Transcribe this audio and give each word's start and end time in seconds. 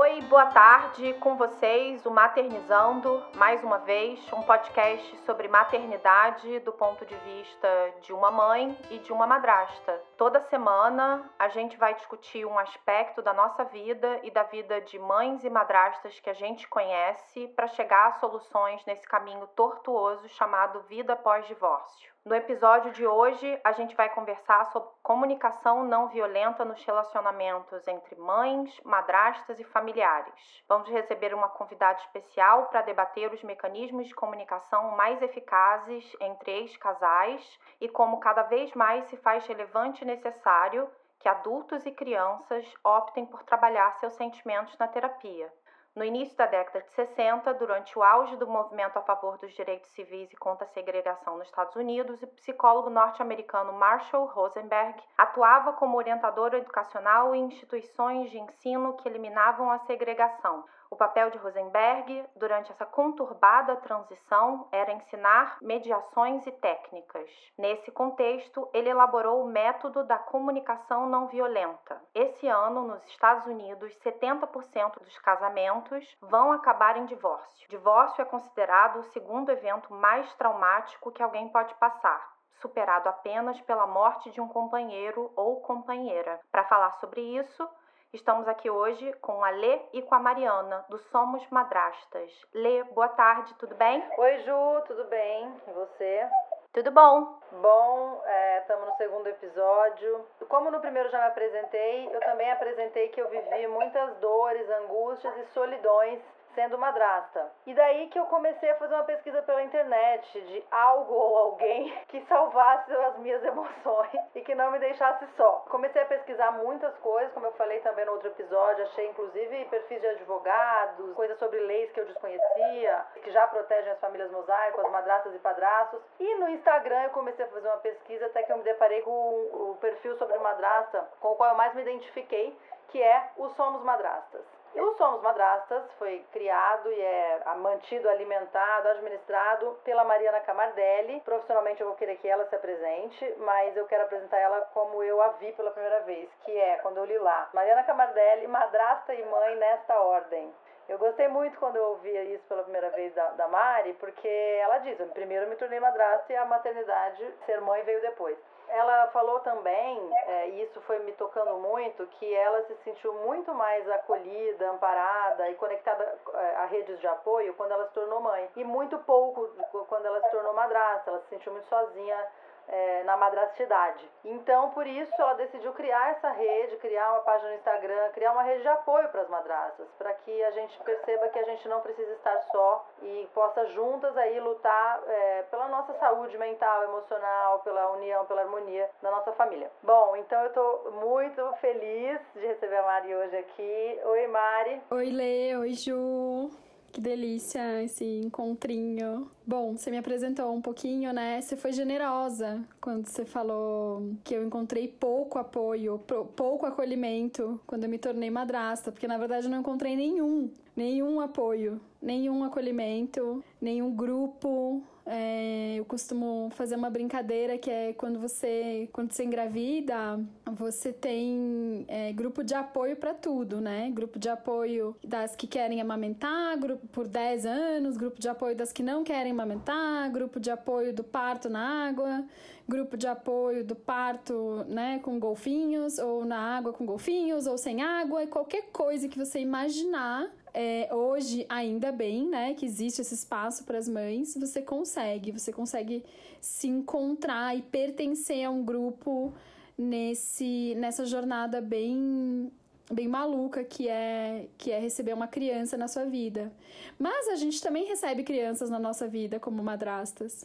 Oi, 0.00 0.20
boa 0.28 0.46
tarde 0.46 1.12
com 1.14 1.36
vocês, 1.36 2.06
o 2.06 2.10
Maternizando, 2.12 3.20
mais 3.34 3.64
uma 3.64 3.78
vez, 3.78 4.20
um 4.32 4.42
podcast 4.42 5.16
sobre 5.26 5.48
maternidade 5.48 6.60
do 6.60 6.70
ponto 6.70 7.04
de 7.04 7.16
vista 7.16 7.68
de 8.00 8.12
uma 8.12 8.30
mãe 8.30 8.78
e 8.92 9.00
de 9.00 9.12
uma 9.12 9.26
madrasta. 9.26 10.07
Toda 10.18 10.40
semana 10.40 11.30
a 11.38 11.46
gente 11.46 11.76
vai 11.76 11.94
discutir 11.94 12.44
um 12.44 12.58
aspecto 12.58 13.22
da 13.22 13.32
nossa 13.32 13.62
vida 13.62 14.18
e 14.24 14.32
da 14.32 14.42
vida 14.42 14.80
de 14.80 14.98
mães 14.98 15.44
e 15.44 15.48
madrastas 15.48 16.18
que 16.18 16.28
a 16.28 16.34
gente 16.34 16.66
conhece 16.66 17.46
para 17.54 17.68
chegar 17.68 18.08
a 18.08 18.12
soluções 18.14 18.84
nesse 18.84 19.06
caminho 19.06 19.46
tortuoso 19.54 20.28
chamado 20.28 20.82
vida 20.88 21.14
pós-divórcio. 21.14 22.10
No 22.24 22.34
episódio 22.34 22.90
de 22.92 23.06
hoje, 23.06 23.58
a 23.64 23.72
gente 23.72 23.96
vai 23.96 24.10
conversar 24.10 24.66
sobre 24.66 24.90
comunicação 25.02 25.82
não 25.84 26.08
violenta 26.08 26.62
nos 26.62 26.84
relacionamentos 26.84 27.88
entre 27.88 28.16
mães, 28.16 28.78
madrastas 28.84 29.58
e 29.58 29.64
familiares. 29.64 30.62
Vamos 30.68 30.90
receber 30.90 31.32
uma 31.32 31.48
convidada 31.48 32.00
especial 32.00 32.66
para 32.66 32.82
debater 32.82 33.32
os 33.32 33.42
mecanismos 33.42 34.08
de 34.08 34.14
comunicação 34.14 34.90
mais 34.90 35.22
eficazes 35.22 36.04
entre 36.20 36.50
ex-casais 36.50 37.58
e 37.80 37.88
como 37.88 38.20
cada 38.20 38.42
vez 38.42 38.74
mais 38.74 39.06
se 39.06 39.16
faz 39.16 39.46
relevante 39.46 40.04
necessário 40.08 40.90
que 41.20 41.28
adultos 41.28 41.84
e 41.84 41.92
crianças 41.92 42.64
optem 42.82 43.26
por 43.26 43.42
trabalhar 43.42 43.92
seus 44.00 44.14
sentimentos 44.14 44.76
na 44.78 44.88
terapia. 44.88 45.52
No 45.94 46.04
início 46.04 46.36
da 46.36 46.46
década 46.46 46.80
de 46.80 46.90
60, 46.92 47.52
durante 47.54 47.98
o 47.98 48.02
auge 48.02 48.36
do 48.36 48.46
movimento 48.46 48.96
a 48.96 49.02
favor 49.02 49.36
dos 49.38 49.52
direitos 49.52 49.90
civis 49.90 50.32
e 50.32 50.36
contra 50.36 50.64
a 50.64 50.68
segregação 50.68 51.36
nos 51.36 51.48
Estados 51.48 51.74
Unidos, 51.74 52.22
o 52.22 52.26
psicólogo 52.28 52.88
norte-americano 52.88 53.72
Marshall 53.72 54.26
Rosenberg 54.26 55.02
atuava 55.16 55.72
como 55.72 55.96
orientador 55.98 56.54
educacional 56.54 57.34
em 57.34 57.46
instituições 57.46 58.30
de 58.30 58.38
ensino 58.38 58.96
que 58.96 59.08
eliminavam 59.08 59.72
a 59.72 59.78
segregação, 59.80 60.64
o 60.90 60.96
papel 60.96 61.30
de 61.30 61.38
Rosenberg 61.38 62.24
durante 62.36 62.70
essa 62.72 62.86
conturbada 62.86 63.76
transição 63.76 64.68
era 64.72 64.92
ensinar 64.92 65.58
mediações 65.60 66.46
e 66.46 66.52
técnicas. 66.52 67.30
Nesse 67.58 67.90
contexto, 67.90 68.68
ele 68.72 68.88
elaborou 68.88 69.42
o 69.44 69.48
método 69.48 70.04
da 70.04 70.18
comunicação 70.18 71.08
não 71.08 71.26
violenta. 71.26 72.00
Esse 72.14 72.48
ano, 72.48 72.86
nos 72.86 73.04
Estados 73.06 73.46
Unidos, 73.46 73.94
70% 73.98 74.98
dos 75.00 75.18
casamentos 75.18 76.16
vão 76.20 76.52
acabar 76.52 76.96
em 76.96 77.04
divórcio. 77.04 77.68
Divórcio 77.68 78.22
é 78.22 78.24
considerado 78.24 79.00
o 79.00 79.04
segundo 79.12 79.50
evento 79.50 79.92
mais 79.92 80.32
traumático 80.34 81.12
que 81.12 81.22
alguém 81.22 81.48
pode 81.48 81.74
passar 81.74 82.38
superado 82.60 83.08
apenas 83.08 83.60
pela 83.62 83.86
morte 83.86 84.30
de 84.30 84.40
um 84.40 84.48
companheiro 84.48 85.32
ou 85.36 85.60
companheira. 85.60 86.40
Para 86.50 86.64
falar 86.64 86.92
sobre 86.94 87.20
isso, 87.20 87.68
Estamos 88.10 88.48
aqui 88.48 88.70
hoje 88.70 89.12
com 89.20 89.44
a 89.44 89.50
Lê 89.50 89.80
e 89.92 90.00
com 90.00 90.14
a 90.14 90.18
Mariana, 90.18 90.82
do 90.88 90.96
Somos 91.10 91.46
Madrastas. 91.50 92.32
Lê, 92.54 92.82
boa 92.84 93.08
tarde, 93.10 93.54
tudo 93.58 93.74
bem? 93.74 94.02
Oi, 94.16 94.38
Ju, 94.38 94.82
tudo 94.86 95.04
bem? 95.04 95.54
E 95.68 95.72
você? 95.72 96.26
Tudo 96.72 96.90
bom. 96.90 97.38
Bom, 97.60 98.22
estamos 98.60 98.88
é, 98.88 98.90
no 98.90 98.96
segundo 98.96 99.26
episódio. 99.26 100.26
Como 100.48 100.70
no 100.70 100.80
primeiro 100.80 101.10
já 101.10 101.18
me 101.18 101.26
apresentei, 101.26 102.08
eu 102.10 102.20
também 102.20 102.50
apresentei 102.50 103.08
que 103.08 103.20
eu 103.20 103.28
vivi 103.28 103.66
muitas 103.66 104.16
dores, 104.16 104.66
angústias 104.70 105.36
e 105.36 105.44
solidões 105.52 106.18
sendo 106.54 106.78
madrasta. 106.78 107.50
E 107.66 107.74
daí 107.74 108.08
que 108.08 108.18
eu 108.18 108.26
comecei 108.26 108.70
a 108.70 108.76
fazer 108.76 108.94
uma 108.94 109.04
pesquisa 109.04 109.42
pela 109.42 109.62
internet 109.62 110.40
de 110.40 110.64
algo 110.70 111.14
ou 111.14 111.36
alguém 111.36 111.92
que 112.08 112.20
salvasse 112.26 112.92
as 112.92 113.18
minhas 113.18 113.44
emoções 113.44 114.20
e 114.34 114.40
que 114.40 114.54
não 114.54 114.70
me 114.70 114.78
deixasse 114.78 115.26
só. 115.36 115.64
Comecei 115.68 116.02
a 116.02 116.06
pesquisar 116.06 116.52
muitas 116.52 116.96
coisas, 116.98 117.32
como 117.32 117.46
eu 117.46 117.52
falei 117.52 117.80
também 117.80 118.04
no 118.04 118.12
outro 118.12 118.28
episódio, 118.28 118.84
achei 118.84 119.08
inclusive 119.08 119.64
perfis 119.66 120.00
de 120.00 120.06
advogados, 120.06 121.14
coisas 121.14 121.38
sobre 121.38 121.60
leis 121.60 121.90
que 121.92 122.00
eu 122.00 122.06
desconhecia, 122.06 123.04
que 123.22 123.30
já 123.30 123.46
protegem 123.46 123.92
as 123.92 124.00
famílias 124.00 124.30
mosaicas, 124.30 124.84
as 124.84 124.90
madrastas 124.90 125.34
e 125.34 125.38
padrastos. 125.38 126.00
E 126.18 126.34
no 126.36 126.48
Instagram 126.48 127.04
eu 127.04 127.10
comecei 127.10 127.44
a 127.44 127.48
fazer 127.48 127.68
uma 127.68 127.78
pesquisa 127.78 128.26
até 128.26 128.42
que 128.42 128.52
eu 128.52 128.58
me 128.58 128.64
deparei 128.64 129.02
com 129.02 129.10
o 129.10 129.78
perfil 129.80 130.16
sobre 130.16 130.38
madrasta 130.38 131.08
com 131.20 131.32
o 131.32 131.36
qual 131.36 131.50
eu 131.50 131.56
mais 131.56 131.74
me 131.74 131.82
identifiquei, 131.82 132.56
que 132.88 133.02
é 133.02 133.30
o 133.36 133.48
Somos 133.50 133.82
Madrastas. 133.82 134.57
E 134.74 134.80
o 134.80 134.94
Somos 134.96 135.22
Madrastas 135.22 135.82
foi 135.98 136.24
criado 136.30 136.92
e 136.92 137.00
é 137.00 137.40
mantido, 137.56 138.08
alimentado, 138.08 138.88
administrado 138.88 139.78
pela 139.82 140.04
Mariana 140.04 140.40
Camardelli. 140.40 141.20
Profissionalmente 141.20 141.80
eu 141.80 141.88
vou 141.88 141.96
querer 141.96 142.16
que 142.16 142.28
ela 142.28 142.46
se 142.46 142.54
apresente, 142.54 143.34
mas 143.38 143.76
eu 143.76 143.86
quero 143.86 144.04
apresentar 144.04 144.38
ela 144.38 144.60
como 144.74 145.02
eu 145.02 145.20
a 145.22 145.28
vi 145.30 145.52
pela 145.52 145.70
primeira 145.70 146.00
vez, 146.00 146.30
que 146.44 146.56
é 146.56 146.76
quando 146.78 146.98
eu 146.98 147.04
li 147.06 147.18
lá. 147.18 147.48
Mariana 147.52 147.82
Camardelli, 147.82 148.46
madrasta 148.46 149.14
e 149.14 149.24
mãe 149.24 149.56
nesta 149.56 149.98
ordem. 150.00 150.54
Eu 150.88 150.98
gostei 150.98 151.28
muito 151.28 151.58
quando 151.58 151.76
eu 151.76 151.84
ouvi 151.84 152.10
isso 152.32 152.44
pela 152.44 152.62
primeira 152.62 152.90
vez 152.90 153.12
da, 153.14 153.30
da 153.32 153.48
Mari, 153.48 153.92
porque 153.94 154.28
ela 154.28 154.78
diz: 154.78 154.98
primeiro 155.12 155.44
eu 155.44 155.50
me 155.50 155.56
tornei 155.56 155.80
madrasta 155.80 156.32
e 156.32 156.36
a 156.36 156.44
maternidade, 156.46 157.34
ser 157.44 157.60
mãe, 157.60 157.82
veio 157.82 158.00
depois. 158.00 158.38
Ela 158.68 159.08
falou 159.08 159.40
também, 159.40 160.10
é, 160.26 160.48
e 160.50 160.62
isso 160.62 160.80
foi 160.82 160.98
me 161.00 161.12
tocando 161.12 161.56
muito, 161.58 162.06
que 162.18 162.34
ela 162.34 162.62
se 162.64 162.74
sentiu 162.84 163.12
muito 163.14 163.54
mais 163.54 163.88
acolhida, 163.90 164.70
amparada 164.70 165.48
e 165.50 165.54
conectada 165.54 166.18
é, 166.34 166.56
a 166.56 166.66
redes 166.66 167.00
de 167.00 167.06
apoio 167.06 167.54
quando 167.54 167.72
ela 167.72 167.86
se 167.86 167.94
tornou 167.94 168.20
mãe. 168.20 168.48
E 168.56 168.64
muito 168.64 168.98
pouco 168.98 169.48
quando 169.88 170.06
ela 170.06 170.20
se 170.20 170.30
tornou 170.30 170.52
madrasta. 170.52 171.10
Ela 171.10 171.20
se 171.20 171.28
sentiu 171.28 171.52
muito 171.52 171.68
sozinha 171.68 172.26
é, 172.68 173.02
na 173.04 173.16
madrastidade. 173.16 174.08
Então, 174.24 174.70
por 174.70 174.86
isso, 174.86 175.12
ela 175.18 175.34
decidiu 175.34 175.72
criar 175.72 176.10
essa 176.10 176.30
rede, 176.30 176.76
criar 176.76 177.12
uma 177.12 177.20
página 177.20 177.50
no 177.50 177.56
Instagram, 177.56 178.10
criar 178.12 178.32
uma 178.32 178.42
rede 178.42 178.62
de 178.62 178.68
apoio 178.68 179.08
para 179.08 179.22
as 179.22 179.28
madrastas, 179.28 179.88
para 179.96 180.12
que 180.14 180.44
a 180.44 180.50
gente 180.50 180.78
perceba 180.80 181.28
que 181.28 181.38
a 181.38 181.44
gente 181.44 181.68
não 181.68 181.80
precisa 181.80 182.12
estar 182.12 182.38
só 182.52 182.86
e 183.02 183.28
possa 183.34 183.66
juntas 183.66 184.16
aí 184.16 184.38
lutar 184.40 185.02
é, 185.06 185.42
pela 185.50 185.68
nossa 185.68 185.94
saúde 185.94 186.36
mental, 186.36 186.84
emocional, 186.84 187.60
pela 187.60 187.92
união, 187.92 188.26
pela 188.26 188.42
harmonia 188.42 188.88
da 189.02 189.10
nossa 189.10 189.32
família. 189.32 189.70
Bom, 189.82 190.16
então 190.16 190.40
eu 190.42 190.48
estou 190.48 190.92
muito 190.92 191.52
feliz 191.60 192.20
de 192.34 192.46
receber 192.46 192.76
a 192.76 192.82
Mari 192.82 193.14
hoje 193.14 193.36
aqui. 193.36 194.00
Oi, 194.04 194.26
Mari. 194.26 194.82
Oi, 194.90 195.10
Lê. 195.10 195.56
Oi, 195.56 195.72
Ju. 195.72 196.50
Que 196.92 197.00
delícia 197.00 197.82
esse 197.82 198.04
encontrinho. 198.20 199.30
Bom, 199.48 199.78
você 199.78 199.90
me 199.90 199.96
apresentou 199.96 200.54
um 200.54 200.60
pouquinho, 200.60 201.10
né? 201.10 201.40
Você 201.40 201.56
foi 201.56 201.72
generosa 201.72 202.62
quando 202.82 203.06
você 203.06 203.24
falou 203.24 204.14
que 204.22 204.34
eu 204.34 204.44
encontrei 204.44 204.86
pouco 204.86 205.38
apoio, 205.38 205.98
pouco 206.36 206.66
acolhimento 206.66 207.58
quando 207.66 207.84
eu 207.84 207.88
me 207.88 207.96
tornei 207.96 208.28
madrasta, 208.28 208.92
porque 208.92 209.08
na 209.08 209.16
verdade 209.16 209.46
eu 209.46 209.50
não 209.50 209.60
encontrei 209.60 209.96
nenhum, 209.96 210.50
nenhum 210.76 211.18
apoio, 211.18 211.80
nenhum 212.02 212.44
acolhimento, 212.44 213.42
nenhum 213.58 213.90
grupo, 213.90 214.84
é, 215.10 215.76
eu 215.76 215.86
costumo 215.86 216.50
fazer 216.54 216.76
uma 216.76 216.90
brincadeira 216.90 217.56
que 217.56 217.70
é 217.70 217.94
quando 217.94 218.18
você, 218.18 218.90
quando 218.92 219.10
você 219.10 219.24
engravida, 219.24 220.20
você 220.52 220.92
tem 220.92 221.86
é, 221.88 222.12
grupo 222.12 222.44
de 222.44 222.52
apoio 222.54 222.94
para 222.94 223.14
tudo, 223.14 223.58
né? 223.58 223.90
Grupo 223.90 224.18
de 224.18 224.28
apoio 224.28 224.94
das 225.02 225.34
que 225.34 225.46
querem 225.46 225.80
amamentar, 225.80 226.58
grupo 226.58 226.86
por 226.88 227.08
10 227.08 227.46
anos, 227.46 227.96
grupo 227.96 228.20
de 228.20 228.28
apoio 228.28 228.54
das 228.54 228.70
que 228.70 228.82
não 228.82 229.02
querem 229.02 229.32
amamentar, 229.38 230.10
grupo 230.10 230.40
de 230.40 230.50
apoio 230.50 230.92
do 230.92 231.04
parto 231.04 231.48
na 231.48 231.88
água, 231.88 232.24
grupo 232.68 232.96
de 232.96 233.06
apoio 233.06 233.64
do 233.64 233.76
parto, 233.76 234.64
né, 234.68 234.98
com 234.98 235.18
golfinhos, 235.18 235.98
ou 235.98 236.24
na 236.24 236.56
água 236.56 236.72
com 236.72 236.84
golfinhos, 236.84 237.46
ou 237.46 237.56
sem 237.56 237.82
água, 237.82 238.24
e 238.24 238.26
qualquer 238.26 238.70
coisa 238.72 239.08
que 239.08 239.18
você 239.18 239.40
imaginar 239.40 240.28
é, 240.52 240.88
hoje, 240.92 241.46
ainda 241.48 241.92
bem, 241.92 242.28
né, 242.28 242.54
que 242.54 242.66
existe 242.66 243.00
esse 243.00 243.14
espaço 243.14 243.64
para 243.64 243.78
as 243.78 243.88
mães, 243.88 244.36
você 244.36 244.60
consegue, 244.60 245.30
você 245.30 245.52
consegue 245.52 246.04
se 246.40 246.66
encontrar 246.66 247.56
e 247.56 247.62
pertencer 247.62 248.44
a 248.44 248.50
um 248.50 248.64
grupo 248.64 249.32
nesse, 249.76 250.74
nessa 250.76 251.06
jornada 251.06 251.60
bem 251.60 252.50
bem 252.90 253.06
maluca 253.06 253.62
que 253.64 253.88
é 253.88 254.48
que 254.56 254.70
é 254.70 254.78
receber 254.78 255.12
uma 255.12 255.28
criança 255.28 255.76
na 255.76 255.88
sua 255.88 256.04
vida. 256.04 256.52
Mas 256.98 257.28
a 257.28 257.36
gente 257.36 257.62
também 257.62 257.86
recebe 257.86 258.22
crianças 258.22 258.70
na 258.70 258.78
nossa 258.78 259.06
vida 259.06 259.38
como 259.38 259.62
madrastas 259.62 260.44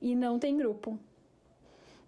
e 0.00 0.14
não 0.14 0.38
tem 0.38 0.56
grupo. 0.56 0.98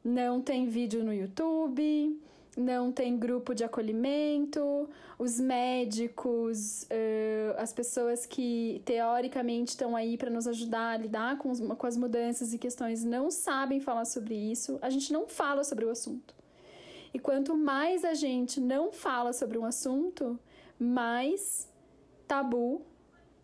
Não 0.04 0.40
tem 0.40 0.66
vídeo 0.66 1.04
no 1.04 1.12
YouTube, 1.12 2.18
não 2.56 2.90
tem 2.90 3.16
grupo 3.16 3.54
de 3.54 3.62
acolhimento, 3.62 4.88
os 5.18 5.38
médicos, 5.38 6.84
uh, 6.84 7.54
as 7.56 7.72
pessoas 7.72 8.26
que 8.26 8.82
teoricamente 8.84 9.70
estão 9.70 9.94
aí 9.94 10.16
para 10.16 10.30
nos 10.30 10.46
ajudar 10.46 10.92
a 10.92 10.96
lidar 10.96 11.38
com, 11.38 11.50
os, 11.50 11.60
com 11.60 11.86
as 11.86 11.96
mudanças 11.96 12.52
e 12.52 12.58
questões 12.58 13.04
não 13.04 13.30
sabem 13.30 13.80
falar 13.80 14.04
sobre 14.04 14.34
isso, 14.34 14.78
a 14.82 14.90
gente 14.90 15.12
não 15.12 15.26
fala 15.28 15.62
sobre 15.62 15.84
o 15.84 15.90
assunto. 15.90 16.37
E 17.12 17.18
quanto 17.18 17.56
mais 17.56 18.04
a 18.04 18.14
gente 18.14 18.60
não 18.60 18.92
fala 18.92 19.32
sobre 19.32 19.58
um 19.58 19.64
assunto, 19.64 20.38
mais 20.78 21.68
tabu 22.26 22.82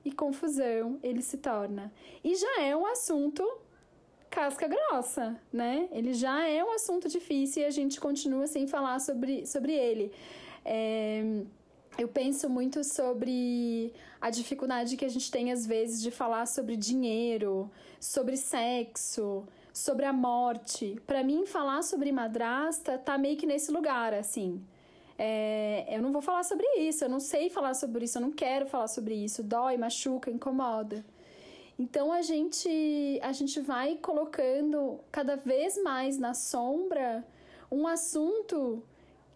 e 0.04 0.12
confusão 0.12 0.98
ele 1.02 1.22
se 1.22 1.38
torna. 1.38 1.92
E 2.22 2.34
já 2.34 2.60
é 2.60 2.76
um 2.76 2.86
assunto 2.86 3.42
casca 4.30 4.68
grossa, 4.68 5.40
né? 5.52 5.88
Ele 5.92 6.12
já 6.12 6.46
é 6.46 6.62
um 6.62 6.72
assunto 6.72 7.08
difícil 7.08 7.62
e 7.62 7.66
a 7.66 7.70
gente 7.70 8.00
continua 8.00 8.46
sem 8.46 8.66
falar 8.66 8.98
sobre, 8.98 9.46
sobre 9.46 9.72
ele. 9.72 10.12
É, 10.64 11.22
eu 11.96 12.08
penso 12.08 12.50
muito 12.50 12.82
sobre 12.82 13.92
a 14.20 14.30
dificuldade 14.30 14.96
que 14.96 15.04
a 15.04 15.08
gente 15.08 15.30
tem 15.30 15.52
às 15.52 15.64
vezes 15.64 16.02
de 16.02 16.10
falar 16.10 16.46
sobre 16.46 16.76
dinheiro, 16.76 17.70
sobre 18.00 18.36
sexo, 18.36 19.46
sobre 19.74 20.06
a 20.06 20.12
morte. 20.12 20.96
Para 21.04 21.24
mim, 21.24 21.44
falar 21.46 21.82
sobre 21.82 22.12
madrasta 22.12 22.96
tá 22.96 23.18
meio 23.18 23.36
que 23.36 23.44
nesse 23.44 23.72
lugar, 23.72 24.14
assim. 24.14 24.64
É, 25.18 25.84
eu 25.90 26.00
não 26.00 26.12
vou 26.12 26.22
falar 26.22 26.44
sobre 26.44 26.64
isso, 26.78 27.04
eu 27.04 27.08
não 27.08 27.18
sei 27.18 27.50
falar 27.50 27.74
sobre 27.74 28.04
isso, 28.04 28.18
eu 28.18 28.22
não 28.22 28.30
quero 28.30 28.66
falar 28.66 28.86
sobre 28.86 29.14
isso. 29.16 29.42
Dói, 29.42 29.76
machuca, 29.76 30.30
incomoda. 30.30 31.04
Então 31.76 32.12
a 32.12 32.22
gente 32.22 33.18
a 33.20 33.32
gente 33.32 33.60
vai 33.60 33.96
colocando 33.96 35.00
cada 35.10 35.34
vez 35.34 35.76
mais 35.82 36.18
na 36.18 36.34
sombra 36.34 37.24
um 37.68 37.84
assunto 37.88 38.80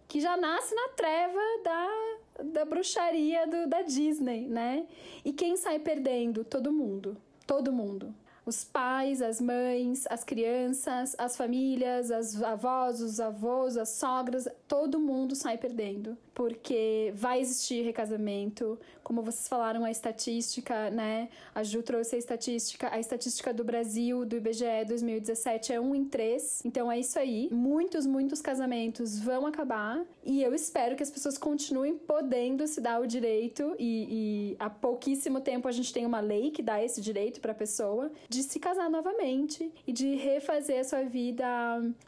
que 0.07 0.21
já 0.21 0.37
nasce 0.37 0.73
na 0.73 0.89
treva 0.91 1.41
da, 1.65 2.45
da 2.45 2.65
bruxaria 2.65 3.45
do, 3.45 3.69
da 3.69 3.83
Disney, 3.83 4.47
né? 4.47 4.87
E 5.25 5.33
quem 5.33 5.57
sai 5.57 5.81
perdendo? 5.81 6.45
Todo 6.45 6.73
mundo. 6.73 7.17
Todo 7.45 7.73
mundo 7.73 8.15
os 8.49 8.65
pais, 8.65 9.21
as 9.21 9.43
mães, 9.43 10.07
as 10.09 10.25
crianças, 10.25 11.15
as 11.19 11.37
famílias, 11.37 12.11
as 12.11 12.43
avós, 12.43 13.03
os 13.03 13.21
avós, 13.21 13.77
as 13.77 13.91
sogras, 13.91 14.49
todo 14.67 14.99
mundo 14.99 15.35
sai 15.35 15.59
perdendo 15.59 16.17
porque 16.39 17.13
vai 17.17 17.41
existir 17.41 17.83
recasamento. 17.83 18.79
Como 19.03 19.23
vocês 19.23 19.49
falaram, 19.49 19.85
a 19.85 19.91
estatística, 19.91 20.89
né? 20.89 21.31
A 21.53 21.65
Ju 21.65 21.83
trouxe 21.83 22.15
a 22.15 22.19
estatística. 22.19 22.89
A 22.93 23.01
estatística 23.01 23.53
do 23.53 23.65
Brasil, 23.65 24.25
do 24.25 24.37
IBGE 24.37 24.85
2017, 24.87 25.73
é 25.73 25.81
um 25.81 25.97
em 25.97 26.05
três. 26.05 26.63
Então 26.65 26.93
é 26.93 27.01
isso 27.01 27.19
aí. 27.19 27.49
Muitos, 27.51 28.07
muitos 28.07 28.41
casamentos 28.41 29.19
vão 29.19 29.49
acabar. 29.49 30.07
E 30.25 30.41
eu 30.41 30.55
espero 30.55 30.95
que 30.95 31.03
as 31.03 31.11
pessoas 31.11 31.37
continuem 31.37 31.99
podendo 31.99 32.65
se 32.69 32.81
dar 32.81 33.01
o 33.01 33.07
direito. 33.07 33.75
E, 33.77 34.53
e 34.53 34.57
há 34.61 34.71
pouquíssimo 34.71 35.41
tempo 35.41 35.67
a 35.67 35.73
gente 35.73 35.93
tem 35.93 36.07
uma 36.07 36.21
lei 36.21 36.53
que 36.53 36.63
dá 36.63 36.81
esse 36.81 37.01
direito 37.01 37.41
para 37.41 37.51
a 37.51 37.57
pessoa 37.57 38.13
de 38.29 38.38
se 38.43 38.59
casar 38.59 38.91
novamente 38.91 39.71
e 39.87 39.93
de 39.93 40.17
refazer 40.17 40.81
a 40.81 40.85
sua 40.85 41.03
vida 41.03 41.47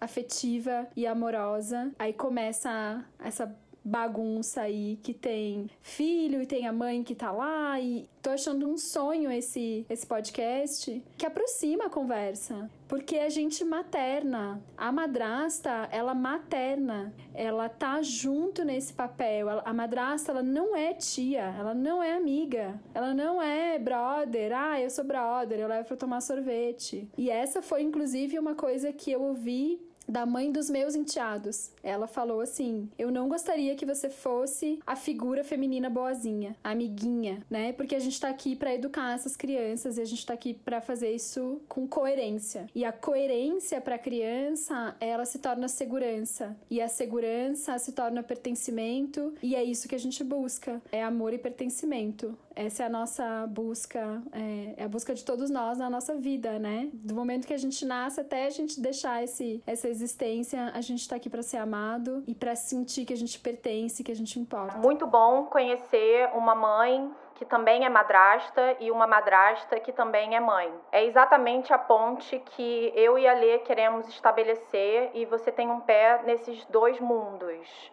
afetiva 0.00 0.88
e 0.96 1.06
amorosa. 1.06 1.92
Aí 1.98 2.12
começa 2.12 3.04
essa 3.18 3.54
bagunça 3.84 4.62
aí 4.62 4.98
que 5.02 5.14
tem 5.14 5.68
filho 5.82 6.42
e 6.42 6.46
tem 6.46 6.66
a 6.66 6.72
mãe 6.72 7.02
que 7.02 7.14
tá 7.14 7.30
lá 7.30 7.80
e 7.80 8.08
tô 8.22 8.30
achando 8.30 8.68
um 8.68 8.76
sonho 8.76 9.30
esse 9.30 9.86
esse 9.88 10.06
podcast 10.06 11.02
que 11.16 11.26
aproxima 11.26 11.86
a 11.86 11.90
conversa, 11.90 12.70
porque 12.86 13.16
a 13.16 13.28
gente 13.28 13.64
materna, 13.64 14.62
a 14.76 14.92
madrasta, 14.92 15.88
ela 15.90 16.14
materna, 16.14 17.14
ela 17.32 17.68
tá 17.68 18.02
junto 18.02 18.64
nesse 18.64 18.92
papel. 18.92 19.48
A 19.64 19.72
madrasta, 19.72 20.32
ela 20.32 20.42
não 20.42 20.76
é 20.76 20.92
tia, 20.92 21.54
ela 21.58 21.74
não 21.74 22.02
é 22.02 22.12
amiga, 22.12 22.80
ela 22.92 23.14
não 23.14 23.40
é 23.40 23.78
brother. 23.78 24.52
Ah, 24.54 24.80
eu 24.80 24.90
sou 24.90 25.04
brother, 25.04 25.60
eu 25.60 25.68
levo 25.68 25.88
para 25.88 25.96
tomar 25.96 26.20
sorvete. 26.20 27.08
E 27.16 27.30
essa 27.30 27.62
foi 27.62 27.82
inclusive 27.82 28.38
uma 28.38 28.54
coisa 28.54 28.92
que 28.92 29.10
eu 29.10 29.22
ouvi 29.22 29.80
da 30.10 30.26
mãe 30.26 30.50
dos 30.50 30.68
meus 30.68 30.94
enteados. 30.94 31.70
Ela 31.82 32.06
falou 32.06 32.40
assim: 32.40 32.88
Eu 32.98 33.10
não 33.10 33.28
gostaria 33.28 33.74
que 33.76 33.86
você 33.86 34.10
fosse 34.10 34.80
a 34.86 34.96
figura 34.96 35.44
feminina 35.44 35.88
boazinha, 35.88 36.56
amiguinha, 36.62 37.44
né? 37.48 37.72
Porque 37.72 37.94
a 37.94 37.98
gente 37.98 38.20
tá 38.20 38.28
aqui 38.28 38.56
para 38.56 38.74
educar 38.74 39.14
essas 39.14 39.36
crianças 39.36 39.98
e 39.98 40.00
a 40.00 40.04
gente 40.04 40.26
tá 40.26 40.34
aqui 40.34 40.54
para 40.54 40.80
fazer 40.80 41.12
isso 41.12 41.60
com 41.68 41.86
coerência. 41.86 42.66
E 42.74 42.84
a 42.84 42.92
coerência 42.92 43.80
para 43.80 43.94
a 43.94 43.98
criança, 43.98 44.96
ela 45.00 45.24
se 45.24 45.38
torna 45.38 45.68
segurança. 45.68 46.56
E 46.70 46.80
a 46.80 46.88
segurança 46.88 47.78
se 47.78 47.92
torna 47.92 48.22
pertencimento, 48.22 49.34
e 49.42 49.54
é 49.54 49.62
isso 49.62 49.88
que 49.88 49.94
a 49.94 49.98
gente 49.98 50.22
busca: 50.24 50.82
é 50.90 51.02
amor 51.02 51.32
e 51.32 51.38
pertencimento. 51.38 52.36
Essa 52.60 52.82
é 52.82 52.86
a 52.86 52.90
nossa 52.90 53.46
busca, 53.48 54.22
é, 54.32 54.82
é, 54.82 54.84
a 54.84 54.88
busca 54.88 55.14
de 55.14 55.24
todos 55.24 55.48
nós 55.48 55.78
na 55.78 55.88
nossa 55.88 56.14
vida, 56.14 56.58
né? 56.58 56.90
Do 56.92 57.14
momento 57.14 57.46
que 57.46 57.54
a 57.54 57.58
gente 57.58 57.86
nasce 57.86 58.20
até 58.20 58.44
a 58.44 58.50
gente 58.50 58.78
deixar 58.82 59.24
esse, 59.24 59.62
essa 59.66 59.88
existência, 59.88 60.70
a 60.74 60.82
gente 60.82 61.08
tá 61.08 61.16
aqui 61.16 61.30
para 61.30 61.42
ser 61.42 61.56
amado 61.56 62.22
e 62.26 62.34
para 62.34 62.54
sentir 62.54 63.06
que 63.06 63.14
a 63.14 63.16
gente 63.16 63.40
pertence, 63.40 64.04
que 64.04 64.12
a 64.12 64.14
gente 64.14 64.38
importa. 64.38 64.76
Muito 64.76 65.06
bom 65.06 65.46
conhecer 65.46 66.28
uma 66.34 66.54
mãe 66.54 67.10
que 67.36 67.46
também 67.46 67.86
é 67.86 67.88
madrasta 67.88 68.76
e 68.78 68.90
uma 68.90 69.06
madrasta 69.06 69.80
que 69.80 69.90
também 69.90 70.36
é 70.36 70.40
mãe. 70.40 70.70
É 70.92 71.02
exatamente 71.06 71.72
a 71.72 71.78
ponte 71.78 72.38
que 72.40 72.92
eu 72.94 73.16
e 73.18 73.26
a 73.26 73.32
Lê 73.32 73.60
queremos 73.60 74.06
estabelecer 74.06 75.12
e 75.14 75.24
você 75.24 75.50
tem 75.50 75.70
um 75.70 75.80
pé 75.80 76.20
nesses 76.26 76.62
dois 76.66 77.00
mundos. 77.00 77.90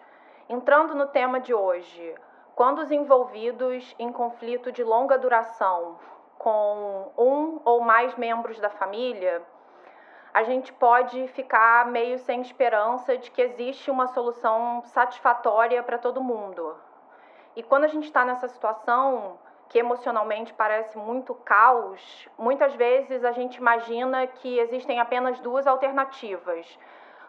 Entrando 0.49 0.93
no 0.93 1.07
tema 1.07 1.39
de 1.39 1.53
hoje, 1.53 2.15
quando 2.57 2.79
os 2.79 2.89
envolvidos 2.89 3.93
em 3.99 4.11
conflito 4.11 4.71
de 4.71 4.83
longa 4.83 5.15
duração 5.15 5.99
com 6.39 7.11
um 7.15 7.61
ou 7.63 7.81
mais 7.81 8.15
membros 8.15 8.59
da 8.59 8.67
família, 8.71 9.43
a 10.33 10.41
gente 10.41 10.73
pode 10.73 11.27
ficar 11.27 11.85
meio 11.85 12.17
sem 12.17 12.41
esperança 12.41 13.15
de 13.15 13.29
que 13.29 13.43
existe 13.43 13.91
uma 13.91 14.07
solução 14.07 14.81
satisfatória 14.85 15.83
para 15.83 15.99
todo 15.99 16.19
mundo. 16.19 16.75
E 17.55 17.61
quando 17.61 17.83
a 17.83 17.87
gente 17.89 18.05
está 18.05 18.25
nessa 18.25 18.47
situação, 18.47 19.37
que 19.69 19.77
emocionalmente 19.77 20.51
parece 20.51 20.97
muito 20.97 21.35
caos, 21.35 22.27
muitas 22.39 22.73
vezes 22.73 23.23
a 23.23 23.33
gente 23.33 23.57
imagina 23.57 24.25
que 24.25 24.57
existem 24.57 24.99
apenas 24.99 25.39
duas 25.41 25.67
alternativas. 25.67 26.65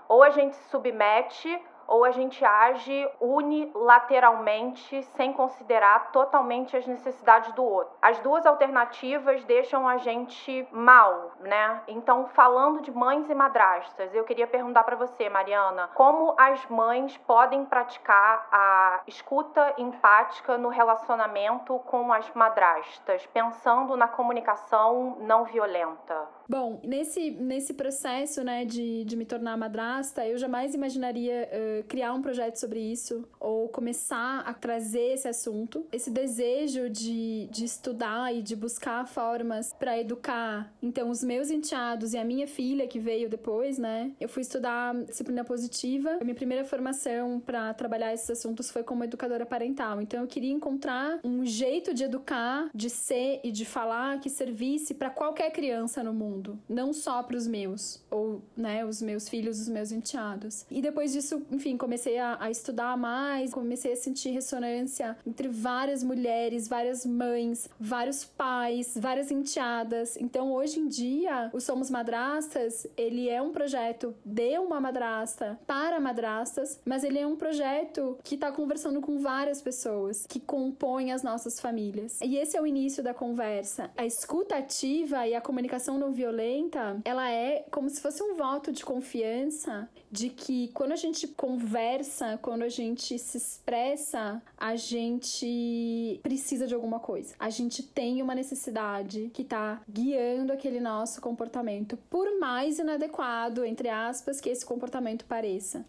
Ou 0.08 0.22
a 0.22 0.30
gente 0.30 0.56
se 0.56 0.70
submete 0.70 1.62
ou 1.88 2.04
a 2.04 2.10
gente 2.10 2.44
age 2.44 3.10
unilateralmente 3.18 5.02
sem 5.16 5.32
considerar 5.32 6.12
totalmente 6.12 6.76
as 6.76 6.86
necessidades 6.86 7.50
do 7.54 7.64
outro. 7.64 7.96
As 8.00 8.18
duas 8.20 8.44
alternativas 8.44 9.42
deixam 9.44 9.88
a 9.88 9.96
gente 9.96 10.68
mal, 10.70 11.32
né? 11.40 11.82
Então, 11.88 12.26
falando 12.28 12.82
de 12.82 12.92
mães 12.92 13.28
e 13.30 13.34
madrastas, 13.34 14.14
eu 14.14 14.24
queria 14.24 14.46
perguntar 14.46 14.84
para 14.84 14.96
você, 14.96 15.30
Mariana, 15.30 15.88
como 15.94 16.34
as 16.38 16.64
mães 16.66 17.16
podem 17.16 17.64
praticar 17.64 18.46
a 18.52 19.00
escuta 19.06 19.74
empática 19.78 20.58
no 20.58 20.68
relacionamento 20.68 21.78
com 21.80 22.12
as 22.12 22.30
madrastas, 22.34 23.24
pensando 23.26 23.96
na 23.96 24.06
comunicação 24.06 25.16
não 25.20 25.44
violenta? 25.44 26.37
Bom, 26.48 26.80
nesse, 26.82 27.30
nesse 27.30 27.74
processo, 27.74 28.42
né, 28.42 28.64
de, 28.64 29.04
de 29.04 29.16
me 29.16 29.26
tornar 29.26 29.54
madrasta, 29.58 30.26
eu 30.26 30.38
jamais 30.38 30.74
imaginaria 30.74 31.46
uh, 31.52 31.84
criar 31.84 32.14
um 32.14 32.22
projeto 32.22 32.56
sobre 32.56 32.80
isso 32.80 33.28
ou 33.38 33.68
começar 33.68 34.40
a 34.40 34.54
trazer 34.54 35.12
esse 35.12 35.28
assunto. 35.28 35.84
Esse 35.92 36.10
desejo 36.10 36.88
de, 36.88 37.48
de 37.50 37.66
estudar 37.66 38.34
e 38.34 38.40
de 38.40 38.56
buscar 38.56 39.06
formas 39.06 39.74
para 39.74 39.98
educar. 39.98 40.72
Então, 40.82 41.10
os 41.10 41.22
meus 41.22 41.50
enteados 41.50 42.14
e 42.14 42.18
a 42.18 42.24
minha 42.24 42.46
filha, 42.46 42.88
que 42.88 42.98
veio 42.98 43.28
depois, 43.28 43.76
né, 43.76 44.12
eu 44.18 44.28
fui 44.28 44.40
estudar 44.40 44.94
disciplina 45.04 45.44
positiva. 45.44 46.16
A 46.18 46.24
minha 46.24 46.34
primeira 46.34 46.64
formação 46.64 47.40
para 47.40 47.74
trabalhar 47.74 48.14
esses 48.14 48.30
assuntos 48.30 48.70
foi 48.70 48.82
como 48.82 49.04
educadora 49.04 49.44
parental. 49.44 50.00
Então, 50.00 50.22
eu 50.22 50.26
queria 50.26 50.52
encontrar 50.52 51.20
um 51.22 51.44
jeito 51.44 51.92
de 51.92 52.04
educar, 52.04 52.70
de 52.74 52.88
ser 52.88 53.40
e 53.44 53.52
de 53.52 53.66
falar 53.66 54.18
que 54.18 54.30
servisse 54.30 54.94
para 54.94 55.10
qualquer 55.10 55.50
criança 55.50 56.02
no 56.02 56.14
mundo 56.14 56.37
mundo, 56.38 56.58
não 56.68 56.92
só 56.92 57.22
para 57.22 57.36
os 57.36 57.46
meus, 57.46 58.00
ou, 58.10 58.40
né, 58.56 58.84
os 58.84 59.02
meus 59.02 59.28
filhos, 59.28 59.60
os 59.60 59.68
meus 59.68 59.90
enteados. 59.90 60.64
E 60.70 60.80
depois 60.80 61.12
disso, 61.12 61.42
enfim, 61.50 61.76
comecei 61.76 62.18
a, 62.18 62.36
a 62.40 62.50
estudar 62.50 62.96
mais, 62.96 63.52
comecei 63.52 63.92
a 63.92 63.96
sentir 63.96 64.30
ressonância 64.30 65.16
entre 65.26 65.48
várias 65.48 66.02
mulheres, 66.02 66.68
várias 66.68 67.04
mães, 67.04 67.68
vários 67.78 68.24
pais, 68.24 68.96
várias 68.96 69.30
enteadas. 69.30 70.16
Então, 70.16 70.52
hoje 70.52 70.78
em 70.78 70.88
dia, 70.88 71.50
o 71.52 71.60
Somos 71.60 71.90
Madrastas, 71.90 72.86
ele 72.96 73.28
é 73.28 73.42
um 73.42 73.50
projeto 73.50 74.14
de 74.24 74.58
uma 74.58 74.80
madrasta 74.80 75.58
para 75.66 76.00
madrastas, 76.00 76.80
mas 76.84 77.02
ele 77.04 77.18
é 77.18 77.26
um 77.26 77.36
projeto 77.36 78.18
que 78.22 78.36
está 78.36 78.52
conversando 78.52 79.00
com 79.00 79.18
várias 79.18 79.60
pessoas 79.60 80.24
que 80.28 80.40
compõem 80.40 81.12
as 81.12 81.22
nossas 81.22 81.58
famílias. 81.58 82.20
E 82.22 82.36
esse 82.36 82.56
é 82.56 82.62
o 82.62 82.66
início 82.66 83.02
da 83.02 83.12
conversa. 83.12 83.90
A 83.96 84.06
escuta 84.06 84.56
ativa 84.56 85.26
e 85.26 85.34
a 85.34 85.40
comunicação 85.40 85.98
não 85.98 86.12
violenta 86.12 86.27
violenta, 86.28 87.00
ela 87.04 87.30
é 87.30 87.64
como 87.70 87.88
se 87.88 88.00
fosse 88.00 88.22
um 88.22 88.34
voto 88.34 88.70
de 88.70 88.84
confiança 88.84 89.88
de 90.10 90.28
que 90.28 90.68
quando 90.68 90.92
a 90.92 90.96
gente 90.96 91.26
conversa, 91.26 92.38
quando 92.42 92.62
a 92.62 92.68
gente 92.68 93.18
se 93.18 93.38
expressa, 93.38 94.42
a 94.56 94.76
gente 94.76 96.20
precisa 96.22 96.66
de 96.66 96.74
alguma 96.74 97.00
coisa. 97.00 97.34
A 97.38 97.50
gente 97.50 97.82
tem 97.82 98.20
uma 98.20 98.34
necessidade 98.34 99.30
que 99.32 99.42
tá 99.42 99.80
guiando 99.88 100.52
aquele 100.52 100.80
nosso 100.80 101.20
comportamento, 101.20 101.96
por 102.10 102.38
mais 102.38 102.78
inadequado, 102.78 103.64
entre 103.64 103.88
aspas, 103.88 104.40
que 104.40 104.50
esse 104.50 104.64
comportamento 104.64 105.24
pareça. 105.24 105.84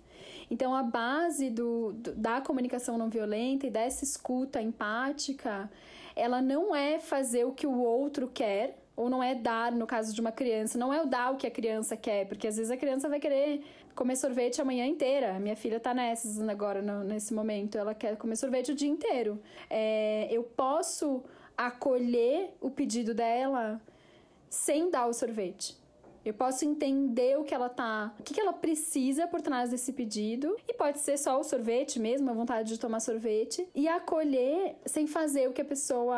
Então, 0.49 0.73
a 0.75 0.83
base 0.83 1.49
do, 1.49 1.93
do, 1.93 2.13
da 2.13 2.41
comunicação 2.41 2.97
não 2.97 3.09
violenta 3.09 3.67
e 3.67 3.69
dessa 3.69 4.03
escuta 4.03 4.61
empática, 4.61 5.69
ela 6.15 6.41
não 6.41 6.75
é 6.75 6.99
fazer 6.99 7.45
o 7.45 7.51
que 7.51 7.67
o 7.67 7.79
outro 7.79 8.27
quer, 8.27 8.77
ou 8.99 9.09
não 9.09 9.23
é 9.23 9.33
dar, 9.33 9.71
no 9.71 9.87
caso 9.87 10.13
de 10.13 10.19
uma 10.19 10.29
criança, 10.29 10.77
não 10.77 10.93
é 10.93 11.01
o 11.01 11.05
dar 11.05 11.31
o 11.31 11.37
que 11.37 11.47
a 11.47 11.51
criança 11.51 11.95
quer, 11.95 12.27
porque 12.27 12.45
às 12.45 12.57
vezes 12.57 12.69
a 12.69 12.75
criança 12.75 13.07
vai 13.07 13.17
querer 13.17 13.63
comer 13.95 14.17
sorvete 14.17 14.61
a 14.61 14.65
manhã 14.65 14.85
inteira. 14.85 15.39
Minha 15.39 15.55
filha 15.55 15.79
tá 15.79 15.93
nessas 15.93 16.37
agora, 16.49 16.81
no, 16.81 17.05
nesse 17.05 17.33
momento. 17.33 17.77
Ela 17.77 17.95
quer 17.95 18.17
comer 18.17 18.35
sorvete 18.35 18.73
o 18.73 18.75
dia 18.75 18.89
inteiro. 18.89 19.41
É, 19.69 20.27
eu 20.29 20.43
posso 20.43 21.23
acolher 21.57 22.53
o 22.59 22.69
pedido 22.69 23.13
dela 23.13 23.81
sem 24.49 24.91
dar 24.91 25.05
o 25.05 25.13
sorvete. 25.13 25.77
Eu 26.29 26.33
posso 26.35 26.63
entender 26.63 27.39
o 27.39 27.43
que 27.43 27.55
ela 27.55 27.69
tá, 27.69 28.13
o 28.19 28.23
que, 28.23 28.35
que 28.35 28.39
ela 28.39 28.53
precisa 28.53 29.25
por 29.25 29.41
trás 29.41 29.71
desse 29.71 29.91
pedido, 29.91 30.55
e 30.67 30.75
pode 30.75 30.99
ser 30.99 31.17
só 31.17 31.39
o 31.39 31.43
sorvete 31.43 31.99
mesmo, 31.99 32.29
a 32.29 32.33
vontade 32.33 32.69
de 32.69 32.79
tomar 32.79 32.99
sorvete, 32.99 33.67
e 33.73 33.87
acolher 33.87 34.75
sem 34.85 35.07
fazer 35.07 35.49
o 35.49 35.53
que 35.53 35.61
a 35.61 35.65
pessoa 35.65 36.17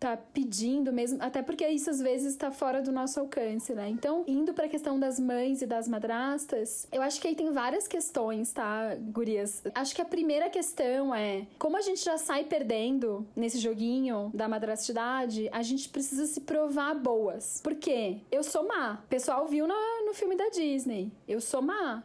tá 0.00 0.16
pedindo 0.16 0.92
mesmo, 0.92 1.18
até 1.22 1.40
porque 1.40 1.64
isso 1.68 1.88
às 1.88 2.00
vezes 2.00 2.32
está 2.32 2.50
fora 2.50 2.82
do 2.82 2.90
nosso 2.90 3.20
alcance, 3.20 3.72
né? 3.74 3.88
Então, 3.88 4.24
indo 4.26 4.52
para 4.52 4.66
a 4.66 4.68
questão 4.68 4.98
das 4.98 5.20
mães 5.20 5.62
e 5.62 5.66
das 5.66 5.86
madrastas, 5.86 6.88
eu 6.90 7.00
acho 7.00 7.20
que 7.20 7.28
aí 7.28 7.36
tem 7.36 7.52
várias 7.52 7.86
questões, 7.86 8.52
tá, 8.52 8.96
gurias? 9.12 9.62
Acho 9.72 9.94
que 9.94 10.02
a 10.02 10.04
primeira 10.04 10.50
questão 10.50 11.14
é 11.14 11.46
como 11.60 11.76
a 11.76 11.80
gente 11.80 12.04
já 12.04 12.18
sai 12.18 12.42
perdendo 12.42 13.24
nesse 13.36 13.58
joguinho 13.58 14.32
da 14.34 14.48
madrastidade, 14.48 15.48
a 15.52 15.62
gente 15.62 15.88
precisa 15.88 16.26
se 16.26 16.40
provar 16.40 16.94
boas. 16.94 17.60
Por 17.62 17.76
quê? 17.76 18.18
Eu 18.32 18.42
sou 18.42 18.66
má. 18.66 18.98
Pessoal 19.08 19.43
pessoal 19.44 19.48
viu 19.48 19.66
no, 19.66 20.06
no 20.06 20.14
filme 20.14 20.36
da 20.36 20.48
Disney. 20.48 21.12
Eu 21.28 21.40
sou 21.40 21.62
má. 21.62 22.02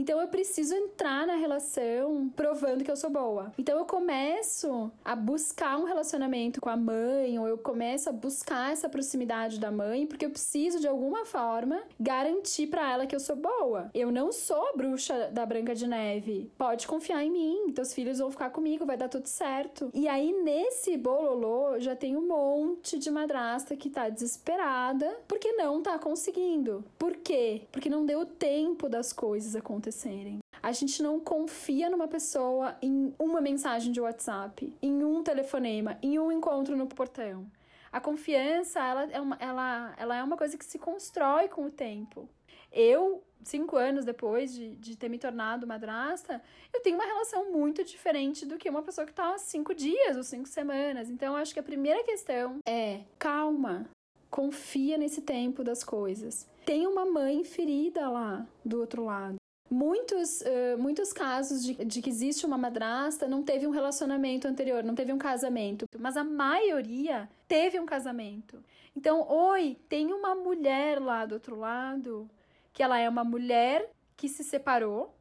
Então 0.00 0.18
eu 0.18 0.28
preciso 0.28 0.74
entrar 0.74 1.26
na 1.26 1.34
relação 1.34 2.30
provando 2.34 2.82
que 2.82 2.90
eu 2.90 2.96
sou 2.96 3.10
boa. 3.10 3.52
Então 3.58 3.78
eu 3.78 3.84
começo 3.84 4.90
a 5.04 5.14
buscar 5.14 5.76
um 5.76 5.84
relacionamento 5.84 6.58
com 6.58 6.70
a 6.70 6.76
mãe, 6.76 7.38
ou 7.38 7.46
eu 7.46 7.58
começo 7.58 8.08
a 8.08 8.12
buscar 8.12 8.72
essa 8.72 8.88
proximidade 8.88 9.60
da 9.60 9.70
mãe, 9.70 10.06
porque 10.06 10.24
eu 10.24 10.30
preciso 10.30 10.80
de 10.80 10.88
alguma 10.88 11.26
forma 11.26 11.82
garantir 12.00 12.68
para 12.68 12.90
ela 12.90 13.06
que 13.06 13.14
eu 13.14 13.20
sou 13.20 13.36
boa. 13.36 13.90
Eu 13.92 14.10
não 14.10 14.32
sou 14.32 14.70
a 14.70 14.72
bruxa 14.72 15.28
da 15.30 15.44
Branca 15.44 15.74
de 15.74 15.86
Neve. 15.86 16.50
Pode 16.56 16.86
confiar 16.86 17.22
em 17.22 17.30
mim, 17.30 17.70
teus 17.74 17.92
filhos 17.92 18.20
vão 18.20 18.30
ficar 18.30 18.48
comigo, 18.48 18.86
vai 18.86 18.96
dar 18.96 19.10
tudo 19.10 19.26
certo. 19.26 19.90
E 19.92 20.08
aí 20.08 20.32
nesse 20.32 20.96
bololô 20.96 21.78
já 21.78 21.94
tem 21.94 22.16
um 22.16 22.26
monte 22.26 22.98
de 22.98 23.10
madrasta 23.10 23.76
que 23.76 23.90
tá 23.90 24.08
desesperada 24.08 25.14
porque 25.28 25.52
não 25.52 25.82
tá 25.82 25.98
conseguindo. 25.98 26.82
Por 26.98 27.18
quê? 27.18 27.64
Porque 27.70 27.90
não 27.90 28.06
deu 28.06 28.24
tempo 28.24 28.88
das 28.88 29.12
coisas 29.12 29.54
acontecerem 29.54 29.89
acontecerem. 29.90 30.38
A 30.62 30.72
gente 30.72 31.02
não 31.02 31.18
confia 31.18 31.90
numa 31.90 32.06
pessoa 32.06 32.76
em 32.80 33.14
uma 33.18 33.40
mensagem 33.40 33.92
de 33.92 34.00
WhatsApp, 34.00 34.72
em 34.80 35.04
um 35.04 35.22
telefonema, 35.22 35.98
em 36.02 36.18
um 36.18 36.30
encontro 36.30 36.76
no 36.76 36.86
portão. 36.86 37.50
A 37.90 38.00
confiança, 38.00 38.78
ela 38.78 39.04
é 39.10 39.20
uma, 39.20 39.36
ela, 39.40 39.94
ela 39.96 40.16
é 40.16 40.22
uma 40.22 40.36
coisa 40.36 40.56
que 40.56 40.64
se 40.64 40.78
constrói 40.78 41.48
com 41.48 41.64
o 41.64 41.70
tempo. 41.70 42.28
Eu, 42.70 43.24
cinco 43.42 43.76
anos 43.76 44.04
depois 44.04 44.54
de, 44.54 44.76
de 44.76 44.96
ter 44.96 45.08
me 45.08 45.18
tornado 45.18 45.66
madrasta, 45.66 46.40
eu 46.72 46.80
tenho 46.82 46.96
uma 46.96 47.06
relação 47.06 47.50
muito 47.50 47.82
diferente 47.82 48.46
do 48.46 48.58
que 48.58 48.70
uma 48.70 48.82
pessoa 48.82 49.04
que 49.04 49.12
está 49.12 49.34
há 49.34 49.38
cinco 49.38 49.74
dias 49.74 50.16
ou 50.16 50.22
cinco 50.22 50.46
semanas. 50.46 51.10
Então, 51.10 51.34
acho 51.34 51.52
que 51.52 51.58
a 51.58 51.64
primeira 51.64 52.04
questão 52.04 52.58
é 52.68 53.00
calma, 53.18 53.88
confia 54.30 54.96
nesse 54.96 55.22
tempo 55.22 55.64
das 55.64 55.82
coisas. 55.82 56.48
Tem 56.64 56.86
uma 56.86 57.06
mãe 57.06 57.42
ferida 57.42 58.08
lá 58.08 58.46
do 58.64 58.78
outro 58.78 59.04
lado 59.04 59.39
muitos, 59.70 60.40
uh, 60.40 60.76
muitos 60.78 61.12
casos 61.12 61.64
de, 61.64 61.74
de 61.84 62.02
que 62.02 62.10
existe 62.10 62.44
uma 62.44 62.58
madrasta 62.58 63.28
não 63.28 63.42
teve 63.42 63.66
um 63.66 63.70
relacionamento 63.70 64.48
anterior, 64.48 64.82
não 64.82 64.94
teve 64.94 65.12
um 65.12 65.18
casamento, 65.18 65.86
mas 65.98 66.16
a 66.16 66.24
maioria 66.24 67.28
teve 67.46 67.78
um 67.78 67.86
casamento. 67.86 68.62
Então, 68.96 69.26
oi, 69.28 69.76
tem 69.88 70.12
uma 70.12 70.34
mulher 70.34 71.00
lá 71.00 71.24
do 71.24 71.34
outro 71.34 71.56
lado, 71.56 72.28
que 72.72 72.82
ela 72.82 72.98
é 72.98 73.08
uma 73.08 73.22
mulher 73.22 73.88
que 74.16 74.28
se 74.28 74.42
separou, 74.42 75.14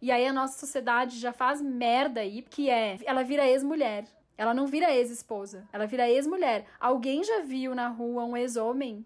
e 0.00 0.10
aí 0.10 0.26
a 0.26 0.32
nossa 0.32 0.58
sociedade 0.58 1.18
já 1.18 1.32
faz 1.32 1.60
merda 1.60 2.20
aí, 2.20 2.40
que 2.40 2.70
é, 2.70 2.98
ela 3.04 3.22
vira 3.22 3.46
ex-mulher. 3.46 4.04
Ela 4.36 4.54
não 4.54 4.66
vira 4.66 4.90
ex-esposa, 4.90 5.68
ela 5.70 5.86
vira 5.86 6.08
ex-mulher. 6.08 6.64
Alguém 6.80 7.22
já 7.22 7.40
viu 7.40 7.74
na 7.74 7.88
rua 7.88 8.24
um 8.24 8.34
ex-homem? 8.34 9.04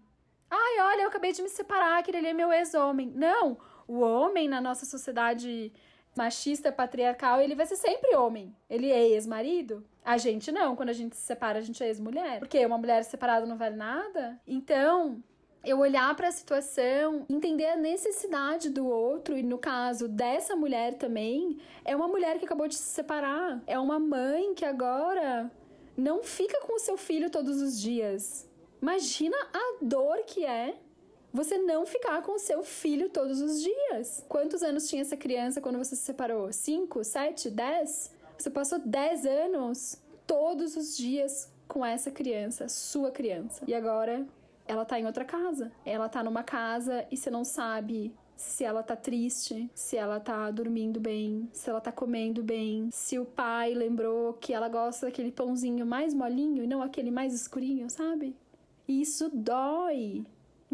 Ai, 0.49 0.79
olha, 0.79 1.01
eu 1.01 1.09
acabei 1.09 1.33
de 1.33 1.41
me 1.41 1.49
separar, 1.49 1.99
aquele 1.99 2.19
ali 2.19 2.27
é 2.27 2.33
meu 2.33 2.53
ex-homem. 2.53 3.11
Não, 3.13 3.57
o 3.87 3.99
homem 3.99 4.47
na 4.47 4.61
nossa 4.61 4.85
sociedade 4.85 5.71
machista, 6.15 6.71
patriarcal, 6.71 7.41
ele 7.41 7.55
vai 7.55 7.65
ser 7.65 7.75
sempre 7.75 8.15
homem. 8.15 8.55
Ele 8.69 8.89
é 8.89 9.09
ex-marido. 9.09 9.83
A 10.03 10.17
gente 10.17 10.51
não, 10.51 10.75
quando 10.75 10.89
a 10.89 10.93
gente 10.93 11.15
se 11.15 11.23
separa, 11.23 11.59
a 11.59 11.61
gente 11.61 11.83
é 11.83 11.87
ex-mulher. 11.87 12.39
Porque 12.39 12.65
uma 12.65 12.77
mulher 12.77 13.03
separada 13.03 13.45
não 13.45 13.57
vale 13.57 13.75
nada. 13.75 14.39
Então, 14.47 15.21
eu 15.65 15.79
olhar 15.79 16.15
para 16.15 16.27
a 16.27 16.31
situação, 16.31 17.25
entender 17.29 17.65
a 17.65 17.75
necessidade 17.75 18.69
do 18.69 18.87
outro, 18.87 19.37
e 19.37 19.43
no 19.43 19.57
caso 19.57 20.07
dessa 20.07 20.55
mulher 20.55 20.93
também, 20.93 21.57
é 21.83 21.95
uma 21.95 22.07
mulher 22.07 22.37
que 22.37 22.45
acabou 22.45 22.67
de 22.67 22.75
se 22.75 22.83
separar. 22.83 23.61
É 23.67 23.77
uma 23.77 23.99
mãe 23.99 24.53
que 24.53 24.63
agora 24.63 25.51
não 25.97 26.23
fica 26.23 26.61
com 26.61 26.75
o 26.75 26.79
seu 26.79 26.97
filho 26.97 27.29
todos 27.29 27.61
os 27.61 27.79
dias. 27.79 28.49
Imagina 28.81 29.35
a 29.53 29.77
dor 29.81 30.19
que 30.25 30.45
é 30.45 30.75
você 31.35 31.57
não 31.57 31.85
ficar 31.85 32.21
com 32.21 32.39
seu 32.39 32.63
filho 32.63 33.09
todos 33.09 33.41
os 33.41 33.61
dias. 33.61 34.23
Quantos 34.27 34.63
anos 34.63 34.87
tinha 34.87 35.01
essa 35.01 35.17
criança 35.17 35.59
quando 35.59 35.77
você 35.77 35.95
se 35.95 36.03
separou? 36.03 36.51
Cinco, 36.53 37.03
sete, 37.03 37.49
dez? 37.49 38.11
Você 38.37 38.49
passou 38.49 38.79
dez 38.79 39.25
anos 39.25 40.01
todos 40.25 40.75
os 40.75 40.95
dias 40.95 41.51
com 41.67 41.85
essa 41.85 42.09
criança, 42.09 42.69
sua 42.69 43.11
criança. 43.11 43.63
E 43.67 43.73
agora 43.73 44.25
ela 44.65 44.85
tá 44.85 44.99
em 44.99 45.05
outra 45.05 45.25
casa. 45.25 45.71
Ela 45.85 46.07
tá 46.07 46.23
numa 46.23 46.43
casa 46.43 47.05
e 47.11 47.17
você 47.17 47.29
não 47.29 47.43
sabe 47.43 48.13
se 48.35 48.63
ela 48.63 48.83
tá 48.83 48.95
triste, 48.95 49.69
se 49.73 49.95
ela 49.95 50.19
tá 50.19 50.49
dormindo 50.51 50.99
bem, 50.99 51.49
se 51.53 51.69
ela 51.69 51.79
tá 51.79 51.91
comendo 51.91 52.43
bem, 52.43 52.89
se 52.91 53.17
o 53.17 53.25
pai 53.25 53.73
lembrou 53.73 54.33
que 54.33 54.53
ela 54.53 54.67
gosta 54.67 55.05
daquele 55.05 55.31
pãozinho 55.31 55.85
mais 55.85 56.13
molinho 56.13 56.63
e 56.63 56.67
não 56.67 56.81
aquele 56.81 57.11
mais 57.11 57.33
escurinho, 57.33 57.89
sabe? 57.89 58.35
Isso 58.87 59.29
dói. 59.33 60.25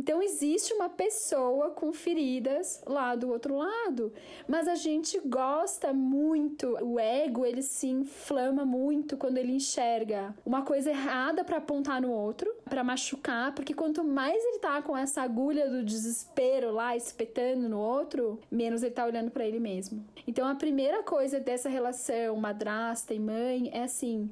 Então 0.02 0.20
existe 0.20 0.74
uma 0.74 0.90
pessoa 0.90 1.70
com 1.70 1.94
feridas 1.94 2.82
lá 2.88 3.16
do 3.16 3.30
outro 3.30 3.56
lado, 3.56 4.12
mas 4.48 4.68
a 4.68 4.74
gente 4.74 5.20
gosta 5.20 5.94
muito, 5.94 6.76
o 6.84 7.00
ego 7.00 7.46
ele 7.46 7.62
se 7.62 7.86
inflama 7.86 8.66
muito 8.66 9.16
quando 9.16 9.38
ele 9.38 9.52
enxerga 9.52 10.36
uma 10.44 10.64
coisa 10.64 10.90
errada 10.90 11.44
para 11.44 11.58
apontar 11.58 12.02
no 12.02 12.12
outro, 12.12 12.52
para 12.66 12.84
machucar, 12.84 13.54
porque 13.54 13.76
quanto 13.76 14.04
mais 14.04 14.44
ele 14.44 14.58
tá 14.58 14.82
com 14.82 14.98
essa 14.98 15.22
agulha 15.22 15.70
do 15.70 15.86
desespero 15.86 16.72
lá 16.72 16.98
espetando 16.98 17.70
no 17.70 17.78
outro, 17.78 18.40
menos 18.50 18.82
ele 18.82 18.96
tá 18.96 19.06
olhando 19.06 19.30
para 19.30 19.46
ele 19.46 19.60
mesmo. 19.60 20.04
Então 20.26 20.48
a 20.48 20.56
primeira 20.56 21.04
coisa 21.04 21.40
dessa 21.40 21.70
relação 21.70 22.36
madrasta 22.38 23.14
e 23.14 23.20
mãe 23.20 23.70
é 23.72 23.84
assim, 23.84 24.32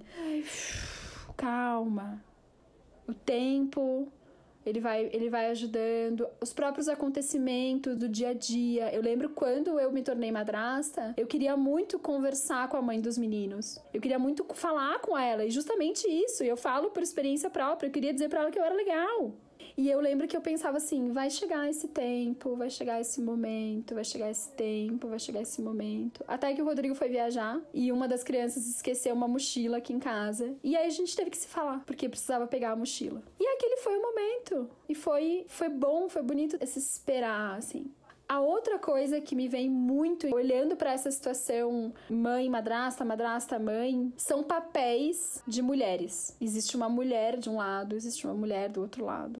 calma. 1.38 2.20
O 3.08 3.14
tempo 3.14 4.12
ele 4.66 4.80
vai, 4.80 5.10
ele 5.12 5.30
vai 5.30 5.48
ajudando. 5.48 6.28
Os 6.42 6.54
próprios 6.54 6.88
acontecimentos 6.88 7.96
do 7.98 8.08
dia 8.08 8.30
a 8.30 8.34
dia. 8.34 8.94
Eu 8.94 9.02
lembro 9.02 9.30
quando 9.30 9.80
eu 9.80 9.92
me 9.92 10.04
tornei 10.04 10.32
madrasta, 10.32 11.14
eu 11.18 11.28
queria 11.28 11.56
muito 11.56 11.98
conversar 11.98 12.68
com 12.70 12.78
a 12.78 12.82
mãe 12.82 13.00
dos 13.00 13.18
meninos. 13.18 13.80
Eu 13.94 14.02
queria 14.02 14.20
muito 14.20 14.46
falar 14.54 15.00
com 15.00 15.18
ela. 15.18 15.46
E 15.46 15.52
justamente 15.52 16.08
isso, 16.08 16.44
eu 16.44 16.58
falo 16.58 16.90
por 16.92 17.02
experiência 17.02 17.50
própria. 17.50 17.88
Eu 17.88 17.92
queria 17.92 18.14
dizer 18.14 18.30
para 18.30 18.42
ela 18.42 18.52
que 18.52 18.60
eu 18.60 18.64
era 18.64 18.76
legal. 18.76 19.34
E 19.80 19.90
eu 19.90 20.02
lembro 20.02 20.28
que 20.28 20.36
eu 20.36 20.42
pensava 20.42 20.76
assim: 20.76 21.12
vai 21.12 21.30
chegar 21.30 21.70
esse 21.70 21.88
tempo, 21.88 22.54
vai 22.54 22.70
chegar 22.70 23.00
esse 23.00 23.22
momento, 23.22 23.96
vai 23.96 24.04
chegar 24.04 24.30
esse 24.30 24.50
tempo, 24.52 25.08
vai 25.08 25.18
chegar 25.20 25.42
esse 25.42 25.62
momento. 25.62 26.22
Até 26.28 26.54
que 26.54 26.62
o 26.62 26.66
Rodrigo 26.66 26.94
foi 26.94 27.08
viajar 27.08 27.62
e 27.74 27.90
uma 27.90 28.06
das 28.06 28.22
crianças 28.22 28.68
esqueceu 28.68 29.16
uma 29.16 29.26
mochila 29.26 29.78
aqui 29.78 29.94
em 29.94 30.00
casa. 30.00 30.54
E 30.62 30.76
aí 30.76 30.86
a 30.86 30.90
gente 30.90 31.16
teve 31.16 31.30
que 31.30 31.38
se 31.38 31.48
falar, 31.48 31.82
porque 31.86 32.10
precisava 32.10 32.46
pegar 32.46 32.72
a 32.72 32.76
mochila. 32.76 33.24
E 33.40 33.48
aquele 33.48 33.78
foi 33.78 33.98
o 33.98 34.02
momento. 34.02 34.70
E 34.90 34.94
foi, 34.94 35.46
foi 35.48 35.70
bom, 35.70 36.10
foi 36.10 36.24
bonito 36.24 36.58
esse 36.60 36.78
esperar, 36.78 37.58
assim. 37.58 37.90
A 38.28 38.42
outra 38.42 38.78
coisa 38.78 39.20
que 39.20 39.34
me 39.34 39.48
vem 39.48 39.70
muito 39.70 40.28
olhando 40.36 40.76
para 40.76 40.92
essa 40.92 41.10
situação 41.10 41.92
mãe, 42.10 42.48
madrasta, 42.48 43.04
madrasta, 43.04 43.58
mãe, 43.58 44.14
são 44.18 44.44
papéis 44.44 45.42
de 45.48 45.62
mulheres. 45.62 46.36
Existe 46.40 46.76
uma 46.76 46.90
mulher 46.90 47.38
de 47.38 47.50
um 47.50 47.56
lado, 47.56 47.96
existe 47.96 48.28
uma 48.28 48.36
mulher 48.36 48.70
do 48.70 48.82
outro 48.82 49.06
lado 49.06 49.40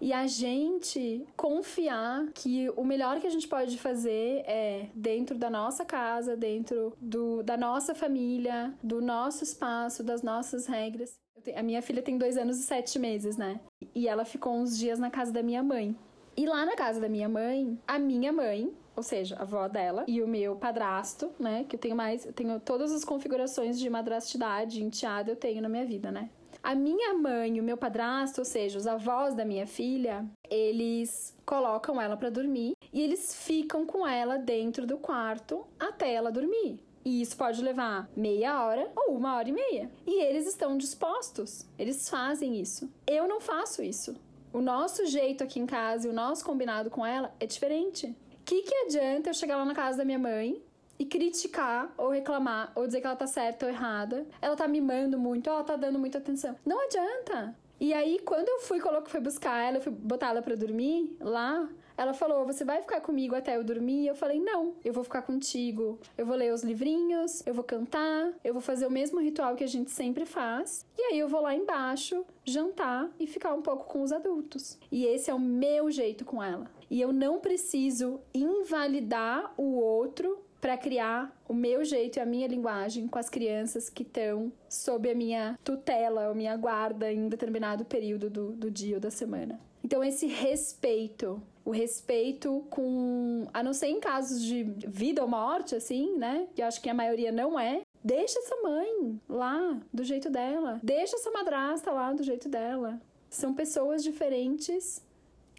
e 0.00 0.12
a 0.12 0.26
gente 0.26 1.26
confiar 1.36 2.26
que 2.34 2.70
o 2.76 2.84
melhor 2.84 3.20
que 3.20 3.26
a 3.26 3.30
gente 3.30 3.48
pode 3.48 3.78
fazer 3.78 4.42
é 4.46 4.88
dentro 4.94 5.36
da 5.36 5.50
nossa 5.50 5.84
casa, 5.84 6.36
dentro 6.36 6.92
do, 7.00 7.42
da 7.42 7.56
nossa 7.56 7.94
família, 7.94 8.74
do 8.82 9.00
nosso 9.00 9.44
espaço, 9.44 10.02
das 10.02 10.22
nossas 10.22 10.66
regras. 10.66 11.18
Tenho, 11.42 11.58
a 11.58 11.62
minha 11.62 11.82
filha 11.82 12.02
tem 12.02 12.18
dois 12.18 12.36
anos 12.36 12.58
e 12.58 12.62
sete 12.62 12.98
meses, 12.98 13.36
né? 13.36 13.60
E 13.94 14.08
ela 14.08 14.24
ficou 14.24 14.54
uns 14.54 14.76
dias 14.78 14.98
na 14.98 15.10
casa 15.10 15.32
da 15.32 15.42
minha 15.42 15.62
mãe. 15.62 15.96
E 16.36 16.44
lá 16.44 16.66
na 16.66 16.76
casa 16.76 17.00
da 17.00 17.08
minha 17.08 17.28
mãe, 17.28 17.78
a 17.86 17.98
minha 17.98 18.32
mãe, 18.32 18.70
ou 18.94 19.02
seja, 19.02 19.36
a 19.36 19.42
avó 19.42 19.68
dela, 19.68 20.04
e 20.06 20.22
o 20.22 20.28
meu 20.28 20.56
padrasto, 20.56 21.30
né? 21.38 21.64
Que 21.64 21.76
eu 21.76 21.80
tenho 21.80 21.96
mais, 21.96 22.26
eu 22.26 22.32
tenho 22.32 22.60
todas 22.60 22.92
as 22.92 23.04
configurações 23.04 23.78
de 23.78 23.88
madrastidade, 23.88 24.82
enteada, 24.82 25.30
eu 25.30 25.36
tenho 25.36 25.62
na 25.62 25.68
minha 25.68 25.86
vida, 25.86 26.10
né? 26.10 26.28
A 26.66 26.74
minha 26.74 27.14
mãe 27.14 27.60
o 27.60 27.62
meu 27.62 27.76
padrasto, 27.76 28.40
ou 28.40 28.44
seja, 28.44 28.76
os 28.76 28.88
avós 28.88 29.34
da 29.34 29.44
minha 29.44 29.68
filha, 29.68 30.26
eles 30.50 31.32
colocam 31.46 32.00
ela 32.00 32.16
para 32.16 32.28
dormir 32.28 32.74
e 32.92 33.00
eles 33.00 33.36
ficam 33.36 33.86
com 33.86 34.04
ela 34.04 34.36
dentro 34.36 34.84
do 34.84 34.98
quarto 34.98 35.64
até 35.78 36.12
ela 36.12 36.32
dormir. 36.32 36.80
E 37.04 37.22
isso 37.22 37.36
pode 37.36 37.62
levar 37.62 38.10
meia 38.16 38.64
hora 38.64 38.90
ou 38.96 39.14
uma 39.14 39.36
hora 39.36 39.48
e 39.48 39.52
meia. 39.52 39.88
E 40.04 40.20
eles 40.24 40.44
estão 40.44 40.76
dispostos, 40.76 41.64
eles 41.78 42.08
fazem 42.08 42.60
isso. 42.60 42.90
Eu 43.06 43.28
não 43.28 43.40
faço 43.40 43.80
isso. 43.80 44.16
O 44.52 44.60
nosso 44.60 45.06
jeito 45.06 45.44
aqui 45.44 45.60
em 45.60 45.66
casa 45.66 46.08
e 46.08 46.10
o 46.10 46.14
nosso 46.14 46.44
combinado 46.44 46.90
com 46.90 47.06
ela 47.06 47.32
é 47.38 47.46
diferente. 47.46 48.06
O 48.08 48.44
que, 48.44 48.62
que 48.62 48.74
adianta 48.86 49.30
eu 49.30 49.34
chegar 49.34 49.56
lá 49.56 49.64
na 49.64 49.74
casa 49.74 49.98
da 49.98 50.04
minha 50.04 50.18
mãe 50.18 50.60
e 50.98 51.04
criticar 51.04 51.92
ou 51.96 52.10
reclamar 52.10 52.72
ou 52.74 52.86
dizer 52.86 53.00
que 53.00 53.06
ela 53.06 53.16
tá 53.16 53.26
certa 53.26 53.66
ou 53.66 53.72
errada? 53.72 54.26
Ela 54.40 54.56
tá 54.56 54.66
mimando 54.66 55.18
muito, 55.18 55.50
ela 55.50 55.64
tá 55.64 55.76
dando 55.76 55.98
muita 55.98 56.18
atenção. 56.18 56.56
Não 56.64 56.84
adianta. 56.84 57.56
E 57.78 57.92
aí, 57.92 58.18
quando 58.24 58.48
eu 58.48 58.60
fui, 58.60 58.80
coloquei, 58.80 59.10
fui 59.10 59.20
buscar 59.20 59.62
ela, 59.62 59.76
eu 59.76 59.82
fui 59.82 59.92
botar 59.92 60.28
ela 60.28 60.40
pra 60.40 60.54
dormir 60.54 61.14
lá, 61.20 61.68
ela 61.96 62.12
falou: 62.12 62.44
Você 62.44 62.64
vai 62.64 62.80
ficar 62.80 63.00
comigo 63.00 63.34
até 63.34 63.56
eu 63.56 63.64
dormir? 63.64 64.06
Eu 64.06 64.14
falei: 64.14 64.40
Não, 64.40 64.74
eu 64.84 64.92
vou 64.92 65.02
ficar 65.02 65.22
contigo. 65.22 65.98
Eu 66.16 66.26
vou 66.26 66.36
ler 66.36 66.52
os 66.52 66.62
livrinhos, 66.62 67.46
eu 67.46 67.54
vou 67.54 67.64
cantar, 67.64 68.32
eu 68.44 68.52
vou 68.52 68.62
fazer 68.62 68.86
o 68.86 68.90
mesmo 68.90 69.20
ritual 69.20 69.56
que 69.56 69.64
a 69.64 69.68
gente 69.68 69.90
sempre 69.90 70.26
faz. 70.26 70.84
E 70.96 71.02
aí 71.02 71.18
eu 71.18 71.28
vou 71.28 71.40
lá 71.40 71.54
embaixo 71.54 72.24
jantar 72.44 73.10
e 73.18 73.26
ficar 73.26 73.54
um 73.54 73.62
pouco 73.62 73.84
com 73.86 74.02
os 74.02 74.12
adultos. 74.12 74.78
E 74.90 75.04
esse 75.06 75.30
é 75.30 75.34
o 75.34 75.40
meu 75.40 75.90
jeito 75.90 76.24
com 76.24 76.42
ela. 76.42 76.70
E 76.90 77.00
eu 77.00 77.12
não 77.12 77.40
preciso 77.40 78.20
invalidar 78.32 79.52
o 79.56 79.74
outro 79.74 80.45
para 80.66 80.76
criar 80.76 81.32
o 81.48 81.54
meu 81.54 81.84
jeito 81.84 82.16
e 82.16 82.20
a 82.20 82.26
minha 82.26 82.48
linguagem 82.48 83.06
com 83.06 83.20
as 83.20 83.30
crianças 83.30 83.88
que 83.88 84.02
estão 84.02 84.52
sob 84.68 85.08
a 85.08 85.14
minha 85.14 85.56
tutela 85.62 86.28
ou 86.28 86.34
minha 86.34 86.56
guarda 86.56 87.12
em 87.12 87.28
determinado 87.28 87.84
período 87.84 88.28
do, 88.28 88.50
do 88.50 88.68
dia 88.68 88.96
ou 88.96 89.00
da 89.00 89.08
semana. 89.08 89.60
Então, 89.84 90.02
esse 90.02 90.26
respeito, 90.26 91.40
o 91.64 91.70
respeito 91.70 92.66
com. 92.68 93.46
A 93.54 93.62
não 93.62 93.72
ser 93.72 93.86
em 93.86 94.00
casos 94.00 94.42
de 94.42 94.64
vida 94.64 95.22
ou 95.22 95.28
morte, 95.28 95.76
assim, 95.76 96.16
né? 96.18 96.48
Que 96.52 96.62
eu 96.62 96.66
acho 96.66 96.80
que 96.80 96.90
a 96.90 96.94
maioria 96.94 97.30
não 97.30 97.56
é. 97.56 97.82
Deixa 98.02 98.36
essa 98.40 98.56
mãe 98.60 99.20
lá 99.28 99.80
do 99.92 100.02
jeito 100.02 100.28
dela. 100.28 100.80
Deixa 100.82 101.14
essa 101.14 101.30
madrasta 101.30 101.92
lá 101.92 102.12
do 102.12 102.24
jeito 102.24 102.48
dela. 102.48 103.00
São 103.30 103.54
pessoas 103.54 104.02
diferentes 104.02 105.00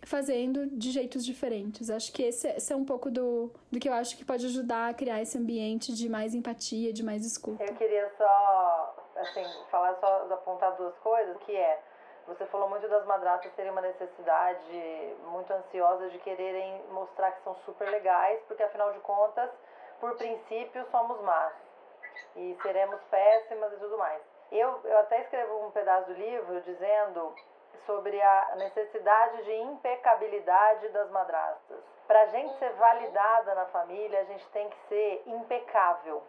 fazendo 0.05 0.67
de 0.67 0.91
jeitos 0.91 1.25
diferentes. 1.25 1.89
Acho 1.89 2.11
que 2.11 2.23
esse, 2.23 2.47
esse, 2.47 2.71
é 2.71 2.75
um 2.75 2.85
pouco 2.85 3.09
do, 3.09 3.51
do 3.71 3.79
que 3.79 3.89
eu 3.89 3.93
acho 3.93 4.17
que 4.17 4.23
pode 4.23 4.45
ajudar 4.45 4.89
a 4.89 4.93
criar 4.93 5.21
esse 5.21 5.37
ambiente 5.37 5.93
de 5.93 6.09
mais 6.09 6.33
empatia, 6.33 6.93
de 6.93 7.03
mais 7.03 7.25
escuta. 7.25 7.63
Eu 7.63 7.75
queria 7.75 8.11
só, 8.17 8.95
assim, 9.17 9.43
falar 9.69 9.95
só, 9.99 10.33
apontar 10.33 10.75
duas 10.75 10.95
coisas, 10.99 11.37
que 11.43 11.55
é, 11.55 11.79
você 12.27 12.45
falou 12.47 12.69
muito 12.69 12.87
das 12.87 13.05
madrastas 13.05 13.51
terem 13.53 13.71
uma 13.71 13.81
necessidade 13.81 15.15
muito 15.31 15.51
ansiosa 15.51 16.09
de 16.09 16.19
quererem 16.19 16.81
mostrar 16.91 17.31
que 17.31 17.43
são 17.43 17.55
super 17.65 17.89
legais, 17.89 18.39
porque 18.47 18.63
afinal 18.63 18.93
de 18.93 18.99
contas, 18.99 19.49
por 19.99 20.15
princípio, 20.15 20.85
somos 20.91 21.19
más. 21.21 21.53
E 22.35 22.57
seremos 22.61 22.99
péssimas 23.09 23.73
e 23.73 23.77
tudo 23.77 23.97
mais. 23.97 24.21
Eu, 24.51 24.79
eu 24.83 24.99
até 24.99 25.21
escrevo 25.21 25.67
um 25.67 25.71
pedaço 25.71 26.07
do 26.07 26.13
livro 26.13 26.61
dizendo 26.61 27.33
sobre 27.85 28.21
a 28.21 28.55
necessidade 28.57 29.43
de 29.43 29.53
impecabilidade 29.55 30.89
das 30.89 31.09
madrastas. 31.11 31.77
Para 32.07 32.21
a 32.21 32.25
gente 32.27 32.57
ser 32.57 32.71
validada 32.73 33.55
na 33.55 33.65
família, 33.65 34.19
a 34.21 34.23
gente 34.23 34.47
tem 34.49 34.69
que 34.69 34.87
ser 34.87 35.23
impecável. 35.27 36.23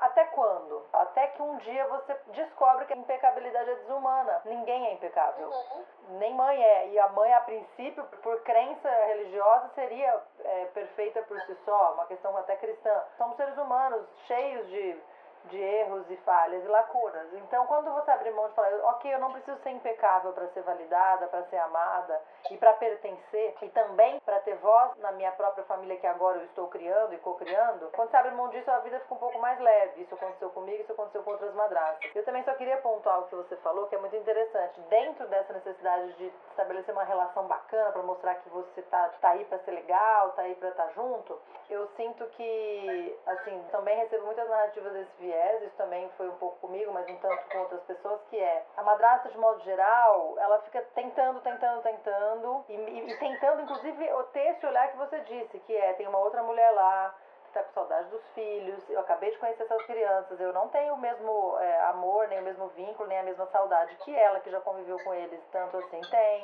Até 0.00 0.24
quando? 0.26 0.84
Até 0.92 1.28
que 1.28 1.42
um 1.42 1.58
dia 1.58 1.86
você 1.86 2.16
descobre 2.28 2.86
que 2.86 2.92
a 2.92 2.96
impecabilidade 2.96 3.70
é 3.70 3.74
desumana. 3.76 4.42
Ninguém 4.44 4.86
é 4.86 4.92
impecável. 4.94 5.48
Uhum. 5.48 5.84
Nem 6.18 6.34
mãe 6.34 6.60
é. 6.60 6.88
E 6.88 6.98
a 6.98 7.08
mãe, 7.10 7.32
a 7.32 7.40
princípio, 7.42 8.02
por 8.22 8.40
crença 8.42 8.88
religiosa, 8.88 9.68
seria 9.76 10.22
é, 10.44 10.64
perfeita 10.74 11.22
por 11.22 11.40
si 11.42 11.54
só, 11.64 11.92
uma 11.94 12.06
questão 12.06 12.36
até 12.36 12.56
cristã. 12.56 13.04
Somos 13.16 13.36
seres 13.36 13.56
humanos 13.56 14.08
cheios 14.26 14.66
de 14.68 15.00
de 15.46 15.56
erros 15.56 16.04
e 16.10 16.16
falhas 16.18 16.64
e 16.64 16.68
lacunas. 16.68 17.32
Então, 17.34 17.66
quando 17.66 17.92
você 17.92 18.10
abre 18.10 18.30
mão 18.30 18.48
de 18.48 18.54
falar, 18.54 18.70
ok, 18.84 19.12
eu 19.12 19.18
não 19.18 19.32
preciso 19.32 19.58
ser 19.62 19.70
impecável 19.70 20.32
para 20.32 20.48
ser 20.48 20.62
validada, 20.62 21.26
para 21.28 21.44
ser 21.44 21.56
amada 21.56 22.20
e 22.50 22.56
para 22.56 22.72
pertencer, 22.74 23.54
e 23.62 23.68
também 23.70 24.20
para 24.20 24.40
ter 24.40 24.56
voz 24.56 24.96
na 24.98 25.12
minha 25.12 25.32
própria 25.32 25.64
família 25.64 25.96
que 25.96 26.06
agora 26.06 26.38
eu 26.38 26.44
estou 26.44 26.68
criando 26.68 27.14
e 27.14 27.18
co-criando, 27.18 27.90
quando 27.94 28.10
você 28.10 28.16
abre 28.16 28.32
mão 28.32 28.48
disso, 28.48 28.70
a 28.70 28.78
vida 28.80 29.00
fica 29.00 29.14
um 29.14 29.18
pouco 29.18 29.38
mais 29.38 29.58
leve. 29.60 30.02
Isso 30.02 30.14
aconteceu 30.14 30.50
comigo, 30.50 30.82
isso 30.82 30.92
aconteceu 30.92 31.22
com 31.22 31.30
outras 31.30 31.54
madrastas. 31.54 32.14
Eu 32.14 32.24
também 32.24 32.44
só 32.44 32.52
queria 32.54 32.76
pontuar 32.78 33.20
o 33.20 33.28
que 33.28 33.34
você 33.34 33.56
falou, 33.56 33.86
que 33.86 33.94
é 33.94 33.98
muito 33.98 34.16
interessante. 34.16 34.80
Dentro 34.82 35.26
dessa 35.28 35.52
necessidade 35.52 36.12
de 36.14 36.32
estabelecer 36.50 36.92
uma 36.92 37.04
relação 37.04 37.46
bacana 37.46 37.92
para 37.92 38.02
mostrar 38.02 38.34
que 38.36 38.48
você 38.50 38.82
tá, 38.82 39.10
tá 39.20 39.30
aí 39.30 39.44
para 39.46 39.58
ser 39.60 39.70
legal, 39.70 40.30
tá 40.32 40.42
aí 40.42 40.54
para 40.56 40.68
estar 40.70 40.84
tá 40.84 40.92
junto, 40.92 41.40
eu 41.70 41.86
sinto 41.96 42.24
que, 42.30 43.18
assim, 43.26 43.62
também 43.70 43.96
recebo 43.96 44.26
muitas 44.26 44.48
narrativas 44.48 44.92
desse 44.92 45.10
viés 45.18 45.27
viés, 45.28 45.62
isso 45.62 45.76
também 45.76 46.08
foi 46.16 46.28
um 46.28 46.36
pouco 46.36 46.56
comigo, 46.58 46.90
mas 46.92 47.06
um 47.08 47.16
tanto 47.16 47.48
com 47.50 47.58
outras 47.58 47.82
pessoas, 47.82 48.20
que 48.30 48.38
é 48.38 48.64
a 48.76 48.82
madrasta, 48.82 49.28
de 49.28 49.38
modo 49.38 49.60
geral, 49.60 50.34
ela 50.38 50.58
fica 50.62 50.80
tentando, 50.94 51.40
tentando, 51.40 51.82
tentando, 51.82 52.64
e, 52.68 52.74
e, 52.74 53.10
e 53.10 53.18
tentando, 53.18 53.62
inclusive, 53.62 54.08
ter 54.32 54.46
esse 54.48 54.66
olhar 54.66 54.90
que 54.90 54.96
você 54.96 55.20
disse, 55.20 55.58
que 55.60 55.76
é, 55.76 55.92
tem 55.94 56.08
uma 56.08 56.18
outra 56.18 56.42
mulher 56.42 56.70
lá, 56.70 57.14
que 57.44 57.52
tá 57.52 57.62
com 57.62 57.72
saudade 57.72 58.08
dos 58.08 58.26
filhos, 58.30 58.88
eu 58.88 59.00
acabei 59.00 59.30
de 59.30 59.38
conhecer 59.38 59.62
essas 59.64 59.82
crianças, 59.84 60.40
eu 60.40 60.52
não 60.52 60.68
tenho 60.68 60.94
o 60.94 60.98
mesmo 60.98 61.58
é, 61.58 61.80
amor, 61.86 62.26
nem 62.28 62.40
o 62.40 62.42
mesmo 62.42 62.68
vínculo, 62.68 63.08
nem 63.08 63.18
a 63.18 63.22
mesma 63.22 63.46
saudade 63.46 63.94
que 63.96 64.14
ela, 64.14 64.40
que 64.40 64.50
já 64.50 64.60
conviveu 64.60 64.96
com 65.04 65.12
eles 65.12 65.40
tanto 65.52 65.76
assim, 65.76 66.00
tem. 66.10 66.42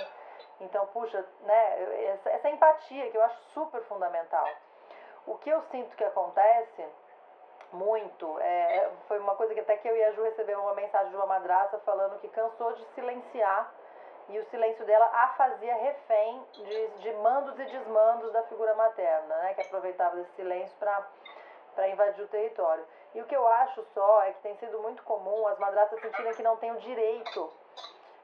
Então, 0.61 0.87
puxa, 0.89 1.25
né, 1.41 2.05
essa, 2.13 2.31
essa 2.31 2.51
empatia 2.51 3.11
que 3.11 3.17
eu 3.17 3.23
acho 3.23 3.39
super 3.55 3.83
fundamental. 3.85 4.47
O 5.27 5.39
que 5.39 5.49
eu 5.49 5.63
sinto 5.71 5.97
que 5.97 6.05
acontece 6.05 6.87
muito. 7.75 8.39
É, 8.41 8.91
foi 9.09 9.19
uma 9.19 9.35
coisa 9.35 9.55
que 9.55 9.61
até 9.61 9.77
que 9.77 9.89
eu 9.89 9.97
e 9.97 10.05
a 10.05 10.13
Ju 10.13 10.23
recebemos 10.23 10.65
uma 10.65 10.75
mensagem 10.75 11.11
de 11.11 11.17
uma 11.17 11.27
madraça 11.27 11.79
falando 11.81 12.19
que 12.21 12.29
cansou 12.29 12.73
de 12.73 12.85
silenciar 12.95 13.73
e 14.29 14.39
o 14.39 14.45
silêncio 14.47 14.85
dela 14.87 15.07
a 15.13 15.29
fazia 15.37 15.75
refém 15.75 16.43
de, 16.53 16.89
de 16.89 17.13
mandos 17.15 17.59
e 17.59 17.65
desmandos 17.65 18.33
da 18.33 18.43
figura 18.45 18.75
materna, 18.75 19.37
né? 19.37 19.55
Que 19.55 19.63
aproveitava 19.63 20.17
desse 20.17 20.33
silêncio 20.33 20.75
para 20.79 21.89
invadir 21.89 22.25
o 22.25 22.29
território. 22.29 22.87
E 23.15 23.21
o 23.21 23.27
que 23.27 23.37
eu 23.37 23.47
acho 23.47 23.85
só 23.93 24.23
é 24.23 24.33
que 24.33 24.43
tem 24.43 24.57
sido 24.57 24.81
muito 24.81 25.03
comum 25.03 25.47
as 25.47 25.59
madrastas 25.59 26.01
sentirem 26.01 26.35
que 26.35 26.43
não 26.43 26.57
têm 26.57 26.73
o 26.73 26.81
direito 26.81 27.53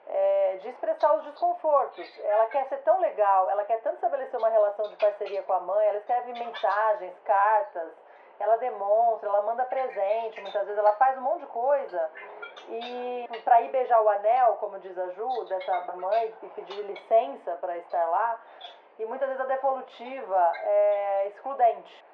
é, 0.09 0.57
de 0.57 0.69
expressar 0.71 1.15
os 1.17 1.25
desconfortos. 1.25 2.19
Ela 2.19 2.47
quer 2.47 2.69
ser 2.69 2.79
tão 2.79 2.99
legal, 2.99 3.49
ela 3.51 3.65
quer 3.65 3.81
tanto 3.83 3.97
estabelecer 3.97 4.39
uma 4.39 4.49
relação 4.49 4.89
de 4.89 4.97
parceria 4.97 5.43
com 5.43 5.53
a 5.53 5.61
mãe, 5.61 5.87
ela 5.87 5.99
escreve 5.99 6.33
mensagens, 6.33 7.15
cartas, 7.25 7.93
ela 8.43 8.57
demonstra, 8.57 9.29
ela 9.29 9.43
manda 9.43 9.65
presente, 9.65 10.41
muitas 10.41 10.63
vezes 10.63 10.79
ela 10.79 10.93
faz 10.95 11.17
um 11.19 11.21
monte 11.21 11.41
de 11.41 11.47
coisa. 11.47 12.11
E 12.69 13.29
para 13.45 13.61
ir 13.63 13.71
beijar 13.71 14.01
o 14.01 14.09
anel, 14.09 14.57
como 14.57 14.79
diz 14.79 14.97
a 14.97 15.09
Ju, 15.11 15.45
dessa 15.45 15.93
mãe, 15.97 16.35
e 16.43 16.49
pedir 16.49 16.83
licença 16.83 17.57
para 17.61 17.77
estar 17.79 18.05
lá, 18.07 18.41
e 18.99 19.05
muitas 19.05 19.29
vezes 19.29 19.43
a 19.43 19.47
devolutiva 19.47 20.53
é 20.57 21.29
excludente. 21.29 22.05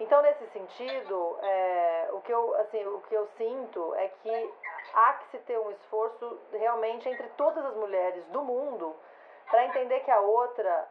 Então, 0.00 0.22
nesse 0.22 0.46
sentido, 0.48 1.38
é, 1.42 2.08
o, 2.12 2.20
que 2.22 2.32
eu, 2.32 2.54
assim, 2.56 2.84
o 2.86 3.00
que 3.02 3.14
eu 3.14 3.28
sinto 3.36 3.94
é 3.96 4.08
que 4.08 4.54
há 4.94 5.12
que 5.14 5.30
se 5.30 5.38
ter 5.40 5.58
um 5.58 5.70
esforço 5.72 6.40
realmente 6.52 7.08
entre 7.08 7.28
todas 7.36 7.64
as 7.64 7.76
mulheres 7.76 8.24
do 8.28 8.42
mundo 8.42 8.96
para 9.50 9.66
entender 9.66 10.00
que 10.00 10.10
a 10.10 10.20
outra 10.20 10.88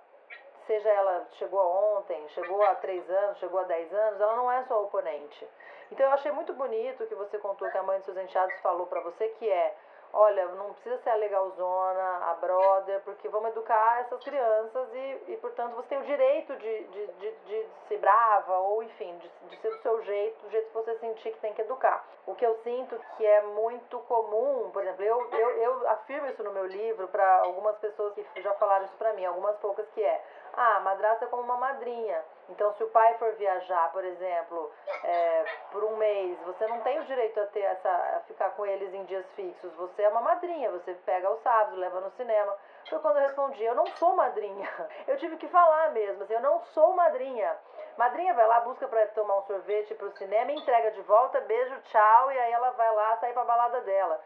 seja 0.69 0.88
ela 0.88 1.27
chegou 1.32 1.60
ontem, 1.60 2.29
chegou 2.29 2.62
há 2.62 2.75
três 2.75 3.10
anos, 3.10 3.39
chegou 3.39 3.60
há 3.60 3.63
dez 3.63 3.91
anos, 3.91 4.21
ela 4.21 4.36
não 4.36 4.51
é 4.51 4.63
só 4.65 4.84
oponente. 4.84 5.47
Então 5.91 6.05
eu 6.05 6.12
achei 6.12 6.32
muito 6.32 6.53
bonito 6.53 7.08
que 7.08 7.15
você 7.15 7.39
contou 7.39 7.71
que 7.71 7.77
a 7.79 7.82
mãe 7.82 7.97
de 7.97 8.05
seus 8.05 8.17
enteados 8.17 8.53
falou 8.62 8.86
para 8.86 9.01
você 9.01 9.29
que 9.29 9.49
é 9.49 9.75
olha, 10.13 10.45
não 10.48 10.74
precisa 10.74 10.98
ser 11.00 11.10
a 11.10 11.15
legalzona, 11.15 12.32
a 12.32 12.34
brother, 12.36 13.02
porque 13.02 13.28
vamos 13.30 13.50
educar 13.50 14.02
essas 14.02 14.24
crianças 14.24 14.89
e, 14.93 15.24
e 15.28 15.38
portanto, 15.38 15.76
você 15.76 15.88
tem 15.89 16.00
o 16.00 16.04
direito 16.04 16.56
de, 16.56 16.84
de, 16.86 17.08
de, 17.08 17.32
de 17.32 17.67
ser 17.88 17.98
brava 18.00 18.58
ou, 18.58 18.84
enfim, 18.84 19.17
de, 19.17 19.30
de 19.50 19.62
ser 19.62 19.69
do 19.69 19.82
seu 19.82 20.02
jeito, 20.04 20.41
do 20.41 20.50
jeito 20.50 20.67
que 20.67 20.74
você 20.74 20.98
sentir 21.00 21.32
que 21.32 21.39
tem 21.39 21.54
que 21.54 21.62
educar. 21.62 22.06
O 22.26 22.36
que 22.36 22.45
eu 22.45 22.56
sinto 22.63 23.00
que 23.17 23.26
é 23.26 23.41
muito 23.41 24.00
comum, 24.02 24.69
por 24.72 24.84
exemplo, 24.84 25.04
eu, 25.04 25.30
eu, 25.32 25.50
eu 25.58 25.89
afirmo 25.89 26.28
isso 26.28 26.43
no 26.43 26.52
meu 26.52 26.65
livro 26.65 27.08
para 27.08 27.41
algumas 27.41 27.78
pessoas 27.78 28.13
que 28.13 28.41
já 28.41 28.54
falaram 28.56 28.86
isso 28.86 28.98
para 28.98 29.13
mim, 29.13 29.26
algumas 29.26 29.58
poucas 29.58 29.88
que 29.89 30.04
é, 30.04 30.24
ah, 30.54 30.80
madrasta 30.82 31.26
é 31.26 31.28
como 31.28 31.43
uma 31.43 31.58
madrinha. 31.58 32.24
Então, 32.50 32.74
se 32.74 32.84
o 32.84 32.89
pai 32.89 33.15
for 33.17 33.32
viajar, 33.34 33.91
por 33.91 34.04
exemplo, 34.04 34.72
é, 35.04 35.45
por 35.72 35.84
um 35.84 35.98
mês, 35.98 36.38
você 36.41 36.67
não 36.67 36.82
tem 36.82 37.00
o 37.00 37.06
direito 37.06 37.39
a 37.39 37.45
ter 37.48 37.62
essa, 37.62 37.89
a 37.89 38.19
ficar 38.28 38.50
com 38.52 38.65
eles 38.65 38.93
em 38.93 39.04
dias 39.06 39.26
fixos. 39.36 39.72
Você 39.76 39.98
é 40.03 40.09
uma 40.09 40.21
madrinha, 40.21 40.71
você 40.71 40.93
pega 41.05 41.29
os 41.31 41.41
sábados, 41.41 41.77
leva 41.77 41.99
no 42.01 42.12
cinema. 42.12 42.55
Foi 42.89 42.99
quando 42.99 43.17
eu 43.17 43.23
respondi, 43.23 43.63
eu 43.63 43.75
não 43.75 43.85
sou 43.97 44.15
madrinha. 44.15 44.67
Eu 45.07 45.17
tive 45.17 45.38
que 45.38 45.47
falar 45.47 45.91
mesmo, 45.91 46.23
assim, 46.23 46.33
eu 46.33 46.41
não 46.41 46.59
sou 46.65 46.93
madrinha. 46.93 47.57
Madrinha 47.97 48.33
vai 48.33 48.47
lá, 48.47 48.62
busca 48.62 48.88
para 48.88 49.05
tomar 49.07 49.39
um 49.39 49.43
sorvete 49.43 49.93
para 49.95 50.07
o 50.07 50.17
cinema, 50.17 50.51
entrega 50.51 50.91
de 50.91 51.01
volta, 51.01 51.41
beijo, 51.41 51.81
tchau, 51.81 52.31
e 52.31 52.39
aí 52.39 52.51
ela 52.51 52.71
vai 52.71 52.93
lá 52.95 53.17
sair 53.17 53.33
para 53.33 53.43
balada 53.43 53.81
dela. 53.81 54.21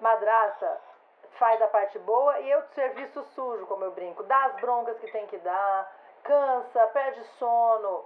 Madrasta, 0.00 0.80
faz 1.38 1.62
a 1.62 1.68
parte 1.68 1.98
boa 2.00 2.38
e 2.40 2.50
eu 2.50 2.62
serviço 2.74 3.22
sujo, 3.34 3.66
como 3.66 3.84
eu 3.84 3.92
brinco, 3.92 4.22
dá 4.24 4.44
as 4.44 4.56
broncas 4.60 4.98
que 4.98 5.10
tem 5.10 5.26
que 5.26 5.38
dar, 5.38 5.92
cansa, 6.24 6.86
perde 6.88 7.22
sono 7.38 8.04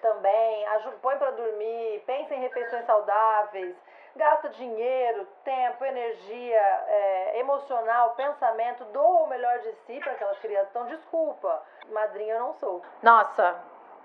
também, 0.00 0.66
põe 1.00 1.16
para 1.16 1.30
dormir, 1.30 2.02
pensa 2.06 2.34
em 2.34 2.40
refeições 2.40 2.84
saudáveis, 2.86 3.76
gasta 4.16 4.48
dinheiro, 4.50 5.26
tempo, 5.44 5.84
energia 5.84 6.84
é, 6.88 7.40
emocional, 7.40 8.14
pensamento, 8.14 8.84
doa 8.86 9.24
o 9.24 9.28
melhor 9.28 9.58
de 9.60 9.72
si 9.86 10.00
para 10.00 10.12
aquelas 10.12 10.38
crianças. 10.38 10.68
Então, 10.70 10.86
desculpa, 10.86 11.62
madrinha 11.90 12.34
eu 12.34 12.40
não 12.40 12.54
sou. 12.54 12.82
Nossa, 13.02 13.56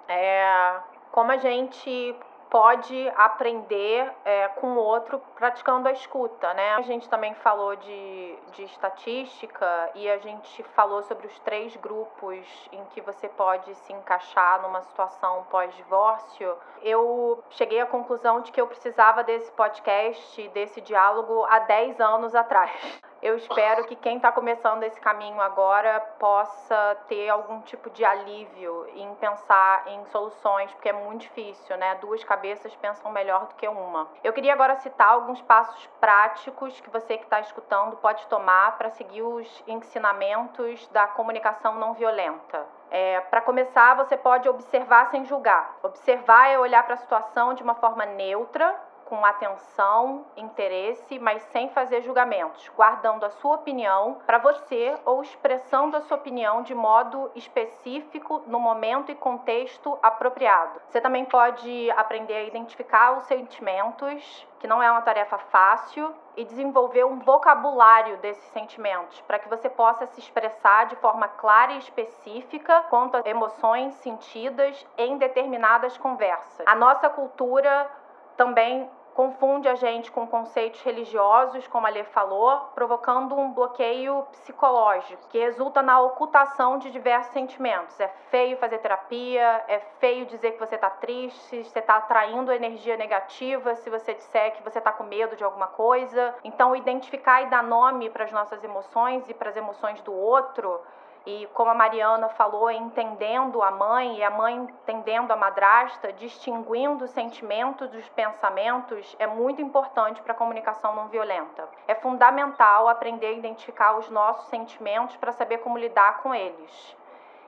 é, 0.08 0.80
como 1.12 1.32
a 1.32 1.38
gente 1.38 2.15
pode 2.50 3.10
aprender 3.16 4.12
é, 4.24 4.48
com 4.50 4.68
o 4.68 4.78
outro 4.78 5.22
praticando 5.36 5.88
a 5.88 5.92
escuta, 5.92 6.54
né? 6.54 6.76
A 6.76 6.82
gente 6.82 7.10
também 7.10 7.34
falou 7.36 7.76
de, 7.76 8.36
de 8.54 8.64
estatística 8.64 9.92
e 9.96 10.10
a 10.10 10.18
gente 10.18 10.64
falou 10.76 11.04
sobre 11.04 11.28
os 11.28 11.40
três 11.40 11.76
grupos 11.76 12.46
em 12.72 12.84
que 12.86 13.02
você 13.02 13.28
pode 13.28 13.74
se 13.76 13.94
encaixar 13.94 14.62
numa 14.62 14.82
situação 14.82 15.46
pós-divórcio. 15.50 16.56
Eu 16.82 17.44
cheguei 17.50 17.82
à 17.82 17.86
conclusão 17.86 18.42
de 18.42 18.52
que 18.52 18.62
eu 18.62 18.68
precisava 18.68 19.24
desse 19.24 19.52
podcast, 19.52 20.48
desse 20.50 20.82
diálogo 20.82 21.46
há 21.46 21.60
10 21.60 22.00
anos 22.00 22.34
atrás. 22.34 23.02
Eu 23.21 23.36
espero 23.36 23.86
que 23.86 23.95
quem 23.95 24.17
está 24.17 24.32
começando 24.32 24.84
esse 24.84 24.99
caminho 25.01 25.41
agora 25.41 25.99
possa 26.19 26.97
ter 27.08 27.30
algum 27.30 27.62
tipo 27.62 27.89
de 27.89 28.06
alívio 28.06 28.88
em 28.93 29.15
pensar 29.15 29.88
em 29.88 30.06
soluções, 30.06 30.71
porque 30.73 30.89
é 30.89 30.93
muito 30.93 31.21
difícil, 31.21 31.75
né? 31.77 31.95
Duas 31.95 32.23
cabeças 32.23 32.75
pensam 32.75 33.12
melhor 33.12 33.47
do 33.47 33.56
que 33.56 33.67
uma. 33.67 34.08
Eu 34.23 34.34
queria 34.34 34.53
agora 34.53 34.75
citar 34.77 35.10
alguns 35.10 35.41
passos 35.41 35.88
práticos 35.99 36.80
que 36.80 36.89
você 36.89 37.17
que 37.17 37.23
está 37.23 37.39
escutando 37.39 37.97
pode 37.97 38.25
tomar 38.27 38.77
para 38.77 38.91
seguir 38.91 39.23
os 39.23 39.63
ensinamentos 39.67 40.88
da 40.89 41.08
comunicação 41.08 41.75
não 41.75 41.93
violenta. 41.93 42.65
É, 42.89 43.19
para 43.21 43.41
começar, 43.41 43.95
você 43.95 44.15
pode 44.15 44.47
observar 44.47 45.10
sem 45.10 45.25
julgar. 45.25 45.77
Observar 45.84 46.49
é 46.49 46.60
olhar 46.60 46.84
para 46.84 46.93
a 46.93 46.97
situação 46.97 47.53
de 47.53 47.63
uma 47.63 47.75
forma 47.75 48.06
neutra 48.06 48.87
com 49.08 49.24
atenção, 49.26 50.26
interesse, 50.36 51.17
mas 51.17 51.41
sem 51.52 51.70
fazer 51.70 52.02
julgamentos, 52.02 52.70
guardando 52.76 53.26
a 53.26 53.30
sua 53.30 53.56
opinião 53.56 54.17
para 54.26 54.38
você 54.38 54.98
ou 55.06 55.22
expressando 55.22 55.96
a 55.96 56.02
sua 56.02 56.17
opinião 56.17 56.62
de 56.62 56.76
modo 56.76 57.32
específico 57.34 58.43
no 58.48 58.60
momento 58.60 59.12
e 59.12 59.15
contexto 59.15 59.98
apropriado. 60.02 60.82
Você 60.89 61.00
também 61.00 61.24
pode 61.26 61.89
aprender 61.91 62.36
a 62.36 62.43
identificar 62.43 63.17
os 63.17 63.24
sentimentos, 63.24 64.46
que 64.60 64.67
não 64.67 64.84
é 64.84 64.91
uma 64.91 65.02
tarefa 65.02 65.38
fácil, 65.38 66.13
e 66.36 66.43
desenvolver 66.43 67.04
um 67.06 67.20
vocabulário 67.20 68.17
desses 68.17 68.43
sentimentos, 68.52 69.22
para 69.22 69.39
que 69.39 69.50
você 69.50 69.70
possa 69.70 70.06
se 70.06 70.20
expressar 70.20 70.86
de 70.86 70.96
forma 70.98 71.28
clara 71.28 71.74
e 71.74 71.80
específica 71.80 72.84
quanto 72.89 73.17
às 73.17 73.26
emoções 73.26 73.93
sentidas 73.96 74.86
em 74.98 75.17
determinadas 75.17 75.98
conversas. 75.98 76.65
A 76.67 76.76
nossa 76.76 77.10
cultura 77.10 77.89
também 78.38 78.88
confunde 79.17 79.67
a 79.67 79.73
gente 79.73 80.12
com 80.12 80.27
conceitos 80.27 80.80
religiosos, 80.84 81.67
como 81.67 81.88
a 81.88 81.89
Lê 81.89 82.03
falou, 82.03 82.69
provocando 82.75 83.36
um 83.36 83.51
bloqueio 83.51 84.21
psicológico, 84.32 85.27
que 85.30 85.39
resulta 85.39 85.82
na 85.82 85.99
ocultação 85.99 86.77
de 86.77 86.91
diversos 86.91 87.34
sentimentos. 87.34 87.99
É 87.99 88.08
feio 88.30 88.58
fazer 88.58 88.77
terapia, 88.77 89.63
é 89.67 89.80
feio 89.99 90.27
dizer 90.27 90.51
que 90.51 90.60
você 90.60 90.75
está 90.75 90.91
triste, 90.91 91.63
você 91.63 91.80
está 91.80 91.95
atraindo 91.95 92.51
energia 92.51 92.95
negativa 92.95 93.73
se 93.73 93.89
você 93.89 94.13
disser 94.13 94.56
que 94.56 94.62
você 94.62 94.77
está 94.77 94.91
com 94.91 95.03
medo 95.03 95.36
de 95.36 95.43
alguma 95.43 95.65
coisa. 95.65 96.36
Então, 96.43 96.75
identificar 96.75 97.41
e 97.41 97.47
dar 97.47 97.63
nome 97.63 98.12
para 98.12 98.23
as 98.23 98.32
nossas 98.32 98.63
emoções 98.63 99.27
e 99.27 99.34
para 99.34 99.49
as 99.49 99.58
emoções 99.58 99.99
do 100.01 100.13
outro 100.13 100.80
e 101.28 101.46
como 101.48 101.70
a 101.70 101.74
Mariana 101.74 102.30
falou, 102.30 102.72
entendendo 102.72 103.62
a 103.62 103.70
mãe 103.70 104.16
e 104.16 104.24
a 104.24 104.30
mãe 104.30 104.56
entendendo 104.56 105.30
a 105.30 105.36
madrasta, 105.36 106.13
distinguindo 106.13 107.04
os 107.04 107.12
sentimentos 107.12 107.90
dos 107.90 108.08
pensamentos, 108.08 109.13
é 109.20 109.28
muito 109.28 109.62
importante 109.62 110.22
para 110.22 110.32
a 110.32 110.36
comunicação 110.38 110.96
não 110.96 111.10
violenta. 111.10 111.68
É 111.86 111.94
fundamental 111.96 112.88
aprender 112.88 113.28
a 113.28 113.32
identificar 113.34 113.98
os 113.98 114.10
nossos 114.10 114.48
sentimentos 114.48 115.18
para 115.18 115.34
saber 115.34 115.58
como 115.58 115.78
lidar 115.78 116.22
com 116.22 116.34
eles. 116.34 116.96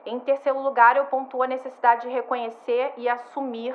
Em 0.04 0.20
terceiro 0.20 0.60
lugar, 0.60 0.98
eu 0.98 1.06
pontuo 1.06 1.42
a 1.42 1.46
necessidade 1.46 2.02
de 2.02 2.08
reconhecer 2.10 2.92
e 2.98 3.08
assumir 3.08 3.74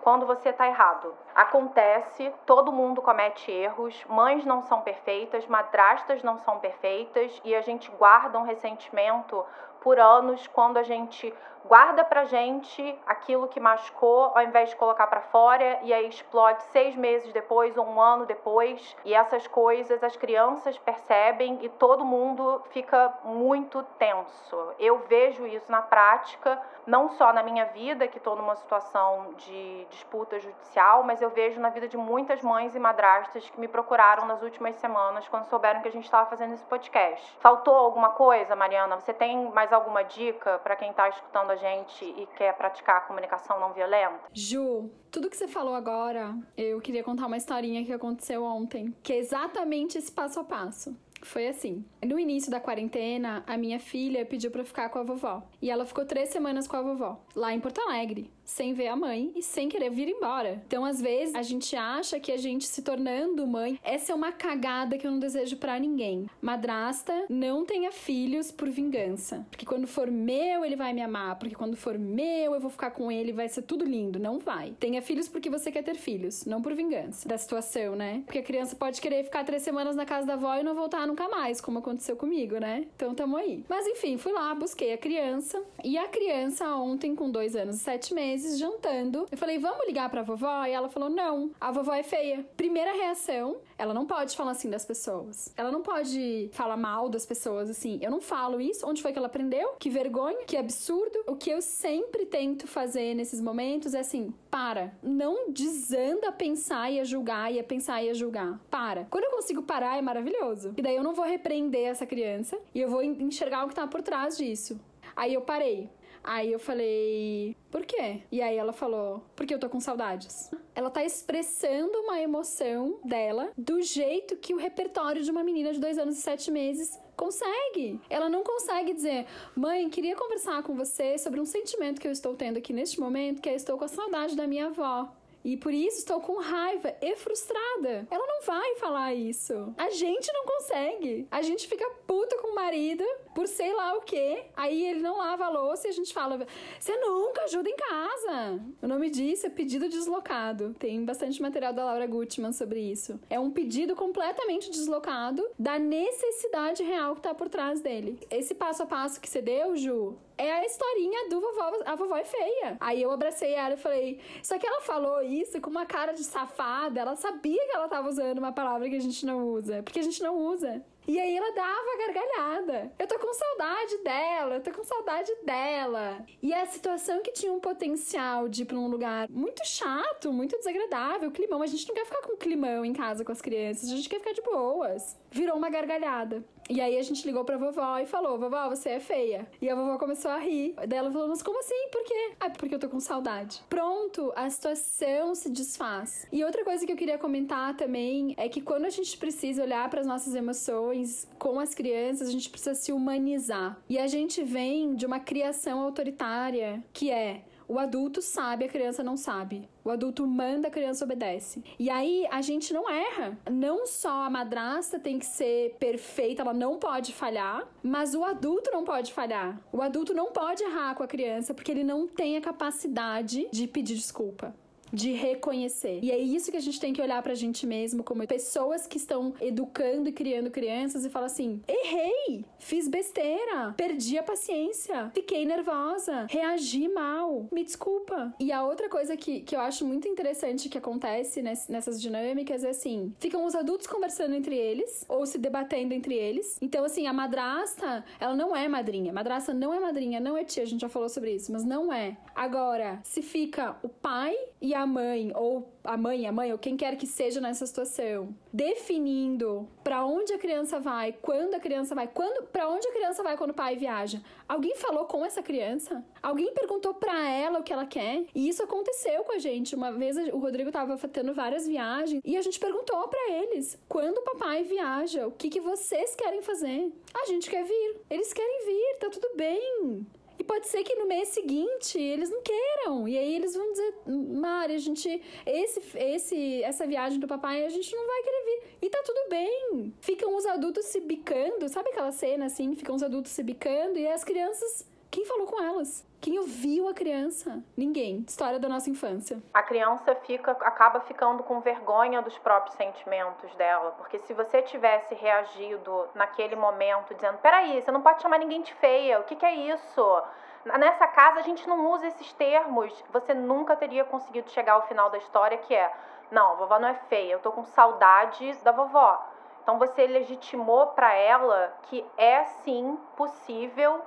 quando 0.00 0.24
você 0.24 0.48
está 0.48 0.66
errado. 0.66 1.14
Acontece, 1.34 2.32
todo 2.44 2.72
mundo 2.72 3.00
comete 3.00 3.50
erros, 3.50 4.04
mães 4.08 4.44
não 4.44 4.62
são 4.62 4.82
perfeitas, 4.82 5.46
madrastas 5.46 6.22
não 6.22 6.38
são 6.38 6.58
perfeitas 6.58 7.40
e 7.44 7.54
a 7.54 7.60
gente 7.60 7.90
guarda 7.92 8.38
um 8.38 8.44
ressentimento 8.44 9.44
por 9.80 9.98
anos 9.98 10.46
quando 10.46 10.76
a 10.76 10.82
gente 10.82 11.34
guarda 11.64 12.04
pra 12.04 12.24
gente 12.24 12.98
aquilo 13.06 13.48
que 13.48 13.60
machucou 13.60 14.32
ao 14.34 14.42
invés 14.42 14.70
de 14.70 14.76
colocar 14.76 15.06
para 15.06 15.20
fora 15.20 15.78
e 15.82 15.92
aí 15.92 16.08
explode 16.08 16.62
seis 16.64 16.96
meses 16.96 17.32
depois 17.32 17.76
ou 17.76 17.86
um 17.86 18.00
ano 18.00 18.26
depois 18.26 18.96
e 19.04 19.14
essas 19.14 19.46
coisas 19.46 20.02
as 20.02 20.16
crianças 20.16 20.76
percebem 20.78 21.58
e 21.62 21.68
todo 21.68 22.04
mundo 22.04 22.62
fica 22.70 23.12
muito 23.24 23.82
tenso. 23.98 24.74
Eu 24.78 24.98
vejo 25.08 25.46
isso 25.46 25.70
na 25.70 25.82
prática, 25.82 26.60
não 26.86 27.10
só 27.10 27.32
na 27.32 27.42
minha 27.42 27.66
vida 27.66 28.08
que 28.08 28.18
estou 28.18 28.36
numa 28.36 28.56
situação 28.56 29.34
de 29.36 29.86
disputa 29.90 30.38
judicial, 30.40 31.02
mas 31.04 31.21
eu 31.22 31.30
vejo 31.30 31.60
na 31.60 31.70
vida 31.70 31.88
de 31.88 31.96
muitas 31.96 32.42
mães 32.42 32.74
e 32.74 32.78
madrastas 32.78 33.48
que 33.48 33.60
me 33.60 33.68
procuraram 33.68 34.26
nas 34.26 34.42
últimas 34.42 34.76
semanas 34.76 35.26
quando 35.28 35.48
souberam 35.48 35.80
que 35.80 35.88
a 35.88 35.92
gente 35.92 36.04
estava 36.04 36.28
fazendo 36.28 36.54
esse 36.54 36.64
podcast. 36.64 37.36
Faltou 37.40 37.74
alguma 37.74 38.10
coisa, 38.10 38.56
Mariana? 38.56 38.96
Você 39.00 39.12
tem 39.12 39.50
mais 39.50 39.72
alguma 39.72 40.02
dica 40.02 40.58
para 40.58 40.76
quem 40.76 40.90
está 40.90 41.08
escutando 41.08 41.50
a 41.50 41.56
gente 41.56 42.04
e 42.04 42.26
quer 42.36 42.54
praticar 42.56 42.98
a 42.98 43.00
comunicação 43.02 43.58
não 43.60 43.72
violenta? 43.72 44.20
Ju, 44.32 44.90
tudo 45.10 45.30
que 45.30 45.36
você 45.36 45.48
falou 45.48 45.74
agora, 45.74 46.34
eu 46.56 46.80
queria 46.80 47.04
contar 47.04 47.26
uma 47.26 47.36
historinha 47.36 47.84
que 47.84 47.92
aconteceu 47.92 48.42
ontem, 48.44 48.94
que 49.02 49.12
é 49.12 49.16
exatamente 49.16 49.98
esse 49.98 50.10
passo 50.10 50.40
a 50.40 50.44
passo. 50.44 50.96
Foi 51.22 51.48
assim. 51.48 51.84
No 52.04 52.18
início 52.18 52.50
da 52.50 52.60
quarentena, 52.60 53.42
a 53.46 53.56
minha 53.56 53.78
filha 53.78 54.26
pediu 54.26 54.50
para 54.50 54.64
ficar 54.64 54.88
com 54.88 54.98
a 54.98 55.02
vovó. 55.02 55.42
E 55.60 55.70
ela 55.70 55.86
ficou 55.86 56.04
três 56.04 56.28
semanas 56.28 56.66
com 56.66 56.76
a 56.76 56.82
vovó, 56.82 57.20
lá 57.34 57.52
em 57.52 57.60
Porto 57.60 57.80
Alegre 57.80 58.30
sem 58.44 58.74
ver 58.74 58.88
a 58.88 58.96
mãe 58.96 59.32
e 59.34 59.42
sem 59.42 59.68
querer 59.68 59.90
vir 59.90 60.08
embora. 60.08 60.62
Então, 60.66 60.84
às 60.84 61.00
vezes, 61.00 61.34
a 61.34 61.42
gente 61.42 61.74
acha 61.76 62.20
que 62.20 62.32
a 62.32 62.36
gente 62.36 62.66
se 62.66 62.82
tornando 62.82 63.46
mãe, 63.46 63.78
essa 63.82 64.12
é 64.12 64.14
uma 64.14 64.32
cagada 64.32 64.98
que 64.98 65.06
eu 65.06 65.10
não 65.10 65.18
desejo 65.18 65.56
para 65.56 65.78
ninguém. 65.78 66.28
Madrasta, 66.40 67.26
não 67.28 67.64
tenha 67.64 67.92
filhos 67.92 68.50
por 68.50 68.68
vingança. 68.68 69.46
Porque 69.50 69.66
quando 69.66 69.86
for 69.86 70.10
meu, 70.10 70.64
ele 70.64 70.76
vai 70.76 70.92
me 70.92 71.00
amar. 71.00 71.38
Porque 71.38 71.54
quando 71.54 71.76
for 71.76 71.98
meu, 71.98 72.54
eu 72.54 72.60
vou 72.60 72.70
ficar 72.70 72.90
com 72.90 73.10
ele, 73.10 73.32
vai 73.32 73.48
ser 73.48 73.62
tudo 73.62 73.84
lindo. 73.84 74.18
Não 74.18 74.38
vai. 74.38 74.74
Tenha 74.78 75.00
filhos 75.00 75.28
porque 75.28 75.50
você 75.50 75.70
quer 75.70 75.82
ter 75.82 75.96
filhos, 75.96 76.44
não 76.44 76.60
por 76.60 76.74
vingança 76.74 77.28
da 77.28 77.38
situação, 77.38 77.96
né? 77.96 78.22
Porque 78.26 78.38
a 78.38 78.42
criança 78.42 78.76
pode 78.76 79.00
querer 79.00 79.24
ficar 79.24 79.44
três 79.44 79.62
semanas 79.62 79.96
na 79.96 80.04
casa 80.04 80.26
da 80.26 80.34
avó 80.34 80.54
e 80.56 80.62
não 80.62 80.74
voltar 80.74 81.06
nunca 81.12 81.28
mais, 81.28 81.60
como 81.60 81.78
aconteceu 81.78 82.16
comigo, 82.16 82.58
né? 82.58 82.86
Então, 82.96 83.14
tamo 83.14 83.36
aí. 83.36 83.64
Mas 83.68 83.86
enfim, 83.86 84.16
fui 84.16 84.32
lá, 84.32 84.54
busquei 84.54 84.94
a 84.94 84.98
criança. 84.98 85.62
E 85.84 85.98
a 85.98 86.08
criança, 86.08 86.66
ontem, 86.76 87.14
com 87.14 87.30
dois 87.30 87.54
anos 87.54 87.76
e 87.76 87.78
sete 87.80 88.14
meses, 88.14 88.58
jantando. 88.58 89.26
Eu 89.30 89.36
falei, 89.38 89.58
vamos 89.58 89.86
ligar 89.86 90.08
pra 90.08 90.22
vovó? 90.22 90.64
E 90.64 90.72
ela 90.72 90.88
falou, 90.88 91.10
não, 91.10 91.50
a 91.60 91.70
vovó 91.70 91.92
é 91.92 92.02
feia. 92.02 92.46
Primeira 92.56 92.92
reação, 92.92 93.56
ela 93.82 93.92
não 93.92 94.06
pode 94.06 94.36
falar 94.36 94.52
assim 94.52 94.70
das 94.70 94.84
pessoas. 94.84 95.52
Ela 95.56 95.72
não 95.72 95.82
pode 95.82 96.48
falar 96.52 96.76
mal 96.76 97.08
das 97.08 97.26
pessoas 97.26 97.68
assim. 97.68 97.98
Eu 98.00 98.12
não 98.12 98.20
falo 98.20 98.60
isso. 98.60 98.86
Onde 98.86 99.02
foi 99.02 99.12
que 99.12 99.18
ela 99.18 99.26
aprendeu? 99.26 99.74
Que 99.76 99.90
vergonha, 99.90 100.44
que 100.46 100.56
absurdo. 100.56 101.18
O 101.26 101.34
que 101.34 101.50
eu 101.50 101.60
sempre 101.60 102.24
tento 102.26 102.68
fazer 102.68 103.12
nesses 103.14 103.40
momentos 103.40 103.92
é 103.92 103.98
assim: 103.98 104.32
para. 104.48 104.96
Não 105.02 105.50
desanda 105.50 106.28
a 106.28 106.32
pensar 106.32 106.92
e 106.92 107.00
a 107.00 107.04
julgar 107.04 107.52
e 107.52 107.58
a 107.58 107.64
pensar 107.64 108.00
e 108.04 108.08
a 108.10 108.14
julgar. 108.14 108.60
Para. 108.70 109.04
Quando 109.10 109.24
eu 109.24 109.32
consigo 109.32 109.62
parar, 109.62 109.98
é 109.98 110.02
maravilhoso. 110.02 110.74
E 110.76 110.82
daí 110.82 110.94
eu 110.94 111.02
não 111.02 111.12
vou 111.12 111.24
repreender 111.24 111.86
essa 111.88 112.06
criança 112.06 112.56
e 112.72 112.80
eu 112.80 112.88
vou 112.88 113.02
enxergar 113.02 113.64
o 113.64 113.68
que 113.68 113.74
tá 113.74 113.88
por 113.88 114.00
trás 114.00 114.36
disso. 114.36 114.78
Aí 115.16 115.34
eu 115.34 115.40
parei. 115.40 115.90
Aí 116.24 116.52
eu 116.52 116.58
falei, 116.58 117.56
por 117.70 117.84
quê? 117.84 118.22
E 118.30 118.40
aí 118.40 118.56
ela 118.56 118.72
falou, 118.72 119.22
porque 119.34 119.52
eu 119.52 119.58
tô 119.58 119.68
com 119.68 119.80
saudades. 119.80 120.50
Ela 120.74 120.90
tá 120.90 121.04
expressando 121.04 121.98
uma 121.98 122.20
emoção 122.20 123.00
dela 123.04 123.50
do 123.58 123.82
jeito 123.82 124.36
que 124.36 124.54
o 124.54 124.58
repertório 124.58 125.22
de 125.22 125.30
uma 125.30 125.42
menina 125.42 125.72
de 125.72 125.80
dois 125.80 125.98
anos 125.98 126.16
e 126.16 126.22
sete 126.22 126.50
meses 126.50 126.98
consegue. 127.16 128.00
Ela 128.08 128.28
não 128.28 128.42
consegue 128.42 128.94
dizer, 128.94 129.26
mãe, 129.54 129.88
queria 129.90 130.16
conversar 130.16 130.62
com 130.62 130.74
você 130.74 131.18
sobre 131.18 131.40
um 131.40 131.44
sentimento 131.44 132.00
que 132.00 132.06
eu 132.06 132.12
estou 132.12 132.34
tendo 132.34 132.58
aqui 132.58 132.72
neste 132.72 133.00
momento, 133.00 133.42
que 133.42 133.48
é 133.48 133.54
estou 133.54 133.76
com 133.76 133.84
a 133.84 133.88
saudade 133.88 134.36
da 134.36 134.46
minha 134.46 134.66
avó. 134.66 135.12
E 135.44 135.56
por 135.56 135.74
isso 135.74 135.98
estou 135.98 136.20
com 136.20 136.40
raiva 136.40 136.94
e 137.00 137.16
frustrada. 137.16 138.06
Ela 138.10 138.26
não 138.26 138.42
vai 138.42 138.76
falar 138.76 139.12
isso. 139.12 139.74
A 139.76 139.90
gente 139.90 140.32
não 140.32 140.44
consegue. 140.44 141.26
A 141.30 141.42
gente 141.42 141.66
fica 141.66 141.88
puta 142.06 142.38
com 142.38 142.52
o 142.52 142.54
marido 142.54 143.04
por 143.34 143.46
sei 143.46 143.72
lá 143.72 143.94
o 143.94 144.02
quê. 144.02 144.44
Aí 144.56 144.86
ele 144.86 145.00
não 145.00 145.18
lava 145.18 145.44
a 145.44 145.48
louça 145.48 145.86
e 145.86 145.90
a 145.90 145.92
gente 145.92 146.12
fala: 146.12 146.46
você 146.78 146.96
nunca 146.96 147.42
ajuda 147.42 147.68
em 147.68 147.76
casa. 147.76 148.60
O 148.80 148.86
nome 148.86 149.10
disso 149.10 149.46
é 149.46 149.50
pedido 149.50 149.88
deslocado. 149.88 150.74
Tem 150.78 151.04
bastante 151.04 151.40
material 151.40 151.72
da 151.72 151.84
Laura 151.84 152.06
Gutman 152.06 152.52
sobre 152.52 152.80
isso. 152.80 153.18
É 153.28 153.38
um 153.38 153.50
pedido 153.50 153.94
completamente 153.94 154.70
deslocado 154.70 155.44
da 155.58 155.78
necessidade 155.78 156.82
real 156.82 157.14
que 157.14 157.22
tá 157.22 157.34
por 157.34 157.48
trás 157.48 157.80
dele. 157.80 158.18
Esse 158.30 158.54
passo 158.54 158.82
a 158.82 158.86
passo 158.86 159.20
que 159.20 159.28
você 159.28 159.42
deu, 159.42 159.76
Ju, 159.76 160.16
é 160.36 160.52
a 160.52 160.64
historinha 160.64 161.28
do 161.28 161.40
vovó, 161.40 161.72
a 161.84 161.94
vovó 161.94 162.16
é 162.16 162.24
feia. 162.24 162.76
Aí 162.80 163.00
eu 163.02 163.10
abracei 163.10 163.52
ela 163.52 163.74
e 163.74 163.76
falei, 163.76 164.20
só 164.42 164.58
que 164.58 164.66
ela 164.66 164.80
falou 164.80 165.22
isso 165.22 165.60
com 165.60 165.70
uma 165.70 165.86
cara 165.86 166.12
de 166.12 166.24
safada, 166.24 167.00
ela 167.00 167.16
sabia 167.16 167.64
que 167.66 167.74
ela 167.74 167.88
tava 167.88 168.08
usando 168.08 168.38
uma 168.38 168.52
palavra 168.52 168.88
que 168.88 168.96
a 168.96 169.00
gente 169.00 169.24
não 169.24 169.48
usa, 169.48 169.82
porque 169.82 170.00
a 170.00 170.02
gente 170.02 170.22
não 170.22 170.36
usa. 170.36 170.84
E 171.06 171.18
aí 171.18 171.36
ela 171.36 171.52
dava 171.52 171.98
gargalhada. 171.98 172.92
Eu 172.98 173.06
tô 173.06 173.18
com 173.18 173.32
saudade 173.32 173.98
dela, 173.98 174.54
eu 174.56 174.62
tô 174.62 174.70
com 174.70 174.84
saudade 174.84 175.32
dela. 175.44 176.24
E 176.40 176.54
a 176.54 176.64
situação 176.66 177.22
que 177.22 177.32
tinha 177.32 177.52
um 177.52 177.60
potencial 177.60 178.48
de 178.48 178.62
ir 178.62 178.66
pra 178.66 178.78
um 178.78 178.86
lugar 178.86 179.28
muito 179.28 179.66
chato, 179.66 180.32
muito 180.32 180.56
desagradável, 180.56 181.30
climão. 181.30 181.62
A 181.62 181.66
gente 181.66 181.88
não 181.88 181.94
quer 181.94 182.06
ficar 182.06 182.22
com 182.22 182.36
climão 182.36 182.84
em 182.84 182.92
casa 182.92 183.24
com 183.24 183.32
as 183.32 183.40
crianças, 183.40 183.90
a 183.90 183.96
gente 183.96 184.08
quer 184.08 184.18
ficar 184.18 184.32
de 184.32 184.42
boas. 184.42 185.18
Virou 185.30 185.56
uma 185.56 185.70
gargalhada. 185.70 186.44
E 186.72 186.80
aí 186.80 186.96
a 186.96 187.02
gente 187.02 187.26
ligou 187.26 187.44
pra 187.44 187.58
vovó 187.58 187.98
e 187.98 188.06
falou: 188.06 188.38
Vovó, 188.38 188.66
você 188.70 188.88
é 188.88 188.98
feia. 188.98 189.46
E 189.60 189.68
a 189.68 189.74
vovó 189.74 189.98
começou 189.98 190.30
a 190.30 190.38
rir. 190.38 190.74
Daí 190.88 190.98
ela 190.98 191.10
falou: 191.10 191.28
Mas 191.28 191.42
como 191.42 191.60
assim? 191.60 191.88
Por 191.92 192.02
quê? 192.02 192.32
Ah, 192.40 192.48
porque 192.48 192.74
eu 192.74 192.78
tô 192.78 192.88
com 192.88 192.98
saudade. 192.98 193.62
Pronto, 193.68 194.32
a 194.34 194.48
situação 194.48 195.34
se 195.34 195.50
desfaz. 195.50 196.26
E 196.32 196.42
outra 196.42 196.64
coisa 196.64 196.86
que 196.86 196.90
eu 196.90 196.96
queria 196.96 197.18
comentar 197.18 197.76
também 197.76 198.34
é 198.38 198.48
que 198.48 198.62
quando 198.62 198.86
a 198.86 198.90
gente 198.90 199.18
precisa 199.18 199.62
olhar 199.62 199.90
para 199.90 200.00
as 200.00 200.06
nossas 200.06 200.34
emoções 200.34 201.28
com 201.38 201.60
as 201.60 201.74
crianças, 201.74 202.28
a 202.28 202.32
gente 202.32 202.48
precisa 202.48 202.74
se 202.74 202.90
humanizar. 202.90 203.78
E 203.86 203.98
a 203.98 204.06
gente 204.06 204.42
vem 204.42 204.94
de 204.94 205.04
uma 205.04 205.20
criação 205.20 205.78
autoritária 205.78 206.82
que 206.90 207.10
é 207.10 207.42
o 207.68 207.78
adulto 207.78 208.20
sabe, 208.20 208.64
a 208.64 208.68
criança 208.68 209.02
não 209.02 209.16
sabe. 209.16 209.68
O 209.84 209.90
adulto 209.90 210.26
manda, 210.26 210.68
a 210.68 210.70
criança 210.70 211.04
obedece. 211.04 211.62
E 211.78 211.90
aí 211.90 212.26
a 212.30 212.40
gente 212.40 212.72
não 212.72 212.88
erra. 212.88 213.38
Não 213.50 213.86
só 213.86 214.24
a 214.24 214.30
madrasta 214.30 214.98
tem 214.98 215.18
que 215.18 215.26
ser 215.26 215.76
perfeita, 215.78 216.42
ela 216.42 216.54
não 216.54 216.78
pode 216.78 217.12
falhar, 217.12 217.66
mas 217.82 218.14
o 218.14 218.24
adulto 218.24 218.70
não 218.72 218.84
pode 218.84 219.12
falhar. 219.12 219.60
O 219.72 219.82
adulto 219.82 220.14
não 220.14 220.32
pode 220.32 220.62
errar 220.62 220.94
com 220.94 221.02
a 221.02 221.08
criança 221.08 221.52
porque 221.52 221.70
ele 221.70 221.84
não 221.84 222.06
tem 222.06 222.36
a 222.36 222.40
capacidade 222.40 223.48
de 223.50 223.66
pedir 223.66 223.94
desculpa 223.94 224.54
de 224.92 225.12
reconhecer. 225.12 226.00
E 226.02 226.10
é 226.10 226.18
isso 226.18 226.50
que 226.50 226.56
a 226.56 226.60
gente 226.60 226.78
tem 226.78 226.92
que 226.92 227.00
olhar 227.00 227.22
pra 227.22 227.34
gente 227.34 227.66
mesmo, 227.66 228.04
como 228.04 228.26
pessoas 228.26 228.86
que 228.86 228.96
estão 228.96 229.34
educando 229.40 230.08
e 230.08 230.12
criando 230.12 230.50
crianças 230.50 231.04
e 231.04 231.10
falar 231.10 231.26
assim: 231.26 231.62
errei, 231.66 232.44
fiz 232.58 232.88
besteira, 232.88 233.74
perdi 233.76 234.18
a 234.18 234.22
paciência, 234.22 235.10
fiquei 235.14 235.44
nervosa, 235.44 236.26
reagi 236.28 236.88
mal, 236.88 237.48
me 237.52 237.64
desculpa. 237.64 238.34
E 238.38 238.52
a 238.52 238.64
outra 238.64 238.88
coisa 238.88 239.16
que, 239.16 239.40
que 239.40 239.56
eu 239.56 239.60
acho 239.60 239.84
muito 239.86 240.06
interessante 240.06 240.68
que 240.68 240.78
acontece 240.78 241.42
nessas 241.42 242.00
dinâmicas 242.00 242.64
é 242.64 242.70
assim: 242.70 243.14
ficam 243.18 243.44
os 243.44 243.54
adultos 243.54 243.86
conversando 243.86 244.34
entre 244.34 244.56
eles 244.56 245.04
ou 245.08 245.24
se 245.26 245.38
debatendo 245.38 245.94
entre 245.94 246.14
eles. 246.14 246.58
Então, 246.60 246.84
assim, 246.84 247.06
a 247.06 247.12
madrasta, 247.12 248.04
ela 248.20 248.34
não 248.34 248.54
é 248.54 248.68
madrinha. 248.68 249.12
Madrasta 249.12 249.54
não 249.54 249.72
é 249.72 249.80
madrinha, 249.80 250.20
não 250.20 250.36
é 250.36 250.44
tia, 250.44 250.62
a 250.62 250.66
gente 250.66 250.80
já 250.80 250.88
falou 250.88 251.08
sobre 251.08 251.34
isso, 251.34 251.52
mas 251.52 251.64
não 251.64 251.92
é. 251.92 252.16
Agora, 252.34 253.00
se 253.04 253.22
fica 253.22 253.76
o 253.82 253.88
pai 253.88 254.34
e 254.62 254.72
a 254.74 254.86
mãe, 254.86 255.32
ou 255.34 255.68
a 255.82 255.96
mãe, 255.96 256.24
a 256.24 256.30
mãe, 256.30 256.52
ou 256.52 256.58
quem 256.58 256.76
quer 256.76 256.96
que 256.96 257.04
seja 257.04 257.40
nessa 257.40 257.66
situação, 257.66 258.32
definindo 258.52 259.68
para 259.82 260.06
onde 260.06 260.32
a 260.32 260.38
criança 260.38 260.78
vai, 260.78 261.12
quando 261.12 261.54
a 261.54 261.58
criança 261.60 261.96
vai, 261.96 262.06
quando, 262.06 262.44
para 262.44 262.68
onde 262.68 262.86
a 262.86 262.92
criança 262.92 263.24
vai 263.24 263.36
quando 263.36 263.50
o 263.50 263.54
pai 263.54 263.74
viaja. 263.74 264.22
Alguém 264.48 264.76
falou 264.76 265.04
com 265.06 265.24
essa 265.24 265.42
criança? 265.42 266.04
Alguém 266.22 266.54
perguntou 266.54 266.94
para 266.94 267.28
ela 267.28 267.58
o 267.58 267.62
que 267.64 267.72
ela 267.72 267.84
quer? 267.84 268.24
E 268.32 268.48
isso 268.48 268.62
aconteceu 268.62 269.24
com 269.24 269.32
a 269.32 269.38
gente. 269.38 269.74
Uma 269.74 269.90
vez 269.90 270.16
o 270.32 270.38
Rodrigo 270.38 270.70
tava 270.70 270.96
tendo 271.08 271.34
várias 271.34 271.66
viagens 271.66 272.22
e 272.24 272.36
a 272.36 272.42
gente 272.42 272.60
perguntou 272.60 273.08
para 273.08 273.32
eles: 273.32 273.76
"Quando 273.88 274.18
o 274.18 274.22
papai 274.22 274.62
viaja, 274.62 275.26
o 275.26 275.32
que 275.32 275.48
que 275.48 275.60
vocês 275.60 276.14
querem 276.14 276.40
fazer?" 276.40 276.92
A 277.14 277.26
gente 277.26 277.50
quer 277.50 277.64
vir. 277.64 277.96
Eles 278.08 278.32
querem 278.32 278.64
vir, 278.64 278.98
tá 279.00 279.10
tudo 279.10 279.28
bem. 279.34 280.06
E 280.42 280.44
pode 280.44 280.66
ser 280.66 280.82
que 280.82 280.96
no 280.96 281.06
mês 281.06 281.28
seguinte 281.28 281.96
eles 281.96 282.28
não 282.28 282.42
queiram. 282.42 283.06
E 283.06 283.16
aí 283.16 283.36
eles 283.36 283.54
vão 283.54 283.70
dizer, 283.70 283.94
Mari, 284.08 284.74
a 284.74 284.78
gente. 284.78 285.22
Esse, 285.46 285.80
esse, 285.96 286.64
essa 286.64 286.84
viagem 286.84 287.20
do 287.20 287.28
papai 287.28 287.64
a 287.64 287.68
gente 287.68 287.94
não 287.94 288.04
vai 288.04 288.22
querer 288.24 288.44
vir. 288.44 288.62
E 288.82 288.90
tá 288.90 289.00
tudo 289.06 289.28
bem. 289.30 289.94
Ficam 290.00 290.36
os 290.36 290.44
adultos 290.44 290.86
se 290.86 290.98
bicando. 290.98 291.68
Sabe 291.68 291.90
aquela 291.90 292.10
cena 292.10 292.46
assim? 292.46 292.74
Ficam 292.74 292.96
os 292.96 293.04
adultos 293.04 293.30
se 293.30 293.40
bicando 293.40 294.00
e 294.00 294.08
as 294.08 294.24
crianças. 294.24 294.84
Quem 295.12 295.24
falou 295.24 295.46
com 295.46 295.62
elas? 295.62 296.04
Quem 296.22 296.38
ouviu 296.38 296.88
a 296.88 296.94
criança? 296.94 297.64
Ninguém. 297.76 298.24
História 298.28 298.60
da 298.60 298.68
nossa 298.68 298.88
infância. 298.88 299.42
A 299.52 299.60
criança 299.60 300.14
fica, 300.14 300.52
acaba 300.52 301.00
ficando 301.00 301.42
com 301.42 301.60
vergonha 301.60 302.22
dos 302.22 302.38
próprios 302.38 302.76
sentimentos 302.76 303.52
dela, 303.56 303.90
porque 303.98 304.20
se 304.20 304.32
você 304.32 304.62
tivesse 304.62 305.16
reagido 305.16 306.08
naquele 306.14 306.54
momento 306.54 307.12
dizendo, 307.12 307.38
peraí, 307.38 307.82
você 307.82 307.90
não 307.90 308.02
pode 308.02 308.22
chamar 308.22 308.38
ninguém 308.38 308.62
de 308.62 308.72
feia, 308.74 309.18
o 309.18 309.24
que, 309.24 309.34
que 309.34 309.44
é 309.44 309.52
isso? 309.52 310.22
Nessa 310.64 311.08
casa 311.08 311.40
a 311.40 311.42
gente 311.42 311.68
não 311.68 311.90
usa 311.90 312.06
esses 312.06 312.32
termos. 312.34 313.04
Você 313.12 313.34
nunca 313.34 313.74
teria 313.74 314.04
conseguido 314.04 314.48
chegar 314.50 314.74
ao 314.74 314.86
final 314.86 315.10
da 315.10 315.18
história, 315.18 315.58
que 315.58 315.74
é, 315.74 315.92
não, 316.30 316.54
vovó 316.54 316.78
não 316.78 316.86
é 316.86 316.94
feia, 317.08 317.32
eu 317.32 317.40
tô 317.40 317.50
com 317.50 317.64
saudade 317.64 318.56
da 318.62 318.70
vovó. 318.70 319.20
Então 319.64 319.76
você 319.76 320.06
legitimou 320.06 320.86
para 320.88 321.12
ela 321.14 321.76
que 321.82 322.06
é 322.16 322.44
sim 322.62 322.96
possível 323.16 324.00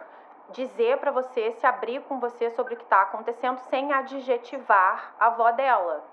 dizer 0.50 0.98
para 0.98 1.12
você, 1.12 1.52
se 1.54 1.66
abrir 1.66 2.02
com 2.02 2.20
você 2.20 2.50
sobre 2.52 2.74
o 2.74 2.78
que 2.78 2.84
está 2.84 3.02
acontecendo 3.02 3.58
sem 3.70 3.94
adjetivar 3.94 5.14
a 5.20 5.28
avó 5.28 5.52
dela. 5.52 6.04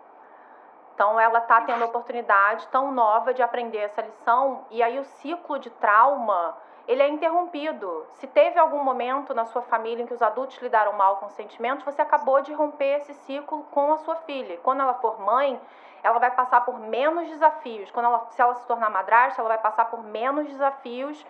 Então 0.95 1.18
ela 1.18 1.38
está 1.38 1.61
tendo 1.62 1.83
a 1.83 1.87
oportunidade 1.87 2.66
tão 2.68 2.92
nova 2.92 3.33
de 3.33 3.42
aprender 3.42 3.79
essa 3.79 4.03
lição 4.03 4.64
e 4.71 4.83
aí 4.83 4.99
o 4.99 5.05
ciclo 5.05 5.59
de 5.59 5.71
trauma 5.71 6.57
ele 6.87 7.03
é 7.03 7.09
interrompido. 7.09 8.07
Se 8.14 8.27
teve 8.27 8.59
algum 8.59 8.83
momento 8.83 9.33
na 9.33 9.45
sua 9.45 9.62
família 9.62 10.03
em 10.03 10.07
que 10.07 10.14
os 10.14 10.23
adultos 10.23 10.59
lidaram 10.59 10.92
mal 10.92 11.16
com 11.16 11.27
os 11.27 11.33
sentimentos, 11.33 11.85
você 11.85 12.03
acabou 12.03 12.42
de 12.42 12.53
romper 12.53 12.97
esse 12.97 13.14
ciclo 13.14 13.64
com 13.71 13.92
a 13.92 13.99
sua 13.99 14.16
filha. 14.16 14.59
Quando 14.62 14.81
ela 14.81 14.95
for 14.95 15.21
mãe, 15.21 15.61
ela 16.03 16.18
vai 16.18 16.31
passar 16.33 16.62
por 16.62 16.79
menos 16.81 17.29
desafios. 17.29 17.90
Quando 17.90 18.07
ela, 18.07 18.27
se 18.31 18.42
ela 18.42 18.55
se 18.57 18.66
tornar 18.66 18.90
madrasta, 18.90 19.40
ela 19.40 19.49
vai 19.49 19.59
passar 19.59 19.85
por 19.87 20.03
menos 20.03 20.49
desafios 20.49 21.25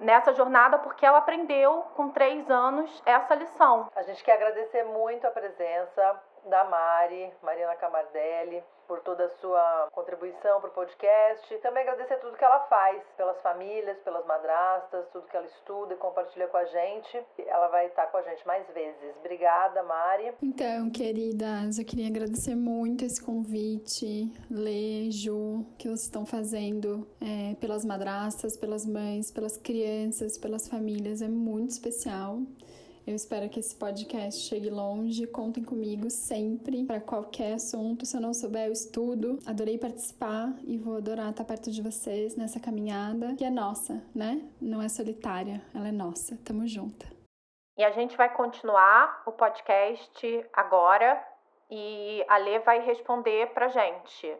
nessa 0.00 0.32
jornada 0.32 0.78
porque 0.78 1.04
ela 1.04 1.18
aprendeu 1.18 1.82
com 1.94 2.10
três 2.10 2.48
anos 2.50 3.02
essa 3.04 3.34
lição. 3.34 3.90
A 3.94 4.02
gente 4.02 4.22
quer 4.22 4.32
agradecer 4.32 4.84
muito 4.84 5.26
a 5.26 5.30
presença 5.30 6.20
da 6.44 6.64
Mari, 6.64 7.32
Mariana 7.42 7.76
Camardelli, 7.76 8.62
por 8.88 9.00
toda 9.00 9.26
a 9.26 9.28
sua 9.40 9.88
contribuição 9.92 10.60
para 10.60 10.70
o 10.70 10.72
podcast. 10.72 11.58
Também 11.58 11.82
agradecer 11.82 12.16
tudo 12.16 12.36
que 12.36 12.44
ela 12.44 12.60
faz 12.60 13.02
pelas 13.16 13.40
famílias, 13.42 13.98
pelas 13.98 14.24
madrastas, 14.26 15.06
tudo 15.12 15.28
que 15.28 15.36
ela 15.36 15.46
estuda 15.46 15.94
e 15.94 15.96
compartilha 15.98 16.48
com 16.48 16.56
a 16.56 16.64
gente. 16.64 17.22
Ela 17.46 17.68
vai 17.68 17.86
estar 17.86 18.06
com 18.06 18.16
a 18.16 18.22
gente 18.22 18.44
mais 18.46 18.66
vezes. 18.70 19.14
Obrigada, 19.18 19.82
Mari. 19.82 20.32
Então, 20.42 20.90
queridas, 20.90 21.78
eu 21.78 21.84
queria 21.84 22.08
agradecer 22.08 22.56
muito 22.56 23.04
esse 23.04 23.22
convite, 23.22 24.32
Lê, 24.50 25.08
que 25.78 25.88
vocês 25.88 26.02
estão 26.02 26.24
fazendo 26.24 27.06
é, 27.20 27.54
pelas 27.56 27.84
madrastas, 27.84 28.56
pelas 28.56 28.86
mães, 28.86 29.30
pelas 29.30 29.58
crianças, 29.58 30.38
pelas 30.38 30.66
famílias. 30.66 31.20
É 31.20 31.28
muito 31.28 31.70
especial. 31.70 32.40
Eu 33.08 33.14
espero 33.14 33.48
que 33.48 33.58
esse 33.58 33.74
podcast 33.74 34.38
chegue 34.46 34.68
longe. 34.68 35.26
Contem 35.26 35.64
comigo 35.64 36.10
sempre 36.10 36.84
para 36.84 37.00
qualquer 37.00 37.54
assunto. 37.54 38.04
Se 38.04 38.14
eu 38.14 38.20
não 38.20 38.34
souber, 38.34 38.66
eu 38.66 38.72
estudo. 38.72 39.38
Adorei 39.46 39.78
participar 39.78 40.52
e 40.62 40.76
vou 40.76 40.98
adorar 40.98 41.30
estar 41.30 41.42
perto 41.42 41.70
de 41.70 41.80
vocês 41.80 42.36
nessa 42.36 42.60
caminhada 42.60 43.34
que 43.34 43.46
é 43.46 43.48
nossa, 43.48 44.06
né? 44.14 44.46
Não 44.60 44.82
é 44.82 44.90
solitária, 44.90 45.62
ela 45.74 45.88
é 45.88 45.90
nossa. 45.90 46.38
Tamo 46.44 46.68
junto. 46.68 47.06
E 47.78 47.82
a 47.82 47.90
gente 47.92 48.14
vai 48.14 48.28
continuar 48.28 49.22
o 49.24 49.32
podcast 49.32 50.46
agora 50.52 51.18
e 51.70 52.22
a 52.28 52.36
Lê 52.36 52.58
vai 52.58 52.84
responder 52.84 53.46
pra 53.54 53.68
gente. 53.68 54.36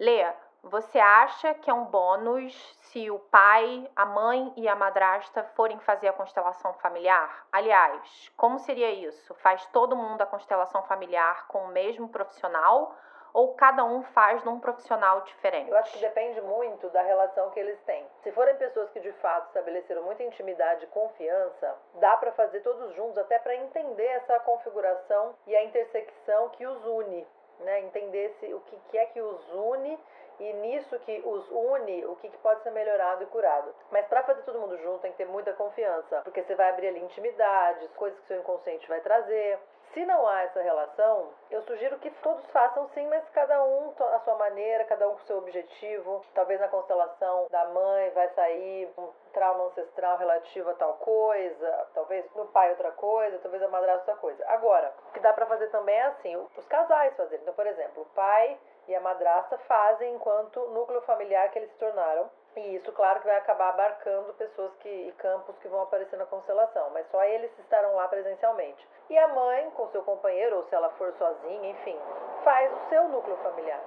Lê, 0.00 0.32
você 0.62 1.00
acha 1.00 1.54
que 1.54 1.68
é 1.68 1.74
um 1.74 1.86
bônus 1.86 2.54
se 2.82 3.10
o 3.10 3.18
pai, 3.18 3.90
a 3.96 4.06
mãe 4.06 4.52
e 4.56 4.68
a 4.68 4.76
madrasta 4.76 5.42
forem 5.56 5.78
fazer 5.80 6.06
a 6.06 6.12
constelação 6.12 6.72
familiar? 6.74 7.46
Aliás, 7.50 8.32
como 8.36 8.60
seria 8.60 8.90
isso? 8.90 9.34
Faz 9.34 9.66
todo 9.66 9.96
mundo 9.96 10.22
a 10.22 10.26
constelação 10.26 10.84
familiar 10.84 11.48
com 11.48 11.64
o 11.64 11.68
mesmo 11.68 12.08
profissional 12.08 12.94
ou 13.34 13.54
cada 13.54 13.82
um 13.82 14.02
faz 14.02 14.44
num 14.44 14.60
profissional 14.60 15.22
diferente? 15.22 15.68
Eu 15.68 15.78
acho 15.78 15.94
que 15.94 15.98
depende 15.98 16.40
muito 16.42 16.88
da 16.90 17.02
relação 17.02 17.50
que 17.50 17.58
eles 17.58 17.80
têm. 17.82 18.06
Se 18.22 18.30
forem 18.30 18.54
pessoas 18.56 18.88
que 18.90 19.00
de 19.00 19.12
fato 19.14 19.48
estabeleceram 19.48 20.04
muita 20.04 20.22
intimidade 20.22 20.84
e 20.84 20.88
confiança, 20.88 21.74
dá 21.94 22.16
para 22.16 22.30
fazer 22.32 22.60
todos 22.60 22.94
juntos 22.94 23.18
até 23.18 23.38
para 23.40 23.56
entender 23.56 24.06
essa 24.06 24.38
configuração 24.40 25.34
e 25.44 25.56
a 25.56 25.64
intersecção 25.64 26.50
que 26.50 26.64
os 26.64 26.84
une 26.84 27.26
né? 27.62 27.80
Entender 27.80 28.30
se, 28.38 28.52
o 28.52 28.60
que, 28.60 28.76
que 28.90 28.98
é 28.98 29.06
que 29.06 29.20
os 29.20 29.52
une 29.52 29.98
e 30.42 30.52
nisso 30.54 30.98
que 31.00 31.22
os 31.24 31.50
une, 31.50 32.04
o 32.06 32.16
que, 32.16 32.28
que 32.28 32.38
pode 32.38 32.62
ser 32.62 32.70
melhorado 32.70 33.22
e 33.22 33.26
curado. 33.26 33.72
Mas 33.90 34.06
para 34.06 34.24
fazer 34.24 34.42
todo 34.42 34.58
mundo 34.58 34.76
junto 34.78 35.00
tem 35.00 35.12
que 35.12 35.18
ter 35.18 35.26
muita 35.26 35.52
confiança, 35.52 36.20
porque 36.22 36.42
você 36.42 36.54
vai 36.54 36.70
abrir 36.70 36.88
ali 36.88 37.00
intimidades, 37.00 37.92
coisas 37.94 38.18
que 38.20 38.26
seu 38.26 38.40
inconsciente 38.40 38.88
vai 38.88 39.00
trazer. 39.00 39.58
Se 39.92 40.06
não 40.06 40.26
há 40.26 40.42
essa 40.44 40.62
relação, 40.62 41.28
eu 41.50 41.60
sugiro 41.62 41.98
que 41.98 42.10
todos 42.22 42.44
façam 42.50 42.88
sim, 42.94 43.06
mas 43.08 43.28
cada 43.28 43.62
um 43.62 43.92
a 43.98 44.20
sua 44.20 44.36
maneira, 44.36 44.86
cada 44.86 45.06
um 45.06 45.12
com 45.12 45.24
seu 45.24 45.36
objetivo. 45.36 46.24
Talvez 46.34 46.58
na 46.58 46.68
constelação 46.68 47.46
da 47.50 47.66
mãe 47.66 48.08
vai 48.10 48.28
sair 48.30 48.90
um 48.96 49.10
trauma 49.34 49.64
ancestral 49.64 50.16
relativo 50.16 50.70
a 50.70 50.74
tal 50.74 50.94
coisa, 50.94 51.86
talvez 51.92 52.24
no 52.34 52.46
pai 52.46 52.70
outra 52.70 52.90
coisa, 52.92 53.38
talvez 53.40 53.62
a 53.62 53.68
madrasta 53.68 54.12
outra 54.12 54.16
coisa. 54.16 54.42
Agora, 54.48 54.94
o 55.10 55.12
que 55.12 55.20
dá 55.20 55.34
para 55.34 55.44
fazer 55.44 55.68
também 55.68 55.94
é 55.94 56.04
assim, 56.04 56.36
os 56.56 56.66
casais 56.68 57.14
fazerem. 57.14 57.42
Então, 57.42 57.54
por 57.54 57.66
exemplo, 57.66 58.02
o 58.02 58.14
pai 58.14 58.58
e 58.88 58.94
a 58.94 59.00
madrasta 59.00 59.56
fazem 59.58 60.14
enquanto 60.14 60.60
núcleo 60.70 61.00
familiar 61.02 61.50
que 61.50 61.58
eles 61.58 61.70
se 61.70 61.78
tornaram. 61.78 62.30
E 62.56 62.76
isso, 62.76 62.92
claro, 62.92 63.20
que 63.20 63.26
vai 63.26 63.36
acabar 63.36 63.70
abarcando 63.70 64.34
pessoas 64.34 64.74
que, 64.80 64.88
e 64.88 65.12
campos 65.12 65.56
que 65.58 65.68
vão 65.68 65.82
aparecer 65.82 66.16
na 66.18 66.26
constelação, 66.26 66.90
mas 66.90 67.10
só 67.10 67.22
eles 67.24 67.50
estarão 67.58 67.94
lá 67.94 68.06
presencialmente. 68.08 68.86
E 69.08 69.16
a 69.16 69.28
mãe, 69.28 69.70
com 69.70 69.88
seu 69.88 70.02
companheiro, 70.02 70.56
ou 70.56 70.64
se 70.64 70.74
ela 70.74 70.90
for 70.90 71.12
sozinha, 71.14 71.70
enfim, 71.70 71.98
faz 72.44 72.70
o 72.72 72.88
seu 72.90 73.08
núcleo 73.08 73.36
familiar. 73.38 73.80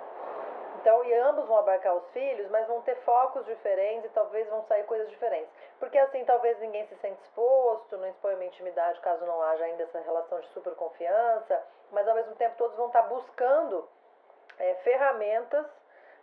Então, 0.86 1.04
e 1.04 1.14
ambos 1.16 1.48
vão 1.48 1.58
abarcar 1.58 1.96
os 1.96 2.08
filhos, 2.12 2.48
mas 2.52 2.68
vão 2.68 2.80
ter 2.82 2.96
focos 2.98 3.44
diferentes 3.46 4.06
e 4.06 4.14
talvez 4.14 4.48
vão 4.50 4.64
sair 4.66 4.84
coisas 4.84 5.10
diferentes. 5.10 5.50
Porque 5.80 5.98
assim, 5.98 6.24
talvez 6.26 6.60
ninguém 6.60 6.86
se 6.86 6.96
sente 6.98 7.20
exposto, 7.24 7.98
não 7.98 8.08
expõe 8.08 8.36
uma 8.36 8.46
intimidade 8.46 9.00
caso 9.00 9.26
não 9.26 9.42
haja 9.42 9.66
ainda 9.66 9.82
essa 9.82 10.00
relação 10.02 10.40
de 10.40 10.48
super 10.50 10.76
confiança, 10.76 11.64
mas 11.92 12.08
ao 12.08 12.14
mesmo 12.14 12.36
tempo 12.36 12.56
todos 12.58 12.78
vão 12.78 12.86
estar 12.88 13.02
buscando 13.04 13.90
é, 14.60 14.76
ferramentas 14.76 15.66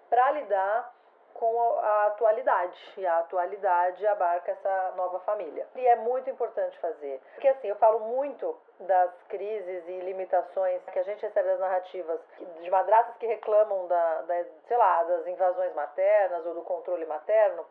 para 0.09 0.31
lidar 0.33 0.92
com 1.35 1.79
a 1.81 2.07
atualidade. 2.07 2.79
E 2.97 3.07
a 3.07 3.18
atualidade 3.18 4.07
abarca 4.07 4.53
essa 4.53 4.92
nova 4.97 5.21
família. 5.21 5.66
E 5.75 5.87
é 5.87 5.97
muito 5.97 6.29
importante 6.31 6.79
fazer. 6.79 7.21
Porque 7.35 7.49
assim, 7.49 7.68
eu 7.68 7.77
falo 7.77 8.01
muito 8.01 8.57
das 8.81 9.11
crises 9.29 9.88
e 9.88 10.01
limitações 10.01 10.83
que 10.92 10.99
a 10.99 11.03
gente 11.03 11.23
recebe 11.23 11.49
das 11.49 11.61
narrativas 11.61 12.21
de 12.61 12.71
madraças 12.71 13.16
que 13.16 13.27
reclamam 13.27 13.87
da, 13.87 14.23
da 14.23 14.45
sei 14.68 14.77
lá, 14.77 15.03
das 15.05 15.27
invasões 15.27 15.75
maternas 15.75 16.47
ou 16.47 16.55
do 16.55 16.62
controle 16.62 17.07
materno. 17.07 17.64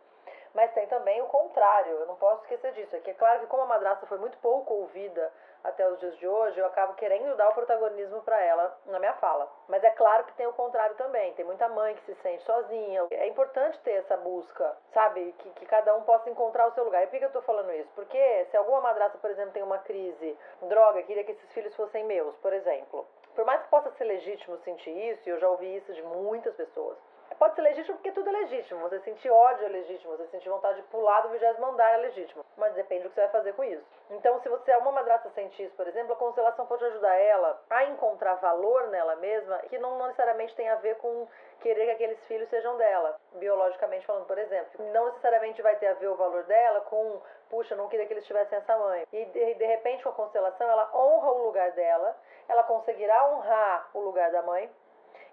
Mas 0.54 0.72
tem 0.74 0.86
também 0.88 1.22
o 1.22 1.28
contrário, 1.28 1.94
eu 1.94 2.06
não 2.06 2.16
posso 2.16 2.42
esquecer 2.44 2.74
disso. 2.74 2.96
É 2.96 3.00
que 3.00 3.12
é 3.12 3.14
claro 3.14 3.40
que 3.40 3.48
como 3.48 3.64
a 3.64 3.68
madrasta 3.68 4.06
foi 4.06 4.18
muito 4.18 4.38
pouco 4.40 4.74
ouvida 4.74 5.32
até 5.64 5.88
os 5.88 6.00
dias 6.00 6.18
de 6.18 6.28
hoje, 6.28 6.60
eu 6.60 6.66
acabo 6.66 6.94
querendo 6.96 7.36
dar 7.36 7.50
o 7.50 7.54
protagonismo 7.54 8.22
para 8.24 8.42
ela 8.42 8.78
na 8.88 9.00
minha 9.00 9.14
fala. 9.14 9.48
Mas 9.68 9.84
é 9.84 9.92
claro 9.92 10.24
que 10.26 10.34
tem 10.34 10.48
o 10.48 10.54
contrário 10.54 10.96
também. 10.96 11.34
Tem 11.34 11.46
muita 11.46 11.70
mãe 11.70 11.96
que 11.96 12.06
se 12.06 12.16
sente 12.16 12.44
sozinha. 12.44 13.06
É 13.12 13.28
importante 13.28 13.80
ter 13.82 13.92
essa 13.92 14.18
busca, 14.18 14.76
sabe? 14.94 15.34
Que, 15.38 15.50
que 15.52 15.66
cada 15.68 15.96
um 15.96 16.02
possa 16.04 16.30
encontrar 16.30 16.68
o 16.68 16.72
seu 16.72 16.84
lugar. 16.84 17.04
E 17.04 17.08
por 17.08 17.20
que 17.20 17.26
eu 17.26 17.32
tô 17.32 17.42
falando 17.44 17.72
isso? 17.74 17.92
Porque 17.94 18.46
se 18.50 18.58
alguma 18.58 18.82
madrasta, 18.82 19.18
por 19.20 19.30
exemplo, 19.30 19.52
tem 19.52 19.64
uma 19.64 19.78
crise, 19.80 20.38
droga, 20.64 21.04
queria 21.04 21.24
que 21.24 21.32
esses 21.32 21.52
filhos 21.54 21.76
fossem 21.76 22.04
meus, 22.06 22.36
por 22.38 22.54
exemplo. 22.54 23.08
Por 23.36 23.46
mais 23.46 23.62
que 23.62 23.70
possa 23.70 23.92
ser 23.92 24.04
legítimo 24.04 24.58
sentir 24.58 24.92
isso, 24.92 25.30
e 25.30 25.32
eu 25.32 25.40
já 25.40 25.48
ouvi 25.48 25.78
isso 25.78 25.94
de 25.94 26.02
muitas 26.02 26.54
pessoas, 26.56 26.98
Pode 27.42 27.56
ser 27.56 27.64
legítimo 27.64 27.98
porque 27.98 28.12
tudo 28.12 28.30
é 28.30 28.34
legítimo. 28.34 28.82
Você 28.82 29.00
sentir 29.00 29.32
ódio 29.32 29.66
é 29.66 29.70
legítimo, 29.70 30.16
você 30.16 30.28
sentir 30.28 30.48
vontade 30.48 30.80
de 30.80 30.88
pular 30.90 31.22
do 31.22 31.30
vigésimo 31.30 31.66
andar 31.66 31.90
é 31.90 31.98
legítimo. 31.98 32.46
Mas 32.56 32.76
depende 32.76 33.02
do 33.02 33.10
que 33.10 33.16
você 33.16 33.22
vai 33.22 33.32
fazer 33.32 33.54
com 33.54 33.64
isso. 33.64 33.84
Então, 34.12 34.40
se 34.42 34.48
você 34.48 34.70
é 34.70 34.78
uma 34.78 34.92
madrasta 34.92 35.28
sente 35.32 35.68
por 35.76 35.88
exemplo, 35.88 36.14
a 36.14 36.18
constelação 36.18 36.68
pode 36.68 36.86
ajudar 36.86 37.16
ela 37.16 37.60
a 37.68 37.86
encontrar 37.86 38.36
valor 38.36 38.90
nela 38.90 39.16
mesma 39.16 39.58
que 39.70 39.80
não 39.80 39.98
necessariamente 40.06 40.56
tem 40.56 40.70
a 40.70 40.76
ver 40.76 40.98
com 40.98 41.28
querer 41.62 41.86
que 41.86 41.92
aqueles 41.94 42.24
filhos 42.28 42.48
sejam 42.48 42.78
dela, 42.78 43.20
biologicamente 43.34 44.06
falando, 44.06 44.28
por 44.28 44.38
exemplo. 44.38 44.86
Não 44.94 45.06
necessariamente 45.08 45.64
vai 45.64 45.76
ter 45.78 45.88
a 45.88 45.94
ver 45.96 46.10
o 46.10 46.16
valor 46.16 46.44
dela 46.44 46.82
com, 46.82 47.24
puxa, 47.50 47.76
não 47.76 47.88
queria 47.88 48.06
que 48.06 48.14
eles 48.14 48.28
tivessem 48.28 48.60
essa 48.60 48.78
mãe. 48.78 49.08
E 49.12 49.26
de, 49.26 49.54
de 49.56 49.66
repente, 49.66 50.04
com 50.04 50.10
a 50.10 50.14
constelação, 50.14 50.70
ela 50.70 50.92
honra 50.94 51.32
o 51.32 51.44
lugar 51.44 51.72
dela, 51.72 52.16
ela 52.48 52.62
conseguirá 52.66 53.34
honrar 53.34 53.90
o 53.96 54.00
lugar 54.00 54.30
da 54.30 54.44
mãe 54.44 54.70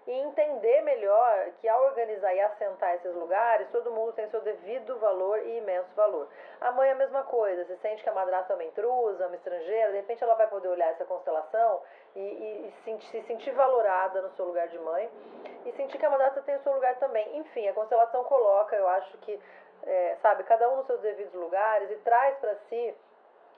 e 0.09 0.11
entender 0.11 0.81
melhor 0.81 1.51
que 1.61 1.69
ao 1.69 1.83
organizar 1.83 2.33
e 2.33 2.41
assentar 2.41 2.95
esses 2.95 3.13
lugares, 3.13 3.69
todo 3.69 3.91
mundo 3.91 4.11
tem 4.13 4.27
seu 4.31 4.41
devido 4.41 4.97
valor 4.97 5.37
e 5.37 5.59
imenso 5.59 5.87
valor. 5.95 6.27
A 6.59 6.71
mãe 6.71 6.89
é 6.89 6.93
a 6.93 6.95
mesma 6.95 7.21
coisa, 7.25 7.63
se 7.65 7.77
sente 7.77 8.01
que 8.01 8.09
a 8.09 8.13
madrasta 8.13 8.53
é 8.53 8.55
uma 8.55 8.63
intrusa, 8.63 9.27
uma 9.27 9.35
estrangeira, 9.35 9.91
de 9.91 9.97
repente 9.97 10.23
ela 10.23 10.33
vai 10.33 10.47
poder 10.47 10.67
olhar 10.67 10.89
essa 10.89 11.05
constelação 11.05 11.83
e, 12.15 12.19
e, 12.19 12.67
e 12.67 12.73
se, 12.83 13.07
se 13.11 13.21
sentir 13.27 13.51
valorada 13.51 14.23
no 14.23 14.31
seu 14.31 14.45
lugar 14.45 14.67
de 14.69 14.79
mãe 14.79 15.07
e 15.67 15.71
sentir 15.73 15.99
que 15.99 16.05
a 16.07 16.09
madrasta 16.09 16.41
tem 16.41 16.55
o 16.55 16.63
seu 16.63 16.73
lugar 16.73 16.95
também. 16.97 17.37
Enfim, 17.37 17.67
a 17.67 17.73
constelação 17.73 18.23
coloca, 18.23 18.75
eu 18.75 18.87
acho 18.87 19.15
que, 19.19 19.39
é, 19.83 20.17
sabe, 20.23 20.43
cada 20.45 20.67
um 20.71 20.77
nos 20.77 20.87
seus 20.87 21.01
devidos 21.01 21.35
lugares 21.35 21.91
e 21.91 21.97
traz 21.97 22.35
para 22.39 22.55
si 22.67 22.95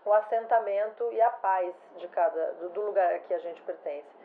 o 0.03 0.11
assentamento 0.11 1.13
e 1.13 1.21
a 1.21 1.29
paz 1.29 1.73
de 1.95 2.09
cada 2.09 2.51
do, 2.55 2.69
do 2.71 2.81
lugar 2.81 3.13
a 3.13 3.19
que 3.19 3.33
a 3.33 3.39
gente 3.39 3.61
pertence. 3.61 4.19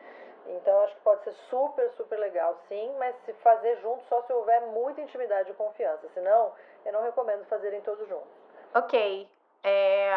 Então 0.48 0.80
acho 0.82 0.94
que 0.94 1.00
pode 1.02 1.24
ser 1.24 1.32
super, 1.50 1.90
super 1.92 2.18
legal, 2.18 2.56
sim, 2.68 2.94
mas 2.98 3.16
se 3.24 3.32
fazer 3.34 3.76
junto 3.80 4.04
só 4.04 4.22
se 4.22 4.32
houver 4.32 4.60
muita 4.68 5.00
intimidade 5.00 5.50
e 5.50 5.54
confiança. 5.54 6.08
Senão, 6.10 6.52
eu 6.84 6.92
não 6.92 7.02
recomendo 7.02 7.44
fazerem 7.46 7.80
todos 7.80 8.08
juntos. 8.08 8.28
Ok. 8.74 9.28
É 9.62 10.12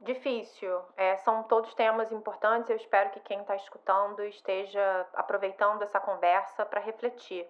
difícil. 0.00 0.82
É, 0.96 1.16
são 1.18 1.42
todos 1.42 1.74
temas 1.74 2.10
importantes. 2.10 2.70
Eu 2.70 2.76
espero 2.76 3.10
que 3.10 3.20
quem 3.20 3.40
está 3.40 3.54
escutando 3.54 4.22
esteja 4.24 5.06
aproveitando 5.14 5.82
essa 5.82 6.00
conversa 6.00 6.64
para 6.64 6.80
refletir. 6.80 7.46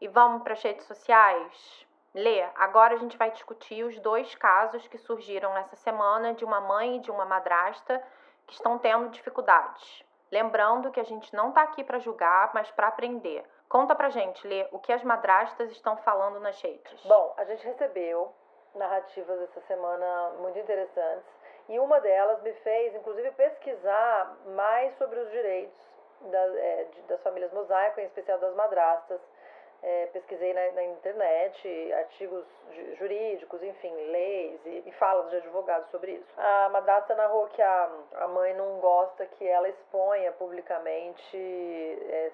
E 0.00 0.08
vamos 0.08 0.42
para 0.42 0.52
as 0.52 0.62
redes 0.62 0.86
sociais? 0.86 1.86
Lê, 2.14 2.42
agora 2.54 2.94
a 2.94 2.98
gente 2.98 3.16
vai 3.16 3.30
discutir 3.32 3.84
os 3.84 3.98
dois 3.98 4.34
casos 4.36 4.86
que 4.86 4.98
surgiram 4.98 5.56
essa 5.56 5.74
semana 5.76 6.32
de 6.32 6.44
uma 6.44 6.60
mãe 6.60 6.96
e 6.96 7.00
de 7.00 7.10
uma 7.10 7.24
madrasta 7.24 8.00
que 8.46 8.52
estão 8.52 8.78
tendo 8.78 9.08
dificuldades. 9.08 10.04
Lembrando 10.34 10.90
que 10.90 10.98
a 10.98 11.04
gente 11.04 11.32
não 11.32 11.50
está 11.50 11.62
aqui 11.62 11.84
para 11.84 12.00
julgar, 12.00 12.50
mas 12.52 12.68
para 12.72 12.88
aprender. 12.88 13.44
Conta 13.68 13.94
pra 13.94 14.10
gente, 14.10 14.44
Lê, 14.44 14.66
o 14.72 14.80
que 14.80 14.92
as 14.92 15.04
madrastas 15.04 15.70
estão 15.70 15.96
falando 15.98 16.40
nas 16.40 16.60
redes. 16.60 17.00
Bom, 17.04 17.32
a 17.36 17.44
gente 17.44 17.64
recebeu 17.64 18.34
narrativas 18.74 19.40
essa 19.42 19.60
semana 19.60 20.30
muito 20.40 20.58
interessantes 20.58 21.32
e 21.68 21.78
uma 21.78 22.00
delas 22.00 22.42
me 22.42 22.52
fez, 22.52 22.96
inclusive, 22.96 23.30
pesquisar 23.30 24.36
mais 24.56 24.92
sobre 24.98 25.20
os 25.20 25.30
direitos 25.30 25.80
das, 26.22 26.54
é, 26.56 26.88
das 27.06 27.22
famílias 27.22 27.52
mosaico, 27.52 28.00
em 28.00 28.06
especial 28.06 28.40
das 28.40 28.56
madrastas 28.56 29.20
é, 29.84 30.06
pesquisei 30.06 30.54
na, 30.54 30.72
na, 30.72 30.84
internet 30.84 31.92
artigos 31.92 32.46
jurídicos, 32.98 33.62
enfim, 33.62 33.94
leis 33.94 34.58
e, 34.64 34.82
e, 34.86 34.92
falas 34.92 35.28
de 35.28 35.36
advogados 35.36 35.90
sobre 35.90 36.12
isso. 36.12 36.40
A 36.40 36.70
madrasta 36.70 37.14
narrou 37.14 37.46
que 37.48 37.60
a, 37.60 37.90
a 38.14 38.28
mãe 38.28 38.54
não 38.54 38.80
gosta 38.80 39.26
que 39.26 39.46
ela 39.46 39.68
exponha 39.68 40.32
publicamente 40.32 41.36
é, 41.36 42.32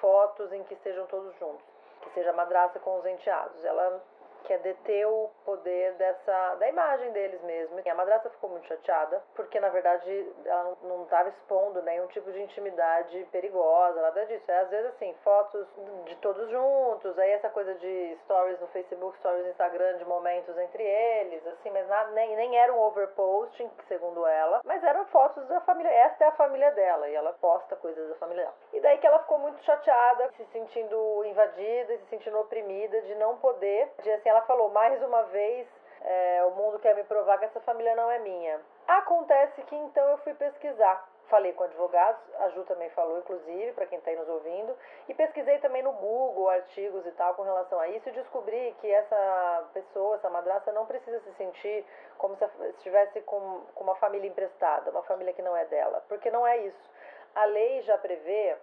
fotos 0.00 0.52
em 0.52 0.64
que 0.64 0.74
estejam 0.74 1.06
todos 1.06 1.32
juntos, 1.38 1.64
que 2.02 2.10
seja 2.10 2.32
madrasta 2.32 2.80
com 2.80 2.98
os 2.98 3.06
enteados. 3.06 3.64
Ela 3.64 4.02
que 4.48 4.54
é 4.54 4.58
deter 4.58 5.06
o 5.06 5.30
poder 5.44 5.92
dessa 5.94 6.54
da 6.54 6.68
imagem 6.68 7.12
deles 7.12 7.40
mesmo. 7.42 7.80
E 7.84 7.90
a 7.90 7.94
madrasta 7.94 8.30
ficou 8.30 8.48
muito 8.48 8.66
chateada, 8.66 9.22
porque 9.36 9.60
na 9.60 9.68
verdade 9.68 10.32
ela 10.44 10.74
não 10.82 11.02
estava 11.04 11.28
expondo 11.28 11.82
nenhum 11.82 12.06
tipo 12.06 12.32
de 12.32 12.42
intimidade 12.42 13.28
perigosa, 13.30 14.00
nada 14.00 14.24
disso. 14.24 14.50
É 14.50 14.60
às 14.60 14.70
vezes 14.70 14.86
assim, 14.94 15.14
fotos 15.22 15.66
de 16.06 16.16
todos 16.16 16.48
juntos, 16.48 17.18
aí 17.18 17.30
essa 17.32 17.50
coisa 17.50 17.74
de 17.74 18.18
stories 18.24 18.58
no 18.58 18.66
Facebook, 18.68 19.18
stories 19.18 19.44
no 19.44 19.50
Instagram, 19.50 19.98
de 19.98 20.04
momentos 20.06 20.56
entre 20.56 20.82
eles, 20.82 21.46
assim, 21.46 21.70
mas 21.70 21.86
nada, 21.86 22.10
nem, 22.12 22.34
nem 22.34 22.56
era 22.56 22.72
um 22.72 22.80
overposting, 22.80 23.70
segundo 23.86 24.26
ela, 24.26 24.62
mas 24.64 24.82
eram 24.82 25.04
fotos 25.06 25.46
da 25.46 25.60
família. 25.60 25.90
Esta 25.90 26.24
é 26.24 26.28
a 26.28 26.32
família 26.32 26.70
dela, 26.70 27.06
e 27.08 27.14
ela 27.14 27.34
posta 27.34 27.76
coisas 27.76 28.08
da 28.08 28.14
família 28.14 28.44
dela. 28.44 28.56
E 28.72 28.80
daí 28.80 28.96
que 28.96 29.06
ela 29.06 29.18
ficou 29.18 29.38
muito 29.38 29.62
chateada, 29.62 30.30
se 30.36 30.44
sentindo 30.46 31.24
invadida, 31.26 31.98
se 31.98 32.06
sentindo 32.06 32.38
oprimida, 32.38 33.02
de 33.02 33.14
não 33.16 33.36
poder, 33.36 33.90
de 34.02 34.10
assim, 34.10 34.28
ela 34.28 34.37
falou 34.42 34.70
mais 34.70 35.02
uma 35.02 35.22
vez: 35.24 35.66
é, 36.02 36.44
o 36.44 36.50
mundo 36.52 36.78
quer 36.78 36.94
me 36.94 37.04
provar 37.04 37.38
que 37.38 37.46
essa 37.46 37.60
família 37.60 37.94
não 37.94 38.10
é 38.10 38.18
minha. 38.18 38.60
Acontece 38.86 39.62
que 39.62 39.76
então 39.76 40.08
eu 40.10 40.18
fui 40.18 40.34
pesquisar. 40.34 41.08
Falei 41.28 41.52
com 41.52 41.64
advogados, 41.64 42.22
a 42.38 42.48
Ju 42.50 42.64
também 42.64 42.88
falou, 42.90 43.18
inclusive, 43.18 43.72
para 43.72 43.84
quem 43.84 43.98
está 43.98 44.10
aí 44.10 44.16
nos 44.16 44.28
ouvindo, 44.30 44.74
e 45.06 45.12
pesquisei 45.12 45.58
também 45.58 45.82
no 45.82 45.92
Google 45.92 46.48
artigos 46.48 47.04
e 47.04 47.10
tal 47.12 47.34
com 47.34 47.42
relação 47.42 47.78
a 47.78 47.86
isso 47.88 48.08
e 48.08 48.12
descobri 48.12 48.74
que 48.80 48.90
essa 48.90 49.68
pessoa, 49.74 50.16
essa 50.16 50.30
madraça, 50.30 50.72
não 50.72 50.86
precisa 50.86 51.20
se 51.20 51.30
sentir 51.34 51.84
como 52.16 52.34
se 52.36 52.44
estivesse 52.76 53.20
com, 53.22 53.60
com 53.74 53.84
uma 53.84 53.96
família 53.96 54.26
emprestada, 54.26 54.90
uma 54.90 55.02
família 55.02 55.34
que 55.34 55.42
não 55.42 55.54
é 55.54 55.66
dela, 55.66 56.02
porque 56.08 56.30
não 56.30 56.46
é 56.46 56.56
isso. 56.58 56.90
A 57.34 57.44
lei 57.44 57.82
já 57.82 57.98
prevê 57.98 58.56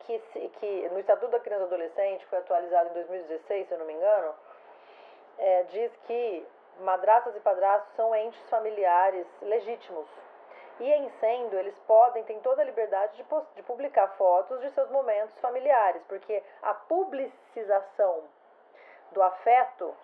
que, 0.00 0.18
que 0.60 0.88
no 0.90 0.98
Estatuto 0.98 1.32
da 1.32 1.40
Criança 1.40 1.64
e 1.64 1.66
Adolescente, 1.66 2.26
foi 2.26 2.38
atualizado 2.38 2.90
em 2.90 2.92
2016, 2.92 3.68
se 3.68 3.72
eu 3.72 3.78
não 3.78 3.86
me 3.86 3.94
engano, 3.94 4.34
é, 5.42 5.64
diz 5.64 5.92
que 6.06 6.46
madrastas 6.80 7.34
e 7.34 7.40
padrastos 7.40 7.92
são 7.96 8.14
entes 8.14 8.40
familiares 8.48 9.26
legítimos 9.42 10.08
E 10.80 10.90
em 10.90 11.10
sendo, 11.20 11.56
eles 11.58 11.76
podem, 11.80 12.24
têm 12.24 12.40
toda 12.40 12.62
a 12.62 12.64
liberdade 12.64 13.16
de, 13.16 13.24
de 13.56 13.62
publicar 13.64 14.08
fotos 14.16 14.60
de 14.60 14.70
seus 14.70 14.88
momentos 14.90 15.36
familiares, 15.40 16.02
porque 16.08 16.42
a 16.62 16.74
publicização 16.74 18.22
do 19.10 19.22
afeto 19.22 19.94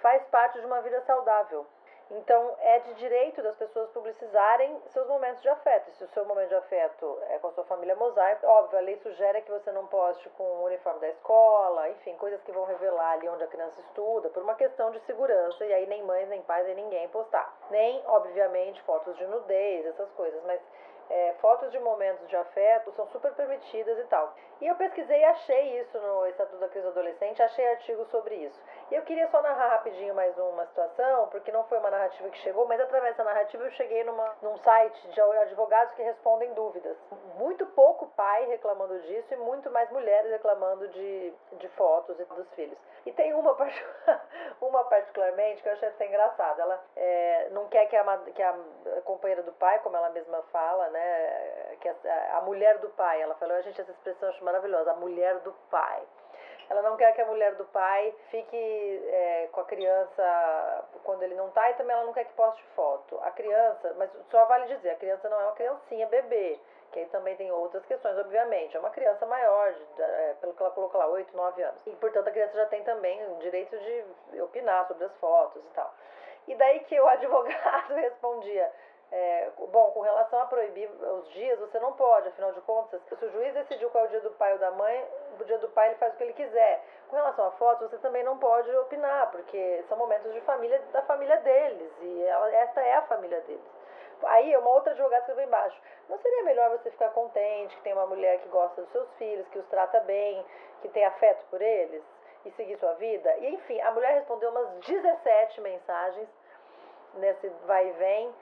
faz 0.00 0.24
parte 0.28 0.58
de 0.60 0.66
uma 0.66 0.80
vida 0.80 1.00
saudável. 1.02 1.66
Então, 2.08 2.56
é 2.60 2.78
de 2.78 2.94
direito 2.94 3.42
das 3.42 3.56
pessoas 3.56 3.90
publicizarem 3.90 4.80
seus 4.90 5.08
momentos 5.08 5.42
de 5.42 5.48
afeto. 5.48 5.90
Se 5.92 6.04
o 6.04 6.08
seu 6.08 6.24
momento 6.24 6.48
de 6.48 6.54
afeto 6.54 7.18
é 7.30 7.38
com 7.38 7.48
a 7.48 7.52
sua 7.52 7.64
família 7.64 7.96
mosaico, 7.96 8.46
óbvio, 8.46 8.78
a 8.78 8.82
lei 8.82 8.96
sugere 8.98 9.42
que 9.42 9.50
você 9.50 9.72
não 9.72 9.88
poste 9.88 10.28
com 10.30 10.44
o 10.44 10.64
uniforme 10.64 11.00
da 11.00 11.08
escola, 11.08 11.88
enfim, 11.90 12.16
coisas 12.16 12.40
que 12.42 12.52
vão 12.52 12.64
revelar 12.64 13.12
ali 13.12 13.28
onde 13.28 13.42
a 13.42 13.48
criança 13.48 13.80
estuda, 13.80 14.28
por 14.30 14.42
uma 14.42 14.54
questão 14.54 14.92
de 14.92 15.00
segurança, 15.00 15.64
e 15.64 15.72
aí 15.72 15.86
nem 15.86 16.04
mães, 16.04 16.28
nem 16.28 16.42
pais, 16.42 16.64
nem 16.66 16.76
ninguém 16.76 17.08
postar. 17.08 17.52
Nem, 17.70 18.00
obviamente, 18.06 18.80
fotos 18.82 19.16
de 19.16 19.26
nudez, 19.26 19.84
essas 19.86 20.08
coisas, 20.12 20.40
mas 20.44 20.60
é, 21.08 21.34
fotos 21.40 21.70
de 21.70 21.78
momentos 21.78 22.26
de 22.28 22.36
afeto 22.36 22.92
são 22.92 23.06
super 23.08 23.32
permitidas 23.34 23.98
e 23.98 24.04
tal. 24.04 24.34
E 24.60 24.66
eu 24.66 24.74
pesquisei 24.74 25.20
e 25.20 25.24
achei 25.24 25.80
isso 25.80 25.98
no 25.98 26.26
Estatuto 26.26 26.58
da 26.58 26.68
Crise 26.68 26.86
Adolescente, 26.86 27.42
achei 27.42 27.66
artigos 27.68 28.08
sobre 28.08 28.34
isso. 28.36 28.60
Eu 28.88 29.02
queria 29.02 29.28
só 29.30 29.42
narrar 29.42 29.68
rapidinho 29.68 30.14
mais 30.14 30.36
uma 30.38 30.64
situação, 30.66 31.28
porque 31.28 31.50
não 31.50 31.64
foi 31.64 31.78
uma 31.78 31.90
narrativa 31.90 32.28
que 32.30 32.38
chegou, 32.38 32.68
mas 32.68 32.80
através 32.80 33.16
dessa 33.16 33.24
narrativa 33.24 33.64
eu 33.64 33.70
cheguei 33.72 34.04
numa, 34.04 34.36
num 34.40 34.56
site 34.58 35.08
de 35.08 35.20
advogados 35.20 35.92
que 35.94 36.02
respondem 36.02 36.54
dúvidas. 36.54 36.96
Muito 37.36 37.66
pouco 37.66 38.06
pai 38.16 38.46
reclamando 38.46 38.96
disso 39.00 39.34
e 39.34 39.36
muito 39.38 39.68
mais 39.72 39.90
mulheres 39.90 40.30
reclamando 40.30 40.86
de, 40.88 41.34
de 41.58 41.68
fotos 41.70 42.18
e 42.20 42.24
dos 42.24 42.48
filhos. 42.54 42.78
E 43.04 43.12
tem 43.12 43.34
uma, 43.34 43.56
uma 44.62 44.84
particularmente 44.84 45.62
que 45.62 45.68
eu 45.68 45.72
achei 45.72 45.88
até 45.88 46.06
engraçada. 46.06 46.62
Ela 46.62 46.84
é, 46.94 47.48
não 47.50 47.66
quer 47.68 47.86
que 47.86 47.96
a, 47.96 48.18
que 48.34 48.42
a 48.42 48.54
companheira 49.04 49.42
do 49.42 49.52
pai, 49.54 49.80
como 49.80 49.96
ela 49.96 50.10
mesma 50.10 50.42
fala, 50.52 50.88
né, 50.90 51.76
que 51.80 51.88
a, 51.88 52.36
a 52.36 52.40
mulher 52.42 52.78
do 52.78 52.88
pai, 52.90 53.20
ela 53.20 53.34
falou, 53.34 53.56
a 53.56 53.62
gente, 53.62 53.80
essa 53.80 53.90
expressão 53.90 54.28
eu 54.28 54.34
acho 54.34 54.44
maravilhosa, 54.44 54.92
a 54.92 54.96
mulher 54.96 55.40
do 55.40 55.52
pai. 55.70 56.06
Ela 56.68 56.82
não 56.82 56.96
quer 56.96 57.12
que 57.14 57.20
a 57.20 57.26
mulher 57.26 57.54
do 57.54 57.64
pai 57.66 58.14
fique 58.30 59.04
é, 59.08 59.48
com 59.52 59.60
a 59.60 59.64
criança 59.64 60.84
quando 61.04 61.22
ele 61.22 61.34
não 61.34 61.50
tá 61.50 61.70
e 61.70 61.74
também 61.74 61.94
ela 61.94 62.04
não 62.04 62.12
quer 62.12 62.24
que 62.24 62.32
poste 62.32 62.62
foto. 62.74 63.18
A 63.22 63.30
criança, 63.30 63.94
mas 63.96 64.10
só 64.30 64.44
vale 64.46 64.66
dizer, 64.74 64.90
a 64.90 64.96
criança 64.96 65.28
não 65.28 65.40
é 65.40 65.44
uma 65.44 65.54
criancinha 65.54 66.06
bebê, 66.08 66.58
que 66.90 66.98
aí 67.00 67.06
também 67.06 67.36
tem 67.36 67.52
outras 67.52 67.84
questões, 67.86 68.18
obviamente. 68.18 68.76
É 68.76 68.80
uma 68.80 68.90
criança 68.90 69.24
maior, 69.26 69.72
de, 69.72 70.02
é, 70.02 70.34
pelo 70.40 70.54
que 70.54 70.62
ela 70.62 70.72
colocou 70.72 70.98
lá, 70.98 71.06
8, 71.06 71.36
9 71.36 71.62
anos. 71.62 71.86
E, 71.86 71.90
portanto, 71.96 72.28
a 72.28 72.32
criança 72.32 72.56
já 72.56 72.66
tem 72.66 72.82
também 72.82 73.24
o 73.32 73.36
direito 73.38 73.76
de 73.78 74.40
opinar 74.40 74.86
sobre 74.88 75.04
as 75.04 75.16
fotos 75.16 75.62
e 75.64 75.68
tal. 75.68 75.94
E 76.48 76.54
daí 76.54 76.80
que 76.80 76.98
o 76.98 77.06
advogado 77.08 77.94
respondia, 77.94 78.72
é, 79.12 79.50
bom, 79.56 79.90
com 79.92 80.00
relação 80.00 80.40
a 80.40 80.46
proibir 80.46 80.90
os 80.90 81.28
dias, 81.30 81.58
você 81.60 81.78
não 81.78 81.92
pode, 81.92 82.28
afinal 82.28 82.52
de 82.52 82.60
contas, 82.62 83.00
se 83.08 83.24
o 83.24 83.30
juiz 83.30 83.54
decidiu 83.54 83.88
qual 83.90 84.04
é 84.04 84.06
o 84.08 84.10
dia 84.10 84.20
do 84.20 84.32
pai 84.32 84.52
ou 84.52 84.58
da 84.58 84.70
mãe, 84.72 85.04
o 85.40 85.44
dia 85.44 85.58
do 85.58 85.68
pai 85.68 85.88
ele 85.88 85.96
faz 85.96 86.12
o 86.12 86.16
que 86.16 86.24
ele 86.24 86.32
quiser. 86.32 86.82
Com 87.08 87.16
relação 87.16 87.46
a 87.46 87.50
fotos, 87.52 87.88
você 87.88 87.98
também 87.98 88.24
não 88.24 88.36
pode 88.38 88.74
opinar, 88.76 89.30
porque 89.30 89.84
são 89.88 89.96
momentos 89.96 90.32
de 90.32 90.40
família 90.40 90.80
da 90.92 91.02
família 91.02 91.36
deles, 91.38 91.92
e 92.00 92.22
ela, 92.24 92.52
esta 92.52 92.80
é 92.80 92.94
a 92.94 93.02
família 93.02 93.40
deles. 93.42 93.76
Aí, 94.24 94.56
uma 94.56 94.70
outra 94.70 94.92
advogada 94.92 95.20
escreveu 95.20 95.44
embaixo: 95.44 95.80
não 96.08 96.18
seria 96.18 96.42
melhor 96.42 96.70
você 96.70 96.90
ficar 96.90 97.10
contente 97.10 97.76
que 97.76 97.82
tem 97.82 97.92
uma 97.92 98.06
mulher 98.06 98.38
que 98.40 98.48
gosta 98.48 98.80
dos 98.80 98.90
seus 98.90 99.12
filhos, 99.14 99.46
que 99.48 99.58
os 99.58 99.66
trata 99.66 100.00
bem, 100.00 100.44
que 100.80 100.88
tem 100.88 101.04
afeto 101.04 101.44
por 101.50 101.60
eles 101.60 102.02
e 102.44 102.50
seguir 102.52 102.78
sua 102.78 102.94
vida? 102.94 103.36
E 103.38 103.54
enfim, 103.54 103.80
a 103.82 103.90
mulher 103.90 104.14
respondeu 104.14 104.50
umas 104.50 104.68
17 104.86 105.60
mensagens 105.60 106.28
nesse 107.14 107.48
vai 107.66 107.88
e 107.88 107.92
vem 107.92 108.34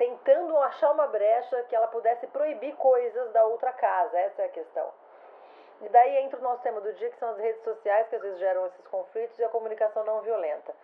tentando 0.00 0.56
achar 0.56 0.92
uma 0.92 1.06
brecha 1.08 1.62
que 1.64 1.76
ela 1.76 1.86
pudesse 1.88 2.26
proibir 2.28 2.74
coisas 2.76 3.30
da 3.32 3.44
outra 3.44 3.70
casa. 3.70 4.18
Essa 4.18 4.40
é 4.40 4.44
a 4.46 4.48
questão. 4.48 4.90
E 5.82 5.88
daí 5.90 6.16
entra 6.24 6.38
o 6.38 6.42
nosso 6.42 6.62
tema 6.62 6.80
do 6.80 6.90
dia, 6.94 7.10
que 7.10 7.18
são 7.18 7.28
as 7.28 7.36
redes 7.36 7.62
sociais, 7.62 8.08
que 8.08 8.16
às 8.16 8.22
vezes 8.22 8.38
geram 8.38 8.66
esses 8.66 8.86
conflitos, 8.86 9.38
e 9.38 9.44
a 9.44 9.50
comunicação 9.50 10.02
não 10.04 10.22
violenta. 10.22 10.74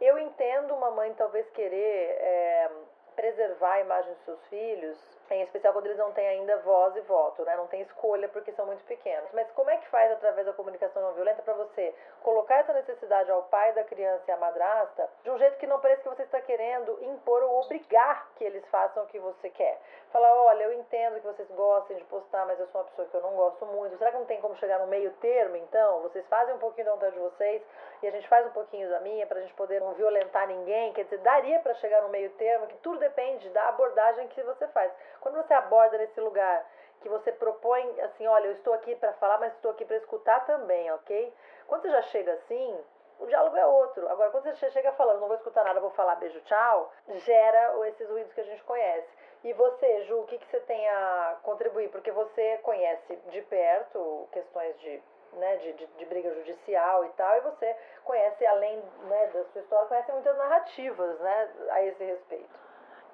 Eu 0.00 0.18
entendo 0.18 0.74
uma 0.74 0.90
mãe 0.90 1.14
talvez 1.14 1.48
querer 1.50 2.16
é, 2.18 2.70
preservar 3.14 3.74
a 3.74 3.80
imagem 3.80 4.12
dos 4.12 4.24
seus 4.24 4.44
filhos, 4.48 5.18
em 5.30 5.42
especial 5.42 5.72
quando 5.72 5.86
eles 5.86 5.98
não 5.98 6.12
têm 6.12 6.26
ainda 6.26 6.56
voz 6.58 6.94
e 6.96 7.00
voto, 7.02 7.42
né? 7.44 7.56
não 7.56 7.66
tem 7.66 7.82
escolha 7.82 8.28
porque 8.28 8.52
são 8.52 8.66
muito 8.66 8.84
pequenos. 8.84 9.30
Mas 9.32 9.50
como 9.52 9.70
é 9.70 9.76
que 9.78 9.88
faz 9.88 10.12
através 10.12 10.46
da 10.46 10.52
comunicação 10.52 11.02
não 11.02 11.12
violenta 11.12 11.42
para 11.42 11.54
você 11.54 11.94
colocar 12.22 12.56
essa 12.56 12.72
necessidade 12.72 13.30
ao 13.30 13.42
pai 13.44 13.72
da 13.72 13.84
criança 13.84 14.22
e 14.28 14.32
à 14.32 14.36
madrasta 14.36 15.08
de 15.22 15.30
um 15.30 15.38
jeito 15.38 15.56
que 15.58 15.66
não 15.66 15.80
pareça 15.80 16.02
que 16.02 16.08
você 16.08 16.22
está 16.22 16.40
querendo 16.40 16.98
impor 17.02 17.42
ou 17.42 17.62
obrigar 17.62 18.28
que 18.36 18.44
eles 18.44 18.64
façam 18.66 19.04
o 19.04 19.06
que 19.06 19.18
você 19.18 19.50
quer? 19.50 19.80
Falar, 20.12 20.32
olha, 20.32 20.64
eu 20.64 20.72
entendo 20.74 21.20
que 21.20 21.26
vocês 21.26 21.50
gostem 21.50 21.96
de 21.96 22.04
postar, 22.04 22.46
mas 22.46 22.60
eu 22.60 22.68
sou 22.68 22.80
uma 22.80 22.86
pessoa 22.88 23.08
que 23.08 23.16
eu 23.16 23.22
não 23.22 23.34
gosto 23.34 23.66
muito. 23.66 23.98
Será 23.98 24.12
que 24.12 24.18
não 24.18 24.26
tem 24.26 24.40
como 24.40 24.54
chegar 24.56 24.78
no 24.78 24.86
meio 24.86 25.10
termo, 25.14 25.56
então? 25.56 26.02
Vocês 26.02 26.24
fazem 26.28 26.54
um 26.54 26.58
pouquinho 26.58 26.86
da 26.86 26.92
vontade 26.92 27.14
de 27.14 27.20
vocês 27.20 27.62
e 28.00 28.06
a 28.06 28.10
gente 28.10 28.28
faz 28.28 28.46
um 28.46 28.50
pouquinho 28.50 28.88
da 28.90 29.00
minha 29.00 29.26
para 29.26 29.38
a 29.38 29.42
gente 29.42 29.54
poder 29.54 29.80
não 29.80 29.92
violentar 29.94 30.46
ninguém. 30.46 30.92
Quer 30.92 31.04
dizer, 31.04 31.18
daria 31.18 31.58
para 31.60 31.74
chegar 31.74 32.02
no 32.02 32.10
meio 32.10 32.30
termo, 32.30 32.66
que 32.68 32.76
tudo 32.76 32.98
depende 32.98 33.48
da 33.50 33.68
abordagem 33.68 34.28
que 34.28 34.42
você 34.42 34.68
faz. 34.68 34.92
Quando 35.24 35.36
você 35.36 35.54
aborda 35.54 35.96
nesse 35.96 36.20
lugar 36.20 36.70
que 37.00 37.08
você 37.08 37.32
propõe 37.32 37.98
assim, 38.02 38.26
olha, 38.26 38.46
eu 38.46 38.52
estou 38.52 38.74
aqui 38.74 38.94
para 38.94 39.14
falar, 39.14 39.38
mas 39.38 39.54
estou 39.54 39.70
aqui 39.70 39.82
para 39.86 39.96
escutar 39.96 40.44
também, 40.44 40.92
ok? 40.92 41.32
Quando 41.66 41.80
você 41.80 41.90
já 41.90 42.02
chega 42.02 42.34
assim, 42.34 42.78
o 43.18 43.26
diálogo 43.26 43.56
é 43.56 43.64
outro. 43.64 44.06
Agora, 44.10 44.30
quando 44.30 44.44
você 44.44 44.70
chega 44.70 44.92
falando, 44.92 45.20
não 45.20 45.28
vou 45.28 45.36
escutar 45.36 45.64
nada, 45.64 45.80
vou 45.80 45.90
falar 45.92 46.16
beijo, 46.16 46.38
tchau, 46.42 46.92
gera 47.08 47.88
esses 47.88 48.06
ruídos 48.06 48.34
que 48.34 48.40
a 48.42 48.44
gente 48.44 48.62
conhece. 48.64 49.08
E 49.42 49.52
você, 49.54 50.02
Ju, 50.02 50.20
o 50.20 50.26
que, 50.26 50.36
que 50.36 50.46
você 50.46 50.60
tem 50.60 50.86
a 50.90 51.38
contribuir? 51.42 51.88
Porque 51.88 52.10
você 52.10 52.58
conhece 52.58 53.16
de 53.16 53.40
perto 53.40 54.28
questões 54.30 54.78
de, 54.80 55.02
né, 55.32 55.56
de, 55.56 55.72
de, 55.72 55.86
de 55.86 56.04
briga 56.04 56.34
judicial 56.34 57.02
e 57.06 57.08
tal, 57.10 57.34
e 57.38 57.40
você 57.40 57.76
conhece, 58.04 58.44
além 58.44 58.76
né, 59.08 59.26
da 59.28 59.44
sua 59.44 59.62
história, 59.62 59.88
conhece 59.88 60.12
muitas 60.12 60.36
narrativas 60.36 61.18
né, 61.20 61.50
a 61.70 61.82
esse 61.82 62.04
respeito. 62.04 62.64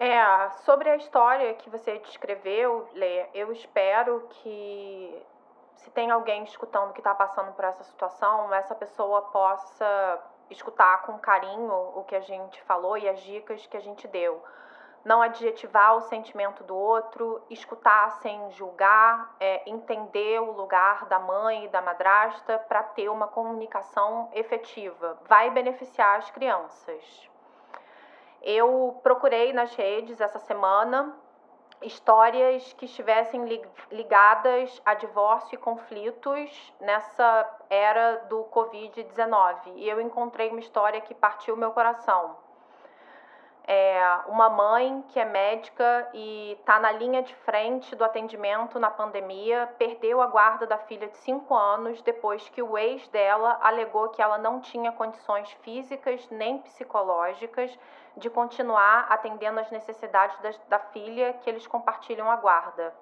É, 0.03 0.49
sobre 0.65 0.89
a 0.89 0.97
história 0.97 1.53
que 1.53 1.69
você 1.69 1.99
descreveu, 1.99 2.89
Lê, 2.95 3.27
eu 3.35 3.53
espero 3.53 4.27
que 4.31 5.27
se 5.75 5.91
tem 5.91 6.11
alguém 6.11 6.43
escutando 6.45 6.95
que 6.95 7.01
está 7.01 7.15
passando 7.15 7.53
por 7.53 7.67
essa 7.67 7.85
situação, 7.85 8.53
essa 8.55 8.75
pessoa 8.75 9.21
possa 9.21 10.19
escutar 10.49 11.03
com 11.03 11.19
carinho 11.19 11.75
o 11.95 12.03
que 12.05 12.17
a 12.17 12.21
gente 12.21 12.63
falou 12.63 12.97
e 12.97 13.07
as 13.07 13.21
dicas 13.21 13.67
que 13.67 13.77
a 13.77 13.81
gente 13.81 14.09
deu. 14.09 14.43
Não 15.05 15.21
adjetivar 15.21 15.95
o 15.95 16.01
sentimento 16.01 16.65
do 16.65 16.75
outro, 16.75 17.43
escutar 17.51 18.11
sem 18.23 18.51
julgar, 18.53 19.37
é, 19.39 19.69
entender 19.69 20.41
o 20.41 20.53
lugar 20.53 21.05
da 21.09 21.19
mãe 21.19 21.67
e 21.67 21.69
da 21.69 21.83
madrasta 21.83 22.59
para 22.59 22.83
ter 22.83 23.11
uma 23.11 23.29
comunicação 23.29 24.31
efetiva. 24.33 25.19
Vai 25.29 25.51
beneficiar 25.51 26.17
as 26.17 26.31
crianças. 26.31 27.31
Eu 28.43 28.99
procurei 29.03 29.53
nas 29.53 29.75
redes 29.75 30.21
essa 30.21 30.39
semana 30.39 31.15
histórias 31.83 32.75
que 32.75 32.85
estivessem 32.85 33.45
ligadas 33.91 34.83
a 34.85 34.95
divórcio 34.95 35.55
e 35.55 35.59
conflitos 35.59 36.73
nessa 36.79 37.49
era 37.71 38.17
do 38.29 38.45
Covid-19. 38.45 39.73
E 39.77 39.89
eu 39.89 40.01
encontrei 40.01 40.51
uma 40.51 40.61
história 40.61 41.01
que 41.01 41.15
partiu 41.15 41.57
meu 41.57 41.71
coração 41.71 42.37
é, 43.73 44.03
uma 44.27 44.51
mãe 44.51 45.05
que 45.11 45.21
é 45.21 45.25
médica 45.25 46.09
e 46.13 46.57
está 46.59 46.81
na 46.81 46.91
linha 46.91 47.23
de 47.23 47.33
frente 47.37 47.95
do 47.95 48.05
atendimento 48.05 48.81
na 48.81 48.91
pandemia, 48.91 49.69
perdeu 49.79 50.21
a 50.21 50.27
guarda 50.27 50.67
da 50.67 50.77
filha 50.77 51.07
de 51.07 51.17
5 51.19 51.55
anos 51.55 52.03
depois 52.03 52.49
que 52.49 52.61
o 52.61 52.77
ex 52.77 53.07
dela 53.11 53.59
alegou 53.63 54.09
que 54.09 54.21
ela 54.21 54.39
não 54.39 54.61
tinha 54.61 54.91
condições 54.91 55.53
físicas 55.63 56.29
nem 56.31 56.59
psicológicas 56.59 57.79
de 58.17 58.29
continuar 58.31 59.07
atendendo 59.09 59.61
às 59.61 59.71
necessidades 59.71 60.39
da, 60.41 60.51
da 60.69 60.79
filha 60.79 61.33
que 61.35 61.49
eles 61.49 61.67
compartilham 61.67 62.31
a 62.31 62.37
guarda. 62.37 62.95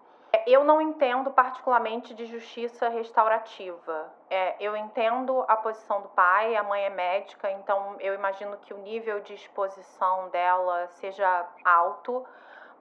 Eu 0.47 0.63
não 0.63 0.81
entendo 0.81 1.31
particularmente 1.31 2.15
de 2.15 2.27
justiça 2.27 2.89
restaurativa. 2.89 4.13
É, 4.29 4.57
eu 4.61 4.77
entendo 4.77 5.45
a 5.49 5.57
posição 5.57 6.03
do 6.03 6.09
pai, 6.09 6.55
a 6.55 6.63
mãe 6.63 6.85
é 6.85 6.91
médica, 6.91 7.51
então 7.51 7.97
eu 7.99 8.15
imagino 8.15 8.57
que 8.59 8.75
o 8.75 8.79
nível 8.79 9.21
de 9.21 9.35
exposição 9.35 10.29
dela 10.29 10.87
seja 10.89 11.47
alto. 11.65 12.27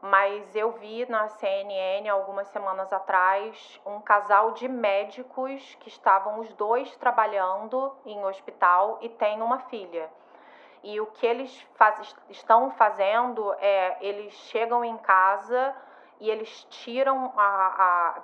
Mas 0.01 0.55
eu 0.55 0.73
vi 0.73 1.09
na 1.09 1.27
CNN 1.27 2.07
algumas 2.07 2.47
semanas 2.49 2.93
atrás 2.93 3.81
um 3.85 3.99
casal 3.99 4.51
de 4.51 4.67
médicos 4.67 5.75
que 5.79 5.87
estavam 5.87 6.39
os 6.39 6.53
dois 6.53 6.95
trabalhando 6.97 7.95
em 8.05 8.23
hospital 8.23 8.99
e 9.01 9.09
têm 9.09 9.41
uma 9.41 9.59
filha. 9.61 10.09
E 10.89 11.01
o 11.01 11.07
que 11.07 11.27
eles 11.27 11.67
faz, 11.75 12.15
estão 12.29 12.71
fazendo 12.71 13.53
é 13.55 13.97
eles 13.99 14.33
chegam 14.49 14.85
em 14.85 14.97
casa 14.99 15.75
e 16.17 16.29
eles 16.29 16.63
tiram 16.69 17.33
a, 17.35 17.43
a 17.43 18.21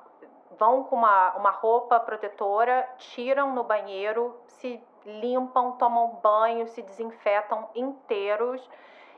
vão 0.57 0.85
com 0.85 0.95
uma, 0.95 1.33
uma 1.35 1.51
roupa 1.51 1.99
protetora, 1.99 2.87
tiram 2.97 3.53
no 3.53 3.65
banheiro, 3.65 4.39
se 4.47 4.81
limpam, 5.05 5.73
tomam 5.73 6.21
banho, 6.23 6.65
se 6.67 6.81
desinfetam 6.81 7.67
inteiros 7.75 8.65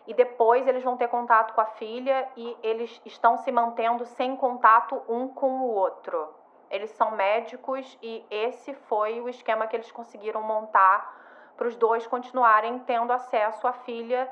e 0.08 0.14
depois 0.16 0.68
eles 0.68 0.84
vão 0.84 0.98
ter 0.98 1.08
contato 1.08 1.54
com 1.54 1.62
a 1.62 1.68
filha 1.68 2.28
e 2.36 2.58
eles 2.64 3.00
estão 3.06 3.38
se 3.38 3.52
mantendo 3.52 4.08
sem 4.08 4.36
contato 4.36 5.00
um 5.08 5.28
com 5.28 5.60
o 5.60 5.76
outro. 5.76 6.34
Eles 6.68 6.90
são 6.90 7.12
médicos 7.12 7.96
e 8.02 8.26
esse 8.28 8.74
foi 8.74 9.22
o 9.22 9.30
esquema 9.30 9.68
que 9.68 9.76
eles 9.76 9.92
conseguiram 9.92 10.42
montar 10.42 11.25
para 11.58 11.68
os 11.68 11.76
dois 11.76 12.06
continuarem 12.08 12.80
tendo 12.80 13.12
acesso 13.12 13.68
à 13.68 13.74
filha 13.74 14.30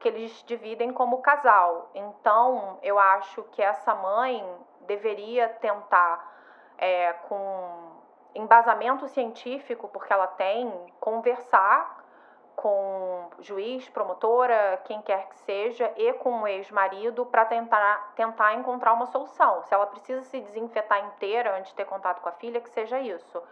que 0.00 0.08
eles 0.08 0.42
dividem 0.46 0.92
como 0.92 1.22
casal. 1.22 1.90
Então, 1.94 2.78
eu 2.82 2.98
acho 2.98 3.42
que 3.52 3.62
essa 3.62 3.94
mãe 3.94 4.44
deveria 4.80 5.48
tentar, 5.48 6.28
é, 6.76 7.12
com 7.28 7.92
embasamento 8.34 9.06
científico, 9.08 9.88
porque 9.88 10.12
ela 10.12 10.26
tem, 10.26 10.72
conversar 10.98 12.02
com 12.56 13.30
juiz, 13.38 13.88
promotora, 13.88 14.80
quem 14.84 15.00
quer 15.02 15.28
que 15.28 15.38
seja, 15.38 15.92
e 15.96 16.12
com 16.14 16.42
o 16.42 16.48
ex-marido 16.48 17.24
para 17.26 17.44
tentar, 17.44 18.12
tentar 18.16 18.54
encontrar 18.54 18.92
uma 18.92 19.06
solução. 19.06 19.62
Se 19.62 19.72
ela 19.72 19.86
precisa 19.86 20.22
se 20.22 20.40
desinfetar 20.40 21.04
inteira 21.06 21.56
antes 21.56 21.70
de 21.70 21.76
ter 21.76 21.84
contato 21.84 22.20
com 22.20 22.28
a 22.28 22.32
filha, 22.32 22.60
que 22.60 22.70
seja 22.70 22.98
isso 22.98 23.42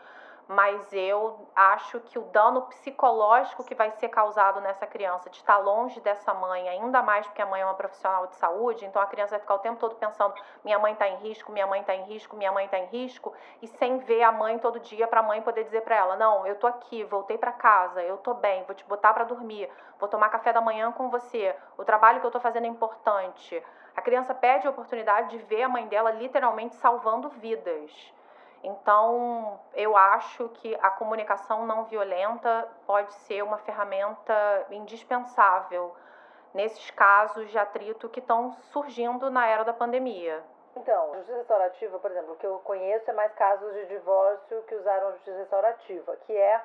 mas 0.50 0.92
eu 0.92 1.48
acho 1.54 2.00
que 2.00 2.18
o 2.18 2.22
dano 2.22 2.62
psicológico 2.62 3.62
que 3.62 3.72
vai 3.72 3.92
ser 3.92 4.08
causado 4.08 4.60
nessa 4.60 4.84
criança 4.84 5.30
de 5.30 5.36
estar 5.36 5.58
longe 5.58 6.00
dessa 6.00 6.34
mãe, 6.34 6.68
ainda 6.68 7.00
mais 7.00 7.24
porque 7.24 7.40
a 7.40 7.46
mãe 7.46 7.60
é 7.60 7.64
uma 7.64 7.74
profissional 7.74 8.26
de 8.26 8.34
saúde, 8.34 8.84
então 8.84 9.00
a 9.00 9.06
criança 9.06 9.30
vai 9.30 9.38
ficar 9.38 9.54
o 9.54 9.60
tempo 9.60 9.78
todo 9.78 9.94
pensando: 9.94 10.34
minha 10.64 10.76
mãe 10.76 10.92
está 10.92 11.06
em 11.06 11.18
risco, 11.18 11.52
minha 11.52 11.68
mãe 11.68 11.82
está 11.82 11.94
em 11.94 12.02
risco, 12.02 12.34
minha 12.34 12.50
mãe 12.50 12.64
está 12.64 12.80
em 12.80 12.86
risco, 12.86 13.32
e 13.62 13.68
sem 13.68 13.98
ver 13.98 14.24
a 14.24 14.32
mãe 14.32 14.58
todo 14.58 14.80
dia 14.80 15.06
para 15.06 15.20
a 15.20 15.22
mãe 15.22 15.40
poder 15.40 15.62
dizer 15.62 15.82
para 15.82 15.94
ela: 15.94 16.16
não, 16.16 16.44
eu 16.44 16.56
tô 16.56 16.66
aqui, 16.66 17.04
voltei 17.04 17.38
para 17.38 17.52
casa, 17.52 18.02
eu 18.02 18.16
tô 18.16 18.34
bem, 18.34 18.64
vou 18.64 18.74
te 18.74 18.84
botar 18.86 19.14
para 19.14 19.22
dormir, 19.22 19.70
vou 20.00 20.08
tomar 20.08 20.30
café 20.30 20.52
da 20.52 20.60
manhã 20.60 20.90
com 20.90 21.08
você, 21.10 21.54
o 21.78 21.84
trabalho 21.84 22.18
que 22.18 22.26
eu 22.26 22.30
tô 22.30 22.40
fazendo 22.40 22.64
é 22.64 22.68
importante. 22.68 23.62
A 23.94 24.02
criança 24.02 24.34
perde 24.34 24.66
a 24.66 24.70
oportunidade 24.70 25.30
de 25.30 25.38
ver 25.44 25.62
a 25.62 25.68
mãe 25.68 25.86
dela 25.86 26.10
literalmente 26.10 26.74
salvando 26.74 27.28
vidas. 27.28 28.18
Então, 28.62 29.58
eu 29.74 29.96
acho 29.96 30.48
que 30.50 30.74
a 30.82 30.90
comunicação 30.90 31.66
não 31.66 31.84
violenta 31.84 32.68
pode 32.86 33.12
ser 33.14 33.42
uma 33.42 33.58
ferramenta 33.58 34.66
indispensável 34.70 35.94
nesses 36.52 36.90
casos 36.90 37.50
de 37.50 37.58
atrito 37.58 38.08
que 38.08 38.20
estão 38.20 38.52
surgindo 38.72 39.30
na 39.30 39.46
era 39.46 39.64
da 39.64 39.72
pandemia. 39.72 40.42
Então, 40.76 41.14
justiça 41.14 41.38
restaurativa, 41.38 41.98
por 41.98 42.10
exemplo, 42.10 42.34
o 42.34 42.36
que 42.36 42.46
eu 42.46 42.58
conheço 42.60 43.10
é 43.10 43.14
mais 43.14 43.32
casos 43.34 43.72
de 43.72 43.86
divórcio 43.86 44.62
que 44.62 44.74
usaram 44.74 45.12
justiça 45.12 45.38
restaurativa, 45.38 46.16
que 46.26 46.36
é 46.36 46.60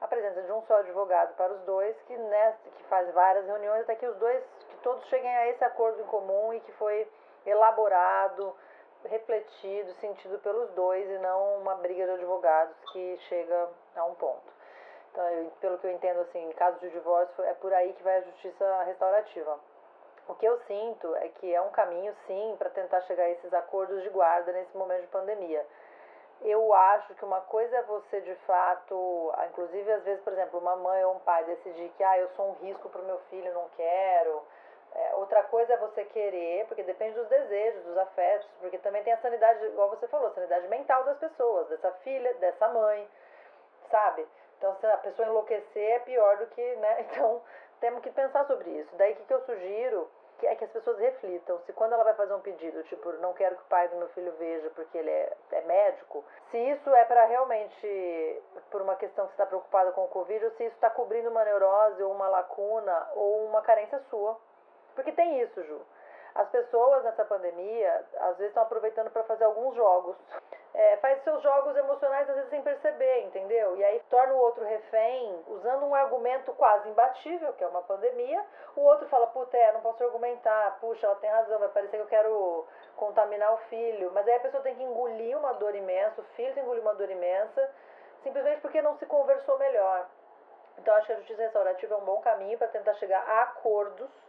a 0.00 0.06
presença 0.06 0.42
de 0.42 0.52
um 0.52 0.62
só 0.62 0.76
advogado 0.76 1.34
para 1.34 1.52
os 1.52 1.60
dois, 1.62 1.96
que, 2.02 2.16
né, 2.16 2.54
que 2.76 2.84
faz 2.84 3.12
várias 3.12 3.46
reuniões 3.46 3.82
até 3.82 3.96
que 3.96 4.06
os 4.06 4.16
dois, 4.16 4.44
que 4.68 4.76
todos 4.76 5.04
cheguem 5.06 5.34
a 5.36 5.48
esse 5.48 5.64
acordo 5.64 6.00
em 6.00 6.06
comum 6.06 6.52
e 6.52 6.60
que 6.60 6.72
foi 6.72 7.10
elaborado 7.44 8.54
refletido, 9.04 9.92
sentido 9.94 10.38
pelos 10.40 10.70
dois 10.70 11.08
e 11.08 11.18
não 11.18 11.58
uma 11.60 11.74
briga 11.76 12.04
de 12.04 12.12
advogados 12.12 12.74
que 12.92 13.16
chega 13.28 13.68
a 13.96 14.04
um 14.04 14.14
ponto. 14.14 14.52
Então, 15.10 15.26
eu, 15.30 15.50
pelo 15.60 15.78
que 15.78 15.86
eu 15.86 15.90
entendo, 15.90 16.20
assim, 16.20 16.48
em 16.48 16.52
caso 16.52 16.78
de 16.80 16.90
divórcio, 16.90 17.42
é 17.44 17.54
por 17.54 17.72
aí 17.72 17.92
que 17.92 18.02
vai 18.02 18.18
a 18.18 18.22
justiça 18.22 18.82
restaurativa. 18.84 19.58
O 20.28 20.34
que 20.34 20.46
eu 20.46 20.58
sinto 20.66 21.14
é 21.16 21.28
que 21.28 21.54
é 21.54 21.60
um 21.60 21.70
caminho, 21.70 22.14
sim, 22.26 22.54
para 22.58 22.68
tentar 22.70 23.00
chegar 23.02 23.24
a 23.24 23.30
esses 23.30 23.52
acordos 23.54 24.02
de 24.02 24.10
guarda 24.10 24.52
nesse 24.52 24.76
momento 24.76 25.00
de 25.00 25.06
pandemia. 25.06 25.64
Eu 26.42 26.72
acho 26.72 27.14
que 27.14 27.24
uma 27.24 27.40
coisa 27.40 27.78
é 27.78 27.82
você, 27.82 28.20
de 28.20 28.34
fato, 28.46 29.32
inclusive 29.48 29.90
às 29.90 30.04
vezes, 30.04 30.22
por 30.22 30.32
exemplo, 30.32 30.60
uma 30.60 30.76
mãe 30.76 31.02
ou 31.04 31.14
um 31.14 31.18
pai 31.20 31.44
decidir 31.44 31.88
que, 31.96 32.04
ah, 32.04 32.18
eu 32.18 32.28
sou 32.36 32.50
um 32.50 32.52
risco 32.64 32.88
para 32.90 33.00
o 33.00 33.06
meu 33.06 33.18
filho, 33.30 33.52
não 33.54 33.68
quero, 33.70 34.42
é, 34.94 35.14
outra 35.16 35.42
coisa 35.44 35.74
é 35.74 35.76
você 35.76 36.04
querer, 36.06 36.66
porque 36.66 36.82
depende 36.82 37.14
dos 37.14 37.28
desejos, 37.28 37.84
dos 37.84 37.98
afetos, 37.98 38.48
porque 38.60 38.78
também 38.78 39.02
tem 39.02 39.12
a 39.12 39.20
sanidade, 39.20 39.64
igual 39.66 39.90
você 39.90 40.08
falou, 40.08 40.32
sanidade 40.32 40.66
mental 40.68 41.04
das 41.04 41.18
pessoas, 41.18 41.68
dessa 41.68 41.90
filha, 42.02 42.34
dessa 42.34 42.68
mãe, 42.68 43.08
sabe? 43.90 44.26
Então, 44.58 44.74
se 44.80 44.86
a 44.86 44.96
pessoa 44.98 45.28
enlouquecer 45.28 45.90
é 45.90 45.98
pior 46.00 46.36
do 46.38 46.46
que, 46.48 46.76
né? 46.76 47.06
Então, 47.10 47.42
temos 47.80 48.02
que 48.02 48.10
pensar 48.10 48.44
sobre 48.46 48.70
isso. 48.70 48.90
Daí, 48.96 49.12
o 49.12 49.16
que, 49.16 49.24
que 49.24 49.34
eu 49.34 49.44
sugiro 49.44 50.10
que 50.38 50.46
é 50.46 50.54
que 50.54 50.64
as 50.64 50.70
pessoas 50.70 50.98
reflitam 50.98 51.58
se 51.66 51.72
quando 51.72 51.94
ela 51.94 52.04
vai 52.04 52.14
fazer 52.14 52.32
um 52.32 52.40
pedido, 52.40 52.82
tipo, 52.84 53.12
não 53.14 53.32
quero 53.34 53.56
que 53.56 53.62
o 53.62 53.66
pai 53.66 53.88
do 53.88 53.96
meu 53.96 54.08
filho 54.10 54.32
veja 54.38 54.70
porque 54.70 54.96
ele 54.96 55.10
é, 55.10 55.36
é 55.50 55.60
médico, 55.62 56.24
se 56.50 56.56
isso 56.56 56.94
é 56.94 57.04
para 57.04 57.24
realmente, 57.26 58.42
por 58.70 58.80
uma 58.80 58.94
questão 58.94 59.26
que 59.26 59.32
você 59.32 59.42
está 59.42 59.46
preocupada 59.46 59.90
com 59.92 60.04
o 60.04 60.08
Covid, 60.08 60.44
ou 60.44 60.50
se 60.52 60.64
isso 60.64 60.74
está 60.76 60.90
cobrindo 60.90 61.28
uma 61.28 61.44
neurose 61.44 62.02
ou 62.02 62.12
uma 62.12 62.28
lacuna 62.28 63.10
ou 63.14 63.46
uma 63.46 63.62
carência 63.62 64.00
sua 64.10 64.38
porque 64.98 65.12
tem 65.12 65.40
isso, 65.40 65.62
Ju. 65.62 65.80
As 66.34 66.48
pessoas 66.48 67.04
nessa 67.04 67.24
pandemia, 67.24 68.04
às 68.18 68.36
vezes, 68.36 68.48
estão 68.48 68.64
aproveitando 68.64 69.10
para 69.10 69.22
fazer 69.22 69.44
alguns 69.44 69.76
jogos. 69.76 70.16
É, 70.74 70.96
faz 70.96 71.22
seus 71.22 71.40
jogos 71.40 71.76
emocionais, 71.76 72.28
às 72.28 72.34
vezes, 72.34 72.50
sem 72.50 72.62
perceber, 72.62 73.22
entendeu? 73.22 73.76
E 73.76 73.84
aí 73.84 74.02
torna 74.10 74.34
o 74.34 74.38
outro 74.38 74.64
refém, 74.64 75.44
usando 75.46 75.86
um 75.86 75.94
argumento 75.94 76.52
quase 76.54 76.88
imbatível, 76.88 77.52
que 77.52 77.62
é 77.62 77.68
uma 77.68 77.82
pandemia. 77.82 78.44
O 78.74 78.80
outro 78.80 79.08
fala, 79.08 79.28
puta, 79.28 79.56
é, 79.56 79.72
não 79.72 79.80
posso 79.80 80.02
argumentar. 80.02 80.78
Puxa, 80.80 81.06
ela 81.06 81.16
tem 81.16 81.30
razão, 81.30 81.60
vai 81.60 81.68
parecer 81.68 81.96
que 81.96 82.02
eu 82.02 82.06
quero 82.06 82.66
contaminar 82.96 83.54
o 83.54 83.58
filho. 83.68 84.10
Mas 84.12 84.26
aí 84.26 84.34
a 84.34 84.40
pessoa 84.40 84.62
tem 84.64 84.74
que 84.74 84.82
engolir 84.82 85.38
uma 85.38 85.52
dor 85.54 85.76
imensa, 85.76 86.20
o 86.20 86.24
filho 86.34 86.52
tem 86.54 86.54
que 86.54 86.60
engolir 86.60 86.82
uma 86.82 86.94
dor 86.94 87.08
imensa, 87.08 87.70
simplesmente 88.24 88.60
porque 88.60 88.82
não 88.82 88.98
se 88.98 89.06
conversou 89.06 89.58
melhor. 89.58 90.08
Então, 90.76 90.94
acho 90.96 91.06
que 91.06 91.12
a 91.12 91.16
justiça 91.16 91.42
restaurativa 91.42 91.94
é 91.94 91.98
um 91.98 92.04
bom 92.04 92.20
caminho 92.20 92.58
para 92.58 92.68
tentar 92.68 92.94
chegar 92.94 93.20
a 93.20 93.42
acordos 93.42 94.27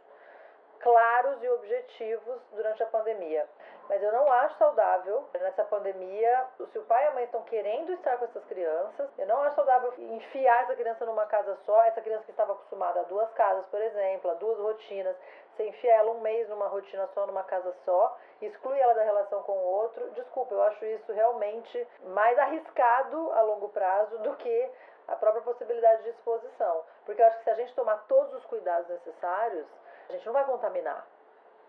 claros 0.80 1.42
e 1.44 1.50
objetivos 1.50 2.42
durante 2.52 2.82
a 2.84 2.88
pandemia. 2.88 3.48
Mas 3.88 4.04
eu 4.04 4.12
não 4.12 4.32
acho 4.32 4.56
saudável 4.58 5.28
nessa 5.34 5.64
pandemia, 5.66 6.46
se 6.72 6.78
o 6.78 6.84
pai 6.84 7.06
e 7.06 7.08
a 7.08 7.12
mãe 7.12 7.24
estão 7.24 7.42
querendo 7.44 7.92
estar 7.94 8.18
com 8.18 8.26
essas 8.26 8.46
crianças, 8.46 9.10
eu 9.18 9.26
não 9.26 9.42
acho 9.42 9.56
saudável 9.56 9.92
enfiar 9.98 10.64
essa 10.64 10.76
criança 10.76 11.06
numa 11.06 11.26
casa 11.26 11.58
só, 11.66 11.84
essa 11.86 12.02
criança 12.02 12.24
que 12.24 12.32
estava 12.32 12.54
acostumada 12.54 13.00
a 13.00 13.04
duas 13.04 13.32
casas, 13.34 13.66
por 13.66 13.82
exemplo, 13.82 14.30
a 14.30 14.36
duas 14.36 14.60
rotinas, 14.60 15.16
você 15.60 15.68
enfia 15.68 15.96
ela 15.96 16.12
um 16.12 16.22
mês 16.22 16.48
numa 16.48 16.68
rotina 16.68 17.10
só, 17.14 17.26
numa 17.26 17.44
casa 17.44 17.76
só, 17.84 18.18
exclui 18.42 18.80
ela 18.80 18.94
da 18.94 19.04
relação 19.04 19.42
com 19.44 19.54
o 19.54 19.66
outro. 19.66 20.10
Desculpa, 20.12 20.54
eu 20.54 20.64
acho 20.64 20.86
isso 20.86 21.12
realmente 21.12 21.88
mais 22.14 22.38
arriscado 22.40 23.32
a 23.34 23.42
longo 23.42 23.70
prazo 23.70 24.20
do 24.20 24.36
que 24.38 24.72
a 25.08 25.16
própria 25.16 25.42
possibilidade 25.42 26.04
de 26.04 26.10
exposição. 26.10 26.84
Porque 27.06 27.22
eu 27.22 27.26
acho 27.26 27.40
que 27.40 27.44
se 27.44 27.50
a 27.50 27.56
gente 27.56 27.76
tomar 27.76 28.06
todos 28.08 28.34
os 28.36 28.46
cuidados 28.46 28.88
necessários, 28.88 29.68
a 30.10 30.14
gente 30.14 30.26
não 30.26 30.34
vai 30.34 30.43
contaminar. 30.45 31.05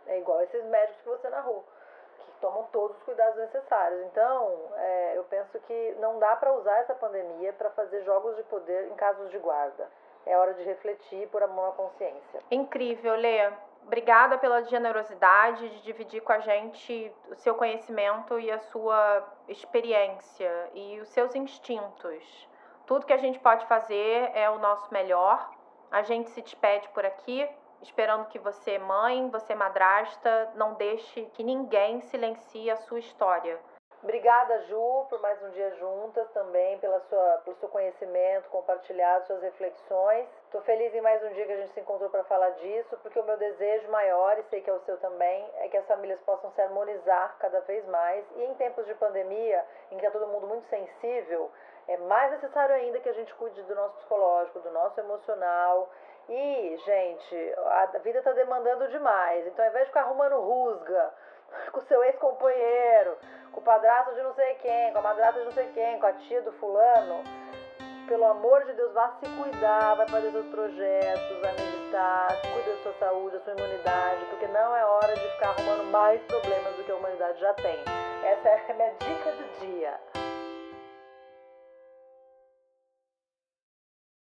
É 0.06 0.18
igual 0.18 0.40
esses 0.40 0.64
médicos 0.64 1.02
que 1.02 1.08
você 1.08 1.28
narrou, 1.28 1.64
que 2.18 2.32
tomam 2.40 2.64
todos 2.72 2.96
os 2.96 3.02
cuidados 3.02 3.36
necessários. 3.36 4.00
Então, 4.06 4.58
é, 4.76 5.18
eu 5.18 5.24
penso 5.24 5.58
que 5.60 5.96
não 6.00 6.18
dá 6.18 6.34
para 6.36 6.52
usar 6.54 6.78
essa 6.78 6.94
pandemia 6.94 7.52
para 7.52 7.70
fazer 7.70 8.02
jogos 8.02 8.34
de 8.36 8.42
poder 8.44 8.88
em 8.88 8.94
casos 8.94 9.30
de 9.30 9.38
guarda. 9.38 9.88
É 10.26 10.36
hora 10.36 10.54
de 10.54 10.62
refletir 10.62 11.28
por 11.28 11.42
amor 11.42 11.70
à 11.70 11.72
consciência. 11.72 12.40
Incrível, 12.50 13.14
Lê. 13.14 13.50
Obrigada 13.86 14.36
pela 14.38 14.62
generosidade 14.62 15.68
de 15.68 15.82
dividir 15.82 16.20
com 16.22 16.32
a 16.32 16.38
gente 16.38 17.12
o 17.30 17.34
seu 17.36 17.54
conhecimento 17.54 18.38
e 18.38 18.50
a 18.50 18.58
sua 18.58 19.26
experiência 19.48 20.70
e 20.74 21.00
os 21.00 21.08
seus 21.08 21.34
instintos. 21.34 22.48
Tudo 22.86 23.06
que 23.06 23.12
a 23.12 23.16
gente 23.16 23.38
pode 23.38 23.64
fazer 23.66 24.30
é 24.34 24.48
o 24.50 24.58
nosso 24.58 24.92
melhor. 24.92 25.50
A 25.90 26.02
gente 26.02 26.30
se 26.30 26.42
despede 26.42 26.88
por 26.90 27.04
aqui 27.04 27.48
esperando 27.82 28.28
que 28.28 28.38
você, 28.38 28.78
mãe, 28.78 29.28
você, 29.30 29.54
madrasta, 29.54 30.50
não 30.54 30.74
deixe 30.74 31.22
que 31.34 31.42
ninguém 31.42 32.00
silencie 32.02 32.70
a 32.70 32.76
sua 32.76 32.98
história. 32.98 33.58
Obrigada, 34.02 34.62
Ju, 34.62 35.06
por 35.10 35.20
mais 35.20 35.42
um 35.42 35.50
dia 35.50 35.76
juntas 35.76 36.26
também, 36.30 36.78
pela 36.78 37.00
sua, 37.00 37.42
pelo 37.44 37.54
seu 37.56 37.68
conhecimento, 37.68 38.48
compartilhado 38.48 39.26
suas 39.26 39.42
reflexões. 39.42 40.26
Estou 40.46 40.62
feliz 40.62 40.94
em 40.94 41.02
mais 41.02 41.22
um 41.22 41.28
dia 41.34 41.44
que 41.44 41.52
a 41.52 41.56
gente 41.58 41.72
se 41.74 41.80
encontrou 41.80 42.08
para 42.08 42.24
falar 42.24 42.48
disso, 42.50 42.96
porque 43.02 43.20
o 43.20 43.24
meu 43.24 43.36
desejo 43.36 43.90
maior, 43.90 44.38
e 44.38 44.42
sei 44.44 44.62
que 44.62 44.70
é 44.70 44.72
o 44.72 44.80
seu 44.80 44.96
também, 45.00 45.46
é 45.58 45.68
que 45.68 45.76
as 45.76 45.86
famílias 45.86 46.18
possam 46.20 46.50
se 46.52 46.62
harmonizar 46.62 47.36
cada 47.40 47.60
vez 47.60 47.86
mais. 47.88 48.24
E 48.36 48.44
em 48.44 48.54
tempos 48.54 48.86
de 48.86 48.94
pandemia, 48.94 49.62
em 49.90 49.98
que 49.98 50.06
está 50.06 50.18
todo 50.18 50.32
mundo 50.32 50.46
muito 50.46 50.66
sensível, 50.68 51.50
é 51.86 51.98
mais 51.98 52.30
necessário 52.30 52.74
ainda 52.74 53.00
que 53.00 53.08
a 53.08 53.12
gente 53.12 53.34
cuide 53.34 53.62
do 53.64 53.74
nosso 53.74 53.96
psicológico, 53.96 54.60
do 54.60 54.70
nosso 54.70 54.98
emocional 54.98 55.90
e, 56.28 56.76
gente, 56.84 57.54
a 57.94 57.98
vida 57.98 58.22
tá 58.22 58.32
demandando 58.32 58.88
demais. 58.88 59.46
Então, 59.46 59.64
ao 59.64 59.70
invés 59.70 59.84
de 59.84 59.90
ficar 59.90 60.02
arrumando 60.02 60.40
rusga 60.40 61.10
com 61.72 61.80
seu 61.82 62.02
ex-companheiro, 62.04 63.16
com 63.52 63.60
o 63.60 63.64
padrasto 63.64 64.14
de 64.14 64.22
não 64.22 64.34
sei 64.34 64.54
quem, 64.56 64.92
com 64.92 64.98
a 64.98 65.02
madrasta 65.02 65.40
de 65.40 65.44
não 65.44 65.52
sei 65.52 65.66
quem, 65.72 65.98
com 65.98 66.06
a 66.06 66.12
tia 66.12 66.42
do 66.42 66.52
fulano, 66.52 67.24
pelo 68.08 68.24
amor 68.24 68.64
de 68.64 68.72
Deus, 68.72 68.92
vá 68.92 69.08
se 69.20 69.28
cuidar, 69.40 69.94
vai 69.94 70.08
fazer 70.08 70.32
seus 70.32 70.46
projetos, 70.46 71.40
vai 71.40 71.52
meditar, 71.52 72.28
cuida 72.52 72.76
da 72.76 72.82
sua 72.82 72.92
saúde, 72.94 73.38
da 73.38 73.44
sua 73.44 73.52
imunidade, 73.54 74.24
porque 74.30 74.48
não 74.48 74.76
é 74.76 74.84
hora 74.84 75.14
de 75.14 75.30
ficar 75.32 75.50
arrumando 75.50 75.84
mais 75.92 76.20
problemas 76.22 76.74
do 76.74 76.84
que 76.84 76.90
a 76.90 76.96
humanidade 76.96 77.40
já 77.40 77.54
tem. 77.54 77.78
Essa 78.24 78.48
é 78.48 78.70
a 78.70 78.74
minha 78.74 78.90
dica 78.94 79.30
do 79.30 79.60
dia. 79.60 80.19